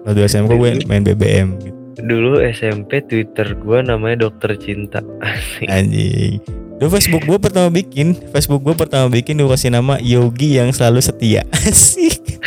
Kelas 0.08 0.40
2 0.40 0.48
SMK 0.48 0.52
gue 0.56 0.70
main 0.88 1.04
BBM 1.04 1.48
gitu. 1.60 1.76
Dulu 2.00 2.40
SMP 2.40 3.04
Twitter 3.04 3.60
gue 3.60 3.80
namanya 3.84 4.24
Dokter 4.32 4.56
Cinta. 4.56 5.04
Asik. 5.20 5.68
Anjing. 5.68 6.40
Dulu 6.80 6.90
Facebook 6.96 7.28
gue 7.28 7.36
pertama 7.36 7.68
bikin, 7.68 8.16
Facebook 8.32 8.64
gue 8.64 8.72
pertama 8.72 9.12
bikin 9.12 9.36
gue 9.36 9.52
kasih 9.52 9.76
nama 9.76 10.00
Yogi 10.00 10.56
yang 10.56 10.72
selalu 10.72 11.04
setia. 11.04 11.44
Asik. 11.68 12.40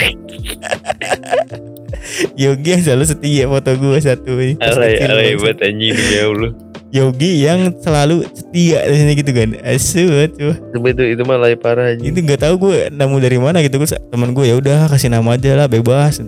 Yogi 2.32 2.68
yang 2.72 2.80
selalu 2.80 3.04
setia 3.04 3.44
foto 3.44 3.70
gue 3.76 3.96
satu 4.00 4.40
ini. 4.40 4.56
Alay 4.64 4.96
alay 5.04 5.36
banget 5.36 5.60
anjing 5.60 5.92
demi 5.92 6.16
Allah. 6.16 6.52
Yogi 6.90 7.44
yang 7.44 7.76
selalu 7.76 8.24
setia 8.32 8.88
di 8.88 8.96
sini 8.96 9.12
gitu 9.14 9.30
kan 9.30 9.54
asu 9.62 10.10
tuh 10.10 10.26
itu 10.26 10.48
itu, 10.74 11.02
itu 11.14 11.22
mah 11.22 11.38
lay 11.38 11.54
parah 11.54 11.94
aja 11.94 12.02
itu 12.02 12.18
nggak 12.18 12.42
tahu 12.42 12.66
gue 12.66 12.90
nemu 12.90 13.16
dari 13.22 13.38
mana 13.38 13.62
gitu 13.62 13.78
gue 13.78 13.94
teman 14.10 14.34
gue 14.34 14.50
ya 14.50 14.58
udah 14.58 14.90
kasih 14.90 15.06
nama 15.06 15.38
aja 15.38 15.54
lah 15.54 15.70
bebas 15.70 16.18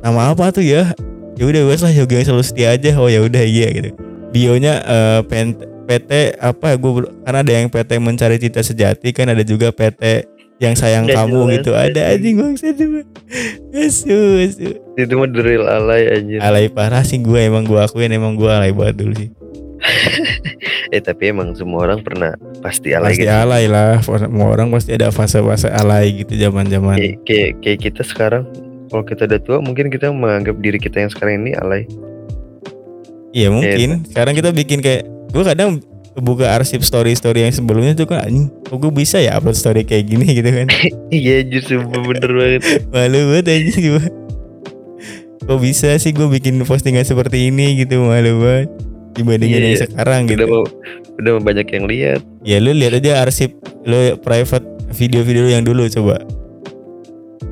nama 0.00 0.30
apa 0.30 0.50
tuh 0.50 0.62
ya? 0.62 0.92
Ya 1.34 1.44
udah 1.46 1.60
bebas 1.66 1.82
lah 1.82 1.92
Yogi 1.92 2.14
yang 2.14 2.26
selalu 2.26 2.44
setia 2.44 2.74
aja. 2.74 2.90
Oh 2.98 3.06
ya 3.06 3.22
udah 3.22 3.42
iya 3.42 3.70
gitu. 3.70 3.94
Bionya 4.30 4.74
eh, 4.82 5.20
pen- 5.24 5.58
PT 5.88 6.36
apa 6.36 6.76
gue 6.76 6.92
karena 7.24 7.40
ada 7.40 7.52
yang 7.54 7.72
PT 7.72 7.96
mencari 7.96 8.36
cita 8.36 8.60
sejati 8.60 9.08
kan 9.10 9.32
ada 9.32 9.40
juga 9.40 9.72
PT 9.72 10.28
yang 10.60 10.76
sayang 10.76 11.08
Nggak 11.08 11.16
kamu 11.16 11.38
jelas, 11.40 11.54
gitu. 11.56 11.70
ada 11.72 12.00
anjing 12.12 12.34
bangsa 12.36 12.66
tuh 12.74 12.88
asu 13.72 14.18
asu 14.42 14.68
itu 14.98 15.12
mah 15.14 15.30
drill 15.30 15.64
alay 15.64 16.02
anjir 16.12 16.42
alay 16.42 16.68
parah 16.68 17.00
sih 17.00 17.16
gue 17.16 17.40
emang 17.40 17.64
gue 17.64 17.78
akuin 17.78 18.12
emang 18.12 18.36
gue 18.36 18.50
alay 18.52 18.68
banget 18.68 19.00
dulu 19.00 19.14
sih. 19.16 19.30
Eh 20.92 21.00
tapi 21.00 21.32
emang 21.32 21.52
semua 21.52 21.84
orang 21.84 22.00
pernah 22.00 22.36
pasti 22.60 22.92
alay 22.92 23.16
pasti 23.16 23.24
gitu 23.24 23.32
alay 23.32 23.64
lah. 23.64 24.00
Semua 24.02 24.48
orang 24.52 24.68
pasti 24.68 24.92
ada 24.92 25.08
fase-fase 25.08 25.68
alay 25.68 26.20
gitu 26.20 26.36
zaman 26.36 26.68
zaman 26.68 26.96
kayak 27.24 27.60
kayak 27.60 27.80
kita 27.80 28.02
sekarang 28.04 28.44
kalau 28.88 29.04
kita 29.04 29.28
udah 29.28 29.40
tua 29.40 29.58
mungkin 29.60 29.92
kita 29.92 30.10
menganggap 30.10 30.56
diri 30.58 30.80
kita 30.80 31.04
yang 31.04 31.10
sekarang 31.12 31.44
ini 31.44 31.52
alay. 31.56 31.84
Iya 33.32 33.52
mungkin. 33.52 34.08
Sekarang 34.08 34.34
kita 34.34 34.50
bikin 34.50 34.80
kayak 34.80 35.04
gue 35.30 35.44
kadang 35.44 35.84
buka 36.18 36.50
arsip 36.50 36.82
story 36.82 37.14
story 37.14 37.46
yang 37.46 37.54
sebelumnya 37.54 37.94
tuh 37.94 38.08
kan 38.10 38.26
anjing 38.26 38.50
kok 38.66 38.74
gue 38.82 38.90
bisa 38.90 39.22
ya 39.22 39.38
upload 39.38 39.54
story 39.54 39.84
kayak 39.84 40.08
gini? 40.08 40.26
gitu 40.38 40.50
kan. 40.50 40.66
Iya 41.14 41.44
justru 41.46 41.84
bener 41.84 42.30
banget. 42.32 42.62
Malu 42.90 43.20
banget 43.36 43.46
anjing 43.52 43.78
gue 43.94 44.04
kok 45.48 45.60
bisa 45.64 45.88
sih 45.96 46.12
gue 46.12 46.28
bikin 46.28 46.60
postingan 46.68 47.08
seperti 47.08 47.48
ini 47.48 47.80
gitu 47.80 48.04
malu 48.04 48.44
banget 48.44 48.68
dibandingin 49.16 49.56
Iya, 49.56 49.64
yang 49.64 49.76
iya. 49.80 49.84
sekarang 49.88 50.20
udah 50.28 50.36
gitu. 50.36 50.44
mau 50.44 50.64
udah 51.18 51.30
mau 51.40 51.42
banyak 51.42 51.66
yang 51.72 51.84
lihat. 51.88 52.20
Ya 52.44 52.56
lu 52.60 52.70
lihat 52.76 53.00
aja 53.00 53.24
arsip 53.24 53.56
lu 53.88 54.16
private 54.20 54.66
video-video 54.92 55.48
yang 55.48 55.64
dulu 55.64 55.88
coba 55.88 56.20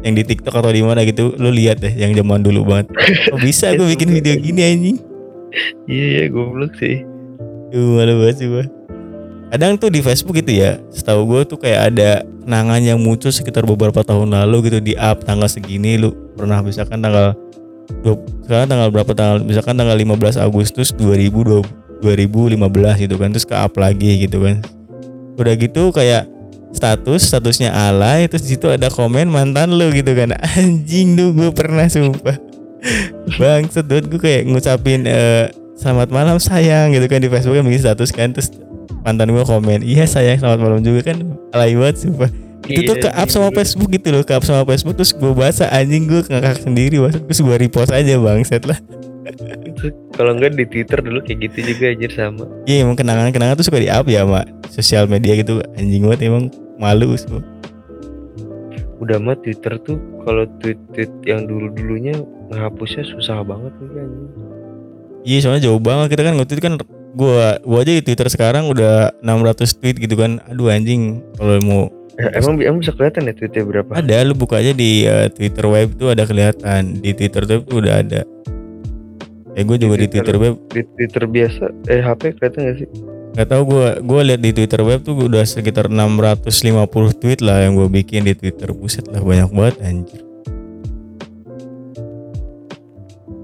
yang 0.07 0.15
di 0.15 0.23
TikTok 0.23 0.55
atau 0.55 0.71
di 0.71 0.87
mana 0.87 1.03
gitu 1.03 1.35
lu 1.35 1.51
lihat 1.51 1.83
deh 1.83 1.91
yang 1.91 2.15
zaman 2.15 2.47
dulu 2.47 2.63
banget 2.63 2.87
kok 3.27 3.43
bisa 3.43 3.75
gue 3.75 3.87
bikin 3.99 4.15
video 4.15 4.39
gini 4.39 4.63
anjing 4.63 4.97
iya 5.91 6.07
iya 6.23 6.25
goblok 6.31 6.79
sih 6.79 7.03
Duh, 7.67 7.99
malu 7.99 8.23
banget 8.23 8.37
sih 8.39 8.47
gue. 8.47 8.65
Kadang 9.51 9.75
tuh 9.75 9.91
di 9.91 9.99
Facebook 9.99 10.39
gitu 10.39 10.55
ya, 10.55 10.79
setahu 10.91 11.27
gue 11.27 11.41
tuh 11.47 11.59
kayak 11.59 11.81
ada 11.91 12.23
kenangan 12.47 12.79
yang 12.79 12.99
muncul 13.03 13.31
sekitar 13.31 13.67
beberapa 13.67 14.07
tahun 14.07 14.31
lalu 14.31 14.71
gitu 14.71 14.79
di 14.79 14.95
up 14.95 15.27
tanggal 15.27 15.51
segini 15.51 15.99
lu 15.99 16.15
pernah 16.39 16.63
misalkan 16.63 17.03
tanggal 17.03 17.35
dua- 18.07 18.23
sekarang 18.47 18.71
tanggal 18.71 18.89
berapa 18.95 19.13
tanggal 19.19 19.43
misalkan 19.43 19.75
tanggal 19.75 19.99
15 19.99 20.39
Agustus 20.39 20.95
2020 20.95 21.63
2015 22.07 23.03
gitu 23.03 23.15
kan 23.19 23.35
terus 23.35 23.47
ke 23.47 23.55
up 23.59 23.75
lagi 23.75 24.27
gitu 24.27 24.47
kan. 24.47 24.63
Udah 25.35 25.55
gitu 25.59 25.91
kayak 25.91 26.31
status 26.77 27.21
statusnya 27.33 27.73
alay 27.73 28.29
terus 28.29 28.45
di 28.45 28.55
situ 28.55 28.69
ada 28.69 28.93
komen 28.93 29.33
mantan 29.33 29.73
lu 29.73 29.89
gitu 29.97 30.13
kan. 30.13 30.37
Anjing 30.61 31.17
lu 31.17 31.33
gue 31.33 31.51
pernah 31.51 31.89
sumpah. 31.89 32.37
Bang 33.41 33.67
sedot 33.73 34.05
gue 34.07 34.21
kayak 34.21 34.47
ngucapin 34.47 35.09
eh, 35.09 35.51
selamat 35.81 36.13
malam 36.13 36.37
sayang 36.37 36.93
gitu 36.93 37.09
kan 37.09 37.19
di 37.19 37.33
Facebook 37.33 37.57
kan 37.59 37.65
bikin 37.67 37.83
status 37.83 38.11
kan 38.13 38.31
terus 38.31 38.53
mantan 39.03 39.33
gue 39.35 39.45
komen 39.45 39.83
iya 39.83 40.07
sayang 40.07 40.39
selamat 40.39 40.61
malam 40.61 40.81
juga 40.85 41.13
kan. 41.13 41.17
Alay 41.57 41.73
banget 41.75 42.07
sumpah. 42.07 42.31
Itu 42.67 42.83
tuh 42.83 42.97
ke 42.99 43.09
Iya, 43.11 43.23
up 43.23 43.29
sama 43.31 43.49
iya. 43.51 43.57
Facebook 43.63 43.89
gitu 43.95 44.09
loh 44.11 44.23
ke 44.27 44.33
up 44.35 44.43
sama 44.43 44.67
Facebook 44.67 44.99
terus 44.99 45.15
gue 45.15 45.33
baca 45.33 45.65
anjing 45.71 46.05
gue 46.11 46.21
ngakak 46.27 46.67
sendiri 46.67 46.99
terus 47.15 47.41
gue 47.41 47.57
repost 47.57 47.95
aja 47.95 48.19
bangset 48.19 48.63
lah 48.67 48.79
Itu 49.77 49.93
kalau 50.17 50.33
enggak 50.33 50.57
di 50.57 50.65
Twitter 50.65 50.99
dulu 51.05 51.21
kayak 51.21 51.53
gitu 51.53 51.77
juga 51.77 51.93
anjir 51.93 52.13
sama. 52.17 52.45
Iya 52.65 52.89
emang 52.89 52.97
kenangan-kenangan 52.97 53.61
tuh 53.61 53.67
suka 53.69 53.79
di 53.85 53.93
up 53.93 54.09
ya 54.09 54.25
sama 54.25 54.49
sosial 54.73 55.05
media 55.05 55.37
gitu. 55.37 55.61
Anjing 55.77 56.09
banget 56.09 56.33
emang 56.33 56.49
malu 56.81 57.13
semua. 57.21 57.45
Udah 58.97 59.21
mah 59.21 59.37
Twitter 59.45 59.77
tuh 59.85 60.01
kalau 60.25 60.49
tweet-tweet 60.65 61.13
yang 61.29 61.45
dulu-dulunya 61.45 62.17
ngehapusnya 62.49 63.05
susah 63.05 63.45
banget 63.45 63.77
nih 63.77 63.91
kan 63.93 64.09
Iya 65.27 65.39
soalnya 65.45 65.63
jauh 65.69 65.83
banget. 65.83 66.17
Kita 66.17 66.23
kan 66.25 66.35
nge-tweet 66.41 66.63
kan 66.65 66.75
gua 67.13 67.61
gua 67.61 67.79
aja 67.85 67.93
di 67.93 68.03
Twitter 68.03 68.29
sekarang 68.33 68.73
udah 68.73 69.13
600 69.21 69.77
tweet 69.77 69.97
gitu 70.01 70.17
kan. 70.17 70.41
Aduh 70.49 70.73
anjing 70.73 71.21
kalau 71.37 71.61
mau 71.61 71.85
Eh, 72.17 72.33
emang 72.41 72.57
emang 72.65 72.81
bisa 72.81 72.97
kelihatan 72.97 73.29
ya 73.29 73.37
tweetnya 73.37 73.63
berapa? 73.69 73.93
Ada 73.93 74.25
lu 74.25 74.33
buka 74.33 74.57
aja 74.57 74.73
di 74.73 75.05
eh, 75.05 75.29
Twitter 75.29 75.69
web 75.69 76.01
tuh 76.01 76.17
ada 76.17 76.25
kelihatan. 76.25 76.97
Di 77.05 77.13
Twitter 77.13 77.45
web 77.45 77.69
tuh 77.69 77.85
udah 77.85 78.01
ada. 78.01 78.25
Eh 79.57 79.65
gue 79.65 79.77
juga 79.81 79.97
di 79.97 80.07
Twitter. 80.07 80.37
Twitter 80.37 80.37
web 80.37 80.55
di 80.69 80.83
Twitter 80.85 81.23
biasa 81.25 81.65
eh 81.89 82.05
HP 82.05 82.37
kelihatan 82.37 82.61
gak 82.69 82.77
sih 82.85 82.91
nggak 83.37 83.53
tahu 83.53 83.63
gua 83.69 84.01
gua 84.01 84.25
lihat 84.25 84.41
di 84.41 84.49
Twitter 84.57 84.81
web 84.81 85.05
tuh 85.05 85.13
udah 85.29 85.45
sekitar 85.45 85.93
650 85.93 87.21
tweet 87.21 87.45
lah 87.45 87.69
yang 87.69 87.77
gua 87.77 87.85
bikin 87.85 88.25
di 88.25 88.33
Twitter 88.33 88.73
buset 88.73 89.05
lah 89.13 89.21
banyak 89.21 89.53
banget 89.53 89.77
anjir. 89.85 90.21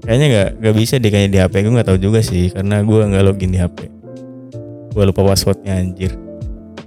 Kayaknya 0.01 0.27
nggak 0.33 0.49
nggak 0.65 0.75
bisa 0.81 0.93
deh 0.97 1.13
kayaknya 1.13 1.29
di 1.29 1.39
HP 1.45 1.53
gue 1.61 1.73
nggak 1.77 1.87
tahu 1.93 1.99
juga 2.01 2.19
sih 2.25 2.49
karena 2.49 2.81
gua 2.81 3.05
nggak 3.05 3.21
login 3.21 3.53
di 3.53 3.61
HP. 3.61 3.85
Gua 4.97 5.03
lupa 5.05 5.21
passwordnya 5.29 5.77
anjir. 5.77 6.17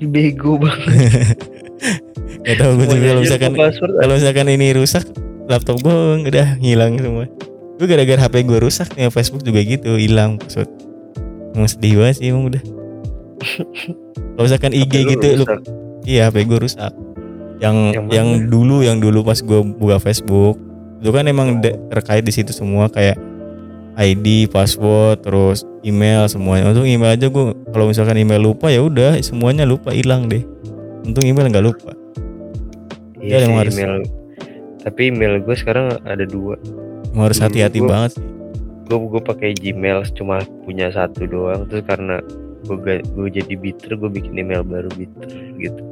Bego 0.03 0.59
banget 0.61 1.39
Gak 2.45 2.57
tahu 2.61 2.73
gue 2.79 2.87
juga 2.91 3.07
kalau 3.11 3.23
misalkan 3.25 3.53
kalau 3.81 4.15
misalkan 4.19 4.47
ini 4.53 4.67
rusak 4.77 5.05
laptop 5.47 5.79
gue 5.81 6.27
udah 6.27 6.59
ngilang 6.59 6.99
semua. 6.99 7.31
Gue 7.77 7.87
gara-gara 7.87 8.21
HP 8.23 8.35
gue 8.43 8.59
rusak 8.59 8.89
nih 8.93 9.09
Facebook 9.09 9.41
juga 9.41 9.61
gitu 9.61 9.97
hilang 9.97 10.37
password. 10.37 10.71
Emang 11.53 11.69
sedih 11.69 11.93
banget 11.99 12.17
sih 12.19 12.29
emang 12.29 12.49
udah. 12.49 12.63
kalau 14.33 14.45
misalkan 14.45 14.73
IG 14.73 14.93
HP 14.95 15.11
gitu 15.11 15.27
lu 15.35 15.45
iya 16.03 16.29
HP 16.29 16.45
gue 16.45 16.59
rusak. 16.59 16.93
Yang 17.57 17.77
Yang 17.95 18.07
yang, 18.11 18.29
mana? 18.31 18.47
dulu 18.47 18.77
yang 18.81 18.99
dulu 18.99 19.21
pas 19.23 19.37
gue 19.37 19.61
buka 19.75 19.97
Facebook 19.99 20.57
itu 20.97 21.11
kan 21.11 21.25
emang 21.25 21.61
de- 21.61 21.77
terkait 21.91 22.21
di 22.21 22.33
situ 22.33 22.51
semua 22.51 22.89
kayak 22.89 23.17
ID, 23.95 24.45
password, 24.47 25.21
terus 25.21 25.65
email 25.81 26.25
semuanya. 26.27 26.69
Untung 26.69 26.85
email 26.85 27.13
aja 27.13 27.27
gue 27.27 27.45
kalau 27.67 27.87
misalkan 27.87 28.17
email 28.17 28.41
lupa 28.43 28.69
ya 28.69 28.81
udah 28.81 29.17
semuanya 29.21 29.65
lupa 29.65 29.89
hilang 29.91 30.27
deh. 30.27 30.45
Untung 31.03 31.25
email 31.25 31.49
nggak 31.49 31.65
lupa. 31.65 31.93
iya 33.19 33.37
Ya, 33.37 33.39
sih, 33.39 33.45
emang 33.47 33.61
harus- 33.61 33.75
email 33.75 33.95
tapi 34.79 35.11
email 35.11 35.43
gue 35.43 35.51
sekarang 35.53 35.99
ada 36.01 36.23
dua 36.23 36.55
harus 37.21 37.39
Dulu 37.39 37.47
hati-hati 37.47 37.79
gua- 37.79 37.89
banget. 37.89 38.13
sih. 38.15 38.25
gue 38.87 38.99
gue 39.01 39.19
pakai 39.21 39.51
Gmail 39.53 39.99
cuma 40.13 40.37
punya 40.63 40.87
satu 40.89 41.25
doang. 41.25 41.67
Terus 41.67 41.83
karena 41.85 42.23
gue 42.63 42.77
gue 43.03 43.29
jadi 43.33 43.55
bitter 43.55 43.95
gue 43.95 44.07
bikin 44.09 44.37
email 44.37 44.63
baru 44.63 44.87
bitter 44.93 45.27
gitu. 45.57 45.83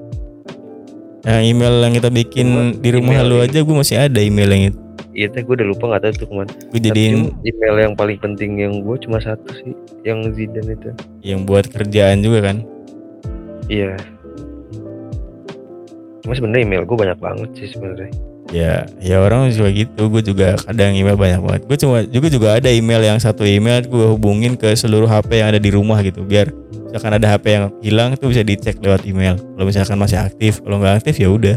Yang 1.23 1.45
email 1.49 1.75
yang 1.81 1.95
kita 1.95 2.11
bikin 2.13 2.47
Cuma 2.47 2.63
di 2.77 2.91
rumah 2.91 3.19
lu 3.23 3.41
aja 3.41 3.59
gue 3.59 3.75
masih 3.75 3.97
ada 3.99 4.19
email 4.19 4.47
yang 4.47 4.65
itu. 4.69 4.79
iya 5.11 5.27
teh 5.27 5.41
gue 5.41 5.55
udah 5.55 5.65
lupa 5.65 5.85
nggak 5.89 6.03
tahu 6.03 6.13
tuh 6.17 6.27
ke 6.27 6.35
mana. 6.37 6.53
Gue 6.69 6.81
jadiin 6.81 7.17
email 7.41 7.75
yang 7.81 7.95
paling 7.95 8.19
penting 8.19 8.51
yang 8.57 8.79
gue 8.79 8.97
cuma 9.01 9.19
satu 9.19 9.51
sih 9.55 9.73
yang 10.03 10.27
Zidane 10.31 10.75
itu. 10.75 10.91
Yang 11.21 11.41
buat 11.45 11.65
kerjaan 11.67 12.21
juga 12.21 12.39
kan. 12.45 12.57
iya. 13.67 13.95
Cuma 16.21 16.33
sebenarnya 16.33 16.63
email 16.63 16.83
gue 16.83 16.97
banyak 16.97 17.19
banget 17.19 17.49
sih 17.55 17.69
sebenarnya 17.69 18.11
Ya, 18.53 18.85
ya 19.01 19.25
orang 19.25 19.49
juga 19.55 19.73
gitu. 19.73 20.13
Gue 20.13 20.21
juga 20.21 20.61
kadang 20.61 20.93
email 20.93 21.17
banyak 21.17 21.41
banget. 21.41 21.63
Gue 21.65 21.79
cuma 21.81 22.05
juga 22.05 22.29
juga 22.29 22.49
ada 22.61 22.69
email 22.69 23.01
yang 23.01 23.17
satu 23.17 23.47
email 23.47 23.81
gue 23.87 24.07
hubungin 24.13 24.53
ke 24.59 24.69
seluruh 24.77 25.09
HP 25.09 25.41
yang 25.41 25.49
ada 25.55 25.61
di 25.63 25.73
rumah 25.73 26.05
gitu. 26.05 26.21
Biar 26.23 26.53
misalkan 26.85 27.17
ada 27.17 27.27
HP 27.35 27.45
yang 27.51 27.65
hilang 27.81 28.13
itu 28.13 28.25
bisa 28.29 28.45
dicek 28.45 28.79
lewat 28.85 29.09
email. 29.09 29.41
Kalau 29.41 29.65
misalkan 29.65 29.97
masih 29.97 30.21
aktif, 30.21 30.61
kalau 30.61 30.77
nggak 30.79 31.01
aktif 31.01 31.17
ya 31.17 31.33
udah. 31.33 31.57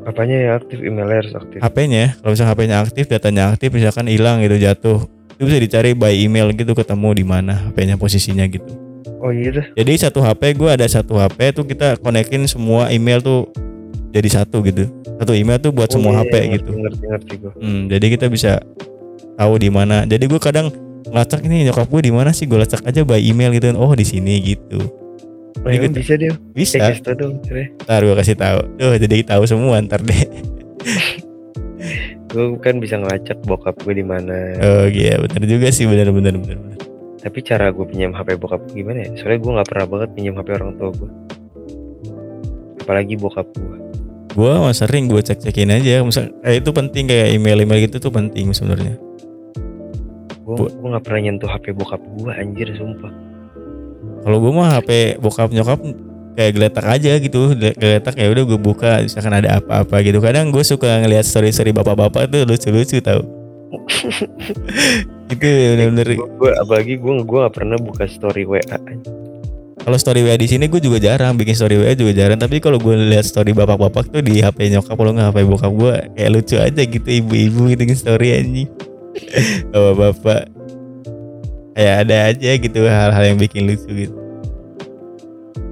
apanya 0.00 0.36
yang 0.40 0.54
aktif 0.56 0.80
emailnya 0.80 1.22
harus 1.22 1.34
aktif 1.36 1.58
HP-nya, 1.60 2.16
kalau 2.18 2.32
misalkan 2.32 2.50
HP-nya 2.56 2.76
aktif, 2.80 3.04
datanya 3.06 3.42
aktif, 3.52 3.68
misalkan 3.70 4.08
hilang 4.08 4.40
gitu 4.40 4.56
jatuh, 4.56 4.98
itu 5.36 5.42
bisa 5.44 5.58
dicari 5.60 5.92
by 5.92 6.16
email 6.16 6.50
gitu 6.56 6.72
ketemu 6.72 7.08
di 7.14 7.24
mana 7.28 7.68
HP-nya 7.68 8.00
posisinya 8.00 8.48
gitu. 8.48 8.64
oh 9.20 9.28
iya 9.30 9.52
Jadi 9.76 9.92
satu 10.00 10.24
HP 10.24 10.56
gue 10.56 10.70
ada 10.72 10.88
satu 10.88 11.20
HP 11.20 11.52
tuh 11.52 11.68
kita 11.68 12.00
konekin 12.00 12.48
semua 12.48 12.88
email 12.88 13.20
tuh 13.20 13.52
jadi 14.10 14.28
satu 14.32 14.62
gitu. 14.62 14.86
Satu 15.16 15.32
email 15.32 15.56
tuh 15.56 15.70
buat 15.70 15.86
Oh, 15.86 15.94
semua 15.94 16.12
iya, 16.12 16.20
HP 16.20 16.34
ngerti, 16.34 16.54
gitu. 16.56 16.70
ngerti 16.74 17.04
ngerti 17.04 17.34
gue 17.36 17.52
Hmm, 17.56 17.82
jadi 17.86 18.06
kita 18.08 18.26
bisa 18.26 18.52
tahu 19.34 19.54
di 19.56 19.68
mana. 19.68 20.02
Jadi 20.02 20.24
gue 20.26 20.36
kadang 20.36 20.68
ngelacak 21.06 21.40
ini 21.42 21.64
nyokap 21.64 21.86
gue 21.86 22.02
di 22.02 22.12
mana 22.12 22.30
sih 22.30 22.44
gue 22.44 22.56
lacak 22.56 22.82
aja 22.82 23.00
by 23.02 23.18
email 23.18 23.50
gitu. 23.50 23.70
Oh 23.74 23.90
di 23.92 24.02
sini 24.02 24.38
gitu. 24.40 24.78
oh, 25.56 25.66
Jadi 25.66 25.76
kita- 25.84 25.96
bisa 25.96 26.14
dia 26.16 26.32
Bisa. 26.50 26.76
eh 26.80 26.96
dong. 27.12 27.38
Ntar 27.80 28.00
gue 28.00 28.14
kasih 28.14 28.34
tahu. 28.34 28.58
Tuh 28.76 28.94
jadi 28.96 29.16
tahu 29.24 29.42
semua 29.44 29.78
ntar 29.78 30.00
deh. 30.00 30.24
gue 32.30 32.46
kan 32.58 32.78
bisa 32.78 32.94
ngelacak 32.94 33.42
bokap 33.42 33.74
gue 33.82 33.90
di 33.92 34.06
mana 34.06 34.54
Oh 34.60 34.86
iya 34.86 35.18
benar 35.18 35.42
juga 35.42 35.66
sih 35.68 35.82
benar 35.82 36.14
benar. 36.14 36.38
benar. 36.38 36.78
tapi 37.18 37.42
cara 37.42 37.68
gue 37.68 37.82
pinjam 37.84 38.14
HP 38.14 38.38
bokap 38.38 38.62
gue 38.64 38.80
gimana 38.80 39.02
ya 39.02 39.10
soalnya 39.12 39.38
gue 39.40 39.52
nggak 39.58 39.68
pernah 39.68 39.86
banget 39.88 40.08
pinjam 40.14 40.34
HP 40.38 40.48
orang 40.54 40.72
tua 40.78 40.90
gue 40.94 41.10
apalagi 42.80 43.14
bokap 43.18 43.50
gue 43.50 43.76
Gue 44.30 44.52
mah 44.54 44.70
sering 44.70 45.10
gue 45.10 45.18
cek 45.18 45.42
cekin 45.42 45.74
aja. 45.74 46.02
Misal 46.06 46.30
eh, 46.46 46.62
itu 46.62 46.70
penting 46.70 47.10
kayak 47.10 47.34
email 47.34 47.58
email 47.66 47.82
gitu 47.86 47.98
tuh 47.98 48.12
penting 48.14 48.54
sebenarnya. 48.54 48.94
gue 50.50 50.66
Gue 50.66 50.88
nggak 50.90 51.04
pernah 51.06 51.20
nyentuh 51.22 51.50
HP 51.50 51.74
bokap 51.74 52.02
gue 52.02 52.32
anjir 52.34 52.68
sumpah. 52.74 53.12
Kalau 54.20 54.38
gue 54.42 54.52
mah 54.52 54.78
HP 54.78 55.20
bokap 55.22 55.50
nyokap 55.54 55.78
kayak 56.34 56.52
geletak 56.54 56.86
aja 56.86 57.12
gitu, 57.18 57.54
Gele- 57.54 57.76
geletak 57.78 58.14
ya 58.18 58.26
udah 58.30 58.44
gue 58.46 58.58
buka 58.60 59.02
misalkan 59.02 59.34
ada 59.34 59.58
apa-apa 59.62 60.02
gitu. 60.02 60.18
Kadang 60.18 60.50
gue 60.54 60.62
suka 60.62 61.02
ngelihat 61.02 61.26
story-story 61.26 61.74
bapak-bapak 61.74 62.30
tuh 62.30 62.42
lucu-lucu 62.46 62.98
tau. 63.02 63.22
itu 65.30 65.46
bener-bener 65.46 66.18
Gue 66.18 66.50
apalagi 66.58 66.98
gue 66.98 67.12
gue 67.22 67.38
nggak 67.38 67.54
pernah 67.54 67.78
buka 67.78 68.04
story 68.10 68.42
WA. 68.42 68.78
Kalau 69.80 69.96
story 69.96 70.20
WA 70.22 70.36
di 70.36 70.44
sini 70.44 70.68
gue 70.68 70.76
juga 70.78 71.00
jarang 71.00 71.34
bikin 71.34 71.56
story 71.56 71.80
WA 71.80 71.96
juga 71.96 72.12
jarang. 72.12 72.36
Tapi 72.36 72.60
kalau 72.60 72.76
gue 72.76 72.94
lihat 73.10 73.24
story 73.24 73.56
bapak-bapak 73.56 74.12
tuh 74.12 74.20
di 74.20 74.44
HP 74.44 74.68
nyokap 74.70 74.92
kalau 74.92 75.16
nggak 75.16 75.32
HP 75.32 75.38
bokap 75.48 75.72
gue 75.72 75.92
kayak 76.16 76.30
lucu 76.30 76.56
aja 76.60 76.82
gitu 76.84 77.08
ibu-ibu 77.08 77.72
gitu 77.72 77.82
story 77.96 78.28
anjing. 78.36 78.68
Bapak-bapak. 79.72 80.42
Kayak 81.72 81.96
ada 82.04 82.16
aja 82.28 82.50
gitu 82.60 82.80
hal-hal 82.84 83.22
yang 83.24 83.38
bikin 83.40 83.62
lucu 83.66 83.88
gitu. 83.88 84.14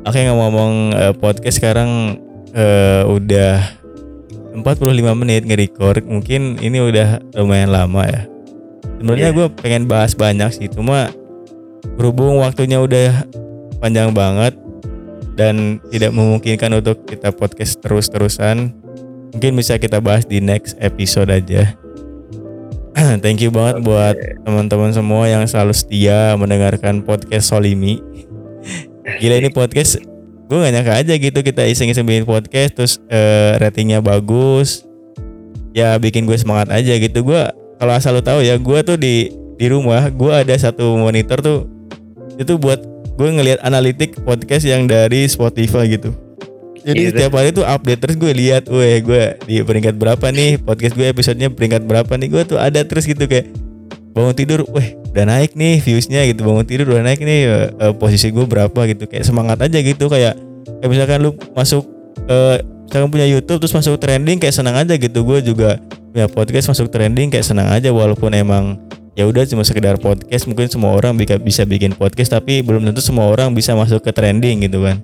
Oke 0.09 0.25
ngomong-ngomong 0.25 0.73
eh, 0.97 1.15
podcast 1.15 1.61
sekarang 1.61 2.17
eh, 2.57 3.03
udah 3.05 3.61
45 4.57 5.21
menit 5.21 5.45
nge-record. 5.45 6.03
Mungkin 6.09 6.59
ini 6.65 6.81
udah 6.81 7.21
lumayan 7.37 7.71
lama 7.71 8.09
ya. 8.09 8.23
Sebenarnya 8.99 9.31
Iya. 9.31 9.37
gue 9.37 9.47
pengen 9.61 9.85
bahas 9.87 10.17
banyak 10.17 10.51
sih 10.51 10.67
cuma 10.67 11.13
berhubung 11.95 12.43
waktunya 12.43 12.83
udah 12.83 13.23
panjang 13.79 14.11
banget 14.13 14.55
dan 15.39 15.79
tidak 15.95 16.11
memungkinkan 16.11 16.83
untuk 16.83 17.07
kita 17.07 17.31
podcast 17.31 17.79
terus-terusan. 17.79 18.75
Mungkin 19.35 19.55
bisa 19.55 19.79
kita 19.79 20.03
bahas 20.03 20.27
di 20.27 20.43
next 20.43 20.75
episode 20.83 21.31
aja. 21.31 21.79
Thank 23.23 23.47
you 23.47 23.55
banget 23.55 23.87
buat 23.87 24.19
teman-teman 24.43 24.91
semua 24.91 25.31
yang 25.31 25.47
selalu 25.47 25.71
setia 25.71 26.35
mendengarkan 26.35 27.07
podcast 27.07 27.55
Solimi. 27.55 28.03
Gila 29.23 29.39
ini 29.39 29.55
podcast 29.55 30.03
gue 30.49 30.57
gak 30.57 30.73
nyangka 30.75 30.95
aja 30.97 31.15
gitu 31.21 31.39
kita 31.45 31.69
iseng-iseng 31.69 32.09
bikin 32.09 32.25
podcast 32.25 32.73
terus 32.75 32.93
eh, 33.07 33.55
ratingnya 33.63 34.03
bagus. 34.03 34.83
Ya 35.71 35.95
bikin 36.03 36.27
gue 36.27 36.35
semangat 36.35 36.75
aja 36.75 36.99
gitu. 36.99 37.23
Gue 37.23 37.47
kalau 37.79 37.95
asal 37.95 38.19
lu 38.19 38.23
tahu 38.27 38.43
ya 38.43 38.59
gue 38.59 38.79
tuh 38.83 38.99
di 38.99 39.31
di 39.55 39.67
rumah 39.71 40.11
gue 40.11 40.33
ada 40.35 40.55
satu 40.59 40.99
monitor 40.99 41.39
tuh 41.39 41.71
itu 42.39 42.59
buat 42.59 42.98
gue 43.19 43.29
ngelihat 43.35 43.59
analitik 43.67 44.15
podcast 44.23 44.63
yang 44.63 44.87
dari 44.87 45.27
Spotify 45.27 45.91
gitu. 45.91 46.15
Jadi 46.87 46.99
Iya, 47.03 47.09
setiap 47.11 47.33
hari 47.35 47.51
tuh 47.51 47.67
update 47.67 48.01
terus 48.01 48.17
gue 48.17 48.33
lihat, 48.33 48.71
weh 48.71 49.03
gue 49.03 49.23
di 49.45 49.59
peringkat 49.67 49.99
berapa 49.99 50.31
nih? 50.31 50.63
Podcast 50.63 50.95
gue 50.95 51.11
episodenya 51.11 51.51
peringkat 51.51 51.83
berapa 51.83 52.15
nih? 52.15 52.29
Gue 52.31 52.43
tuh 52.47 52.63
ada 52.63 52.81
terus 52.87 53.05
gitu 53.11 53.27
kayak 53.27 53.51
bangun 54.15 54.33
tidur, 54.39 54.63
weh 54.71 54.95
udah 55.11 55.27
naik 55.27 55.59
nih 55.59 55.83
viewsnya 55.83 56.31
gitu. 56.31 56.47
Bangun 56.47 56.63
tidur 56.63 56.95
udah 56.95 57.03
naik 57.03 57.19
nih 57.19 57.41
eh, 57.75 57.93
posisi 57.99 58.31
gue 58.31 58.47
berapa? 58.47 58.87
gitu. 58.87 59.11
Kayak 59.11 59.27
semangat 59.27 59.59
aja 59.67 59.79
gitu 59.83 60.07
kayak 60.07 60.39
kayak 60.79 60.89
misalkan 60.89 61.19
lu 61.27 61.35
masuk 61.59 61.83
eh 62.31 62.63
misalkan 62.87 63.11
punya 63.11 63.27
YouTube 63.27 63.59
terus 63.59 63.75
masuk 63.75 63.99
trending 63.99 64.39
kayak 64.39 64.55
senang 64.55 64.79
aja 64.79 64.95
gitu. 64.95 65.27
Gue 65.27 65.43
juga 65.43 65.83
punya 66.15 66.31
podcast 66.31 66.71
masuk 66.71 66.87
trending 66.89 67.35
kayak 67.35 67.45
senang 67.45 67.67
aja 67.69 67.91
walaupun 67.91 68.31
emang 68.33 68.79
ya 69.19 69.27
udah 69.27 69.43
cuma 69.51 69.67
sekedar 69.67 69.99
podcast 69.99 70.47
mungkin 70.47 70.71
semua 70.71 70.95
orang 70.95 71.19
bisa 71.19 71.43
bisa 71.43 71.67
bikin 71.67 71.91
podcast 71.91 72.31
tapi 72.31 72.63
belum 72.63 72.87
tentu 72.87 73.03
semua 73.03 73.27
orang 73.27 73.51
bisa 73.51 73.75
masuk 73.75 73.99
ke 73.99 74.15
trending 74.15 74.63
gitu 74.63 74.87
kan 74.87 75.03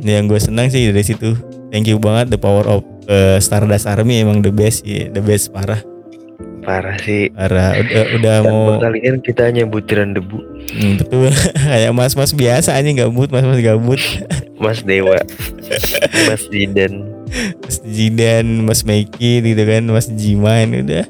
ini 0.00 0.10
yang 0.16 0.24
gue 0.24 0.40
senang 0.40 0.72
sih 0.72 0.88
dari 0.88 1.04
situ 1.04 1.36
thank 1.68 1.84
you 1.84 2.00
banget 2.00 2.32
the 2.32 2.40
power 2.40 2.64
of 2.64 2.80
uh, 3.12 3.36
Stardust 3.36 3.84
Army 3.84 4.24
emang 4.24 4.40
the 4.40 4.48
best 4.48 4.88
ya 4.88 5.12
the 5.12 5.20
best 5.20 5.52
parah 5.52 5.84
Parah 6.60 6.96
sih. 7.00 7.32
parah 7.32 7.72
udah, 7.72 8.04
udah 8.20 8.34
Dan 8.44 8.52
mau 8.52 8.76
kalian 8.76 9.24
kita 9.24 9.48
hanya 9.48 9.64
butiran 9.64 10.12
debu. 10.12 10.44
Hmm, 10.76 11.00
betul 11.00 11.32
kayak 11.72 11.92
mas-mas 11.96 12.36
biasa 12.36 12.76
aja 12.76 12.88
gabut 12.92 13.32
mas-mas 13.32 13.64
gabut 13.64 13.96
Mas 14.60 14.84
Dewa, 14.84 15.16
Mas 16.28 16.44
Jidan. 16.52 17.08
Mas 17.64 17.76
Jidan, 17.80 18.46
Mas 18.68 18.80
Meiki 18.84 19.40
gitu 19.40 19.62
kan, 19.64 19.88
Mas 19.88 20.12
Jiman 20.12 20.84
udah. 20.84 21.08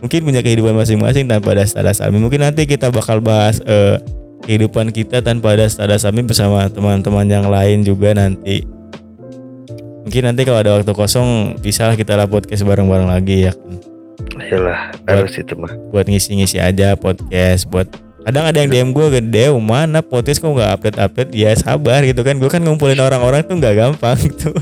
Mungkin 0.00 0.20
punya 0.24 0.40
kehidupan 0.40 0.72
masing-masing 0.72 1.28
tanpa 1.28 1.52
ada 1.52 1.64
Stardust 1.68 2.00
Army. 2.00 2.20
Mungkin 2.20 2.40
nanti 2.40 2.64
kita 2.64 2.88
bakal 2.88 3.20
bahas 3.20 3.60
eh, 3.64 4.00
kehidupan 4.48 4.92
kita 4.92 5.20
tanpa 5.20 5.52
ada 5.56 5.68
Stardust 5.68 6.08
Army 6.08 6.24
bersama 6.24 6.66
teman-teman 6.72 7.28
yang 7.28 7.46
lain 7.48 7.84
juga 7.84 8.16
nanti. 8.16 8.64
Mungkin 10.08 10.22
nanti 10.32 10.42
kalau 10.48 10.58
ada 10.64 10.70
waktu 10.80 10.92
kosong 10.96 11.60
bisa 11.60 11.92
kita 11.94 12.16
lah 12.16 12.26
podcast 12.26 12.64
bareng-bareng 12.64 13.08
lagi 13.12 13.46
ya 13.46 13.52
kan. 13.52 13.76
Yalah, 14.50 14.90
harus 15.06 15.36
itu 15.36 15.54
mah. 15.54 15.70
Buat 15.92 16.08
ngisi-ngisi 16.08 16.58
aja 16.58 16.96
podcast 16.96 17.68
buat 17.68 17.86
kadang 18.20 18.44
ada 18.44 18.58
yang 18.58 18.68
DM 18.68 18.88
gue 18.92 19.06
ke 19.08 19.20
Dew 19.22 19.56
mana 19.56 20.00
podcast 20.00 20.38
kok 20.38 20.48
nggak 20.48 20.70
update 20.76 20.98
update 20.98 21.30
ya 21.32 21.50
sabar 21.54 22.04
gitu 22.04 22.20
kan. 22.20 22.36
Gue 22.36 22.46
kan 22.46 22.60
ngumpulin 22.60 23.00
orang-orang 23.06 23.40
tuh 23.42 23.56
nggak 23.56 23.74
gampang 23.74 24.16
gitu. 24.20 24.52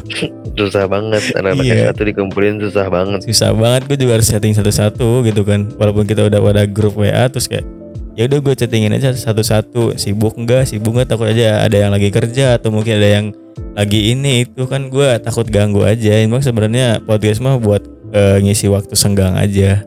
Susah 0.55 0.87
banget. 0.87 1.23
Anak-anak 1.35 1.65
Iya. 1.65 1.91
satu 1.91 2.03
dikumpulin 2.05 2.59
susah 2.59 2.87
banget. 2.87 3.21
susah 3.27 3.51
banget. 3.53 3.83
Gue 3.87 3.97
juga 3.97 4.19
harus 4.19 4.27
setting 4.27 4.55
satu-satu 4.55 5.23
gitu 5.25 5.43
kan. 5.43 5.67
Walaupun 5.75 6.07
kita 6.07 6.25
udah 6.25 6.39
pada 6.39 6.63
grup 6.65 6.95
WA 6.97 7.27
terus 7.27 7.47
kayak 7.47 7.67
ya 8.15 8.27
udah 8.27 8.39
gue 8.41 8.55
chattingin 8.55 8.95
aja 8.95 9.11
satu-satu. 9.11 9.95
Sibuk 9.95 10.35
enggak 10.35 10.67
sibuk 10.67 10.95
enggak 10.95 11.15
takut 11.15 11.27
aja 11.27 11.63
ada 11.63 11.77
yang 11.77 11.91
lagi 11.91 12.11
kerja 12.11 12.59
atau 12.59 12.71
mungkin 12.71 12.99
ada 12.99 13.09
yang 13.21 13.27
lagi 13.75 14.13
ini. 14.13 14.47
Itu 14.47 14.67
kan 14.67 14.87
gue 14.87 15.19
takut 15.19 15.47
ganggu 15.47 15.83
aja. 15.83 16.19
Emang 16.19 16.43
sebenarnya 16.43 17.03
podcast 17.03 17.39
mah 17.39 17.59
buat 17.59 17.83
eh, 18.11 18.39
ngisi 18.41 18.71
waktu 18.71 18.95
senggang 18.95 19.35
aja 19.35 19.83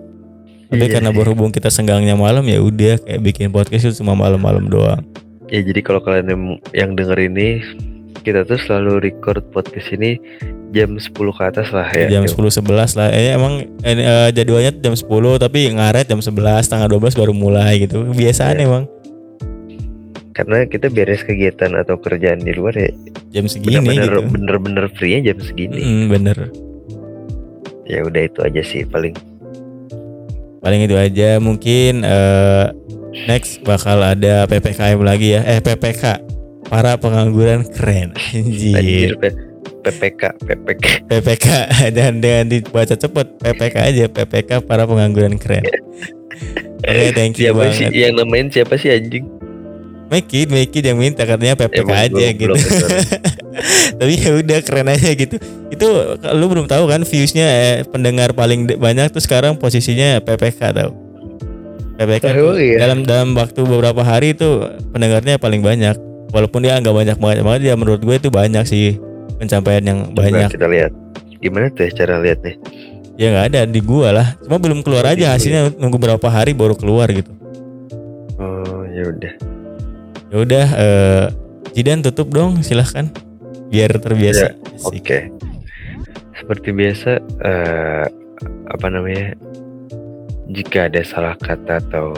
tapi 0.71 0.81
Iya 0.81 0.93
karena 0.93 1.11
sih. 1.11 1.17
berhubung 1.17 1.51
kita 1.51 1.67
senggangnya 1.67 2.15
malam 2.15 2.41
ya 2.43 2.57
udah 2.57 2.95
kayak 2.97 3.21
bikin 3.21 3.51
podcast 3.51 3.83
itu 3.85 3.99
cuma 3.99 4.15
malam-malam 4.15 4.65
doang 4.65 5.03
Ya 5.45 5.59
jadi 5.59 5.83
kalau 5.83 5.99
kalian 5.99 6.27
yang, 6.27 6.43
yang 6.71 6.89
denger 6.95 7.19
ini 7.21 7.59
kita 8.21 8.41
tuh 8.41 8.55
selalu 8.55 9.03
record 9.03 9.43
podcast 9.49 9.91
ini 9.91 10.15
jam 10.71 10.95
10 10.95 11.11
ke 11.11 11.43
atas 11.43 11.67
lah 11.69 11.89
ya. 11.89 12.07
jam 12.07 12.23
10 12.23 12.31
11 12.31 12.63
lah 12.95 13.09
eh, 13.09 13.33
emang 13.33 13.53
eh, 13.81 13.91
eh, 13.93 14.29
jadwalnya 14.31 14.71
jam 14.73 14.93
10 14.93 15.03
tapi 15.37 15.67
ngaret 15.69 16.07
jam 16.07 16.17
11 16.17 16.31
tanggal 16.63 16.87
12 16.87 17.13
baru 17.13 17.33
mulai 17.33 17.81
gitu 17.81 18.07
biasaan 18.07 18.55
Iya. 18.55 18.65
emang 18.65 18.83
Karena 20.31 20.63
kita 20.63 20.87
beres 20.87 21.21
kegiatan 21.21 21.75
atau 21.75 21.99
kerjaan 21.99 22.39
di 22.39 22.55
luar 22.55 22.71
ya 22.71 22.87
jam 23.29 23.45
segini 23.45 23.83
bener-bener 23.83 24.07
gitu 24.07 24.21
bener-bener 24.31 24.85
free 24.93 25.19
jam 25.19 25.35
segini. 25.37 25.81
Mm, 25.81 26.05
bener 26.09 26.37
Ya 27.83 27.99
udah 28.01 28.21
itu 28.23 28.39
aja 28.39 28.61
sih 28.61 28.85
paling. 28.85 29.11
Paling 30.61 30.85
itu 30.85 30.95
aja 30.95 31.41
mungkin 31.41 32.05
eh, 32.05 32.65
next 33.27 33.65
bakal 33.65 33.99
ada 33.99 34.45
ppkm 34.47 35.01
lagi 35.01 35.35
ya. 35.35 35.41
Eh 35.43 35.59
ppk 35.59 36.21
para 36.69 36.95
pengangguran 36.95 37.65
keren. 37.67 38.13
Anjir. 38.31 38.77
Anjir 38.77 39.11
PPK 39.81 40.37
PPK. 40.45 40.85
ppk 41.09 41.47
dan 41.97 42.17
dengan 42.23 42.45
dibaca 42.47 42.93
cepet. 42.93 43.27
Ppk 43.41 43.75
aja 43.81 44.05
ppk 44.07 44.63
para 44.63 44.85
pengangguran 44.85 45.35
keren. 45.41 45.65
Oke 46.81 47.13
thank 47.13 47.37
you 47.37 47.53
Siapa 47.53 47.65
sih 47.77 47.85
yang 47.93 48.17
namain 48.17 48.49
siapa 48.49 48.73
sih 48.73 48.89
anjing? 48.89 49.25
Make 50.11 50.75
it 50.75 50.83
yang 50.83 50.99
minta 50.99 51.23
katanya 51.23 51.55
ppk 51.55 51.87
Emang 51.87 52.03
aja 52.03 52.11
belum- 52.11 52.35
gitu. 52.35 52.51
belum 52.51 52.89
tapi 53.99 54.13
ya 54.17 54.31
udah 54.35 54.59
keren 54.63 54.87
aja 54.91 55.09
gitu. 55.15 55.35
Itu 55.71 55.87
lu 56.35 56.45
belum 56.51 56.67
tahu 56.67 56.87
kan 56.89 57.07
viewsnya 57.07 57.47
eh, 57.47 57.75
pendengar 57.87 58.35
paling 58.35 58.67
banyak 58.79 59.11
tuh 59.11 59.23
sekarang 59.23 59.55
posisinya 59.55 60.19
PPK 60.19 60.59
tau. 60.75 60.91
PPK 61.95 62.23
tuh 62.33 62.57
iya. 62.57 62.77
dalam 62.81 63.05
dalam 63.05 63.37
waktu 63.37 63.61
beberapa 63.63 64.01
hari 64.01 64.33
itu 64.35 64.67
pendengarnya 64.91 65.37
paling 65.39 65.63
banyak. 65.63 65.95
Walaupun 66.31 66.63
dia 66.63 66.79
nggak 66.79 66.95
banyak 66.95 67.17
banget 67.19 67.37
banget 67.43 67.61
ya 67.71 67.73
menurut 67.75 67.99
gue 67.99 68.15
itu 68.15 68.31
banyak 68.31 68.63
sih 68.63 68.95
pencapaian 69.35 69.83
yang 69.83 69.99
Coba 70.11 70.27
banyak. 70.27 70.49
kita 70.51 70.67
lihat. 70.67 70.91
Gimana 71.41 71.67
tuh 71.73 71.87
ya 71.87 71.91
cara 72.03 72.19
lihat 72.23 72.39
nih? 72.43 72.55
ya 73.19 73.27
nggak 73.29 73.47
ada 73.53 73.61
di 73.69 73.81
gua 73.83 74.09
lah. 74.09 74.27
Cuma 74.41 74.57
belum 74.57 74.81
keluar 74.81 75.05
aja 75.13 75.35
hasilnya 75.35 75.77
nunggu 75.77 75.99
berapa 76.01 76.25
hari 76.31 76.57
baru 76.57 76.73
keluar 76.73 77.11
gitu. 77.11 77.29
Oh 78.41 78.81
ya 78.89 79.05
udah. 79.11 79.50
Ya 80.31 80.37
udah 80.39 80.67
eh 80.79 81.25
Jidan 81.71 82.03
tutup 82.03 82.31
dong 82.31 82.63
silahkan 82.63 83.07
biar 83.71 83.95
terbiasa 83.99 84.51
Asik. 84.75 85.03
Oke. 85.03 85.19
Seperti 86.35 86.69
biasa 86.73 87.11
eh 87.45 88.05
apa 88.71 88.87
namanya? 88.89 89.37
Jika 90.51 90.91
ada 90.91 90.99
salah 91.05 91.35
kata 91.39 91.79
atau 91.87 92.11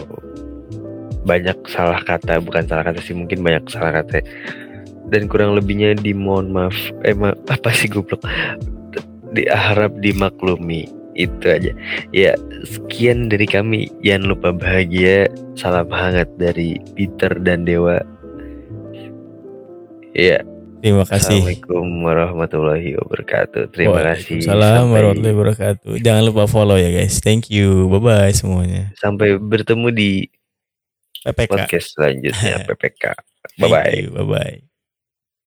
banyak 1.23 1.55
salah 1.69 2.01
kata, 2.01 2.41
bukan 2.41 2.65
salah 2.65 2.89
kata 2.89 2.99
sih, 3.03 3.13
mungkin 3.13 3.45
banyak 3.45 3.69
salah 3.69 4.01
kata. 4.01 4.25
Dan 5.13 5.29
kurang 5.29 5.53
lebihnya 5.53 5.93
dimohon 5.93 6.49
maaf. 6.49 6.73
Eh 7.05 7.13
ma- 7.13 7.37
apa 7.51 7.69
sih 7.75 7.85
goblok? 7.91 8.25
Diharap 9.37 9.93
dimaklumi. 10.01 10.89
Itu 11.13 11.45
aja. 11.45 11.71
Ya, 12.09 12.33
sekian 12.65 13.29
dari 13.29 13.45
kami. 13.45 13.89
Jangan 14.01 14.23
lupa 14.33 14.49
bahagia. 14.53 15.29
Salam 15.53 15.89
hangat 15.93 16.29
dari 16.41 16.81
Peter 16.97 17.31
dan 17.41 17.65
Dewa. 17.65 18.01
Ya, 20.13 20.45
Terima 20.83 21.07
kasih. 21.07 21.39
Assalamualaikum 21.39 21.87
warahmatullahi 22.03 22.89
wabarakatuh. 22.99 23.71
Terima 23.71 24.03
kasih. 24.03 24.43
Salam 24.43 24.91
warahmatullahi 24.91 25.31
wabarakatuh. 25.31 25.91
Jangan 26.03 26.23
lupa 26.27 26.43
follow 26.43 26.75
ya 26.75 26.91
guys. 26.91 27.23
Thank 27.23 27.47
you. 27.47 27.87
Bye 27.87 28.03
bye 28.03 28.33
semuanya. 28.35 28.91
Sampai 28.99 29.39
bertemu 29.39 29.87
di 29.95 30.27
PPK. 31.23 31.47
podcast 31.55 31.87
selanjutnya 31.95 32.67
PPK. 32.67 33.15
Bye 33.63 33.71
bye. 33.71 33.95
Bye 34.11 34.27
bye. 34.27 34.72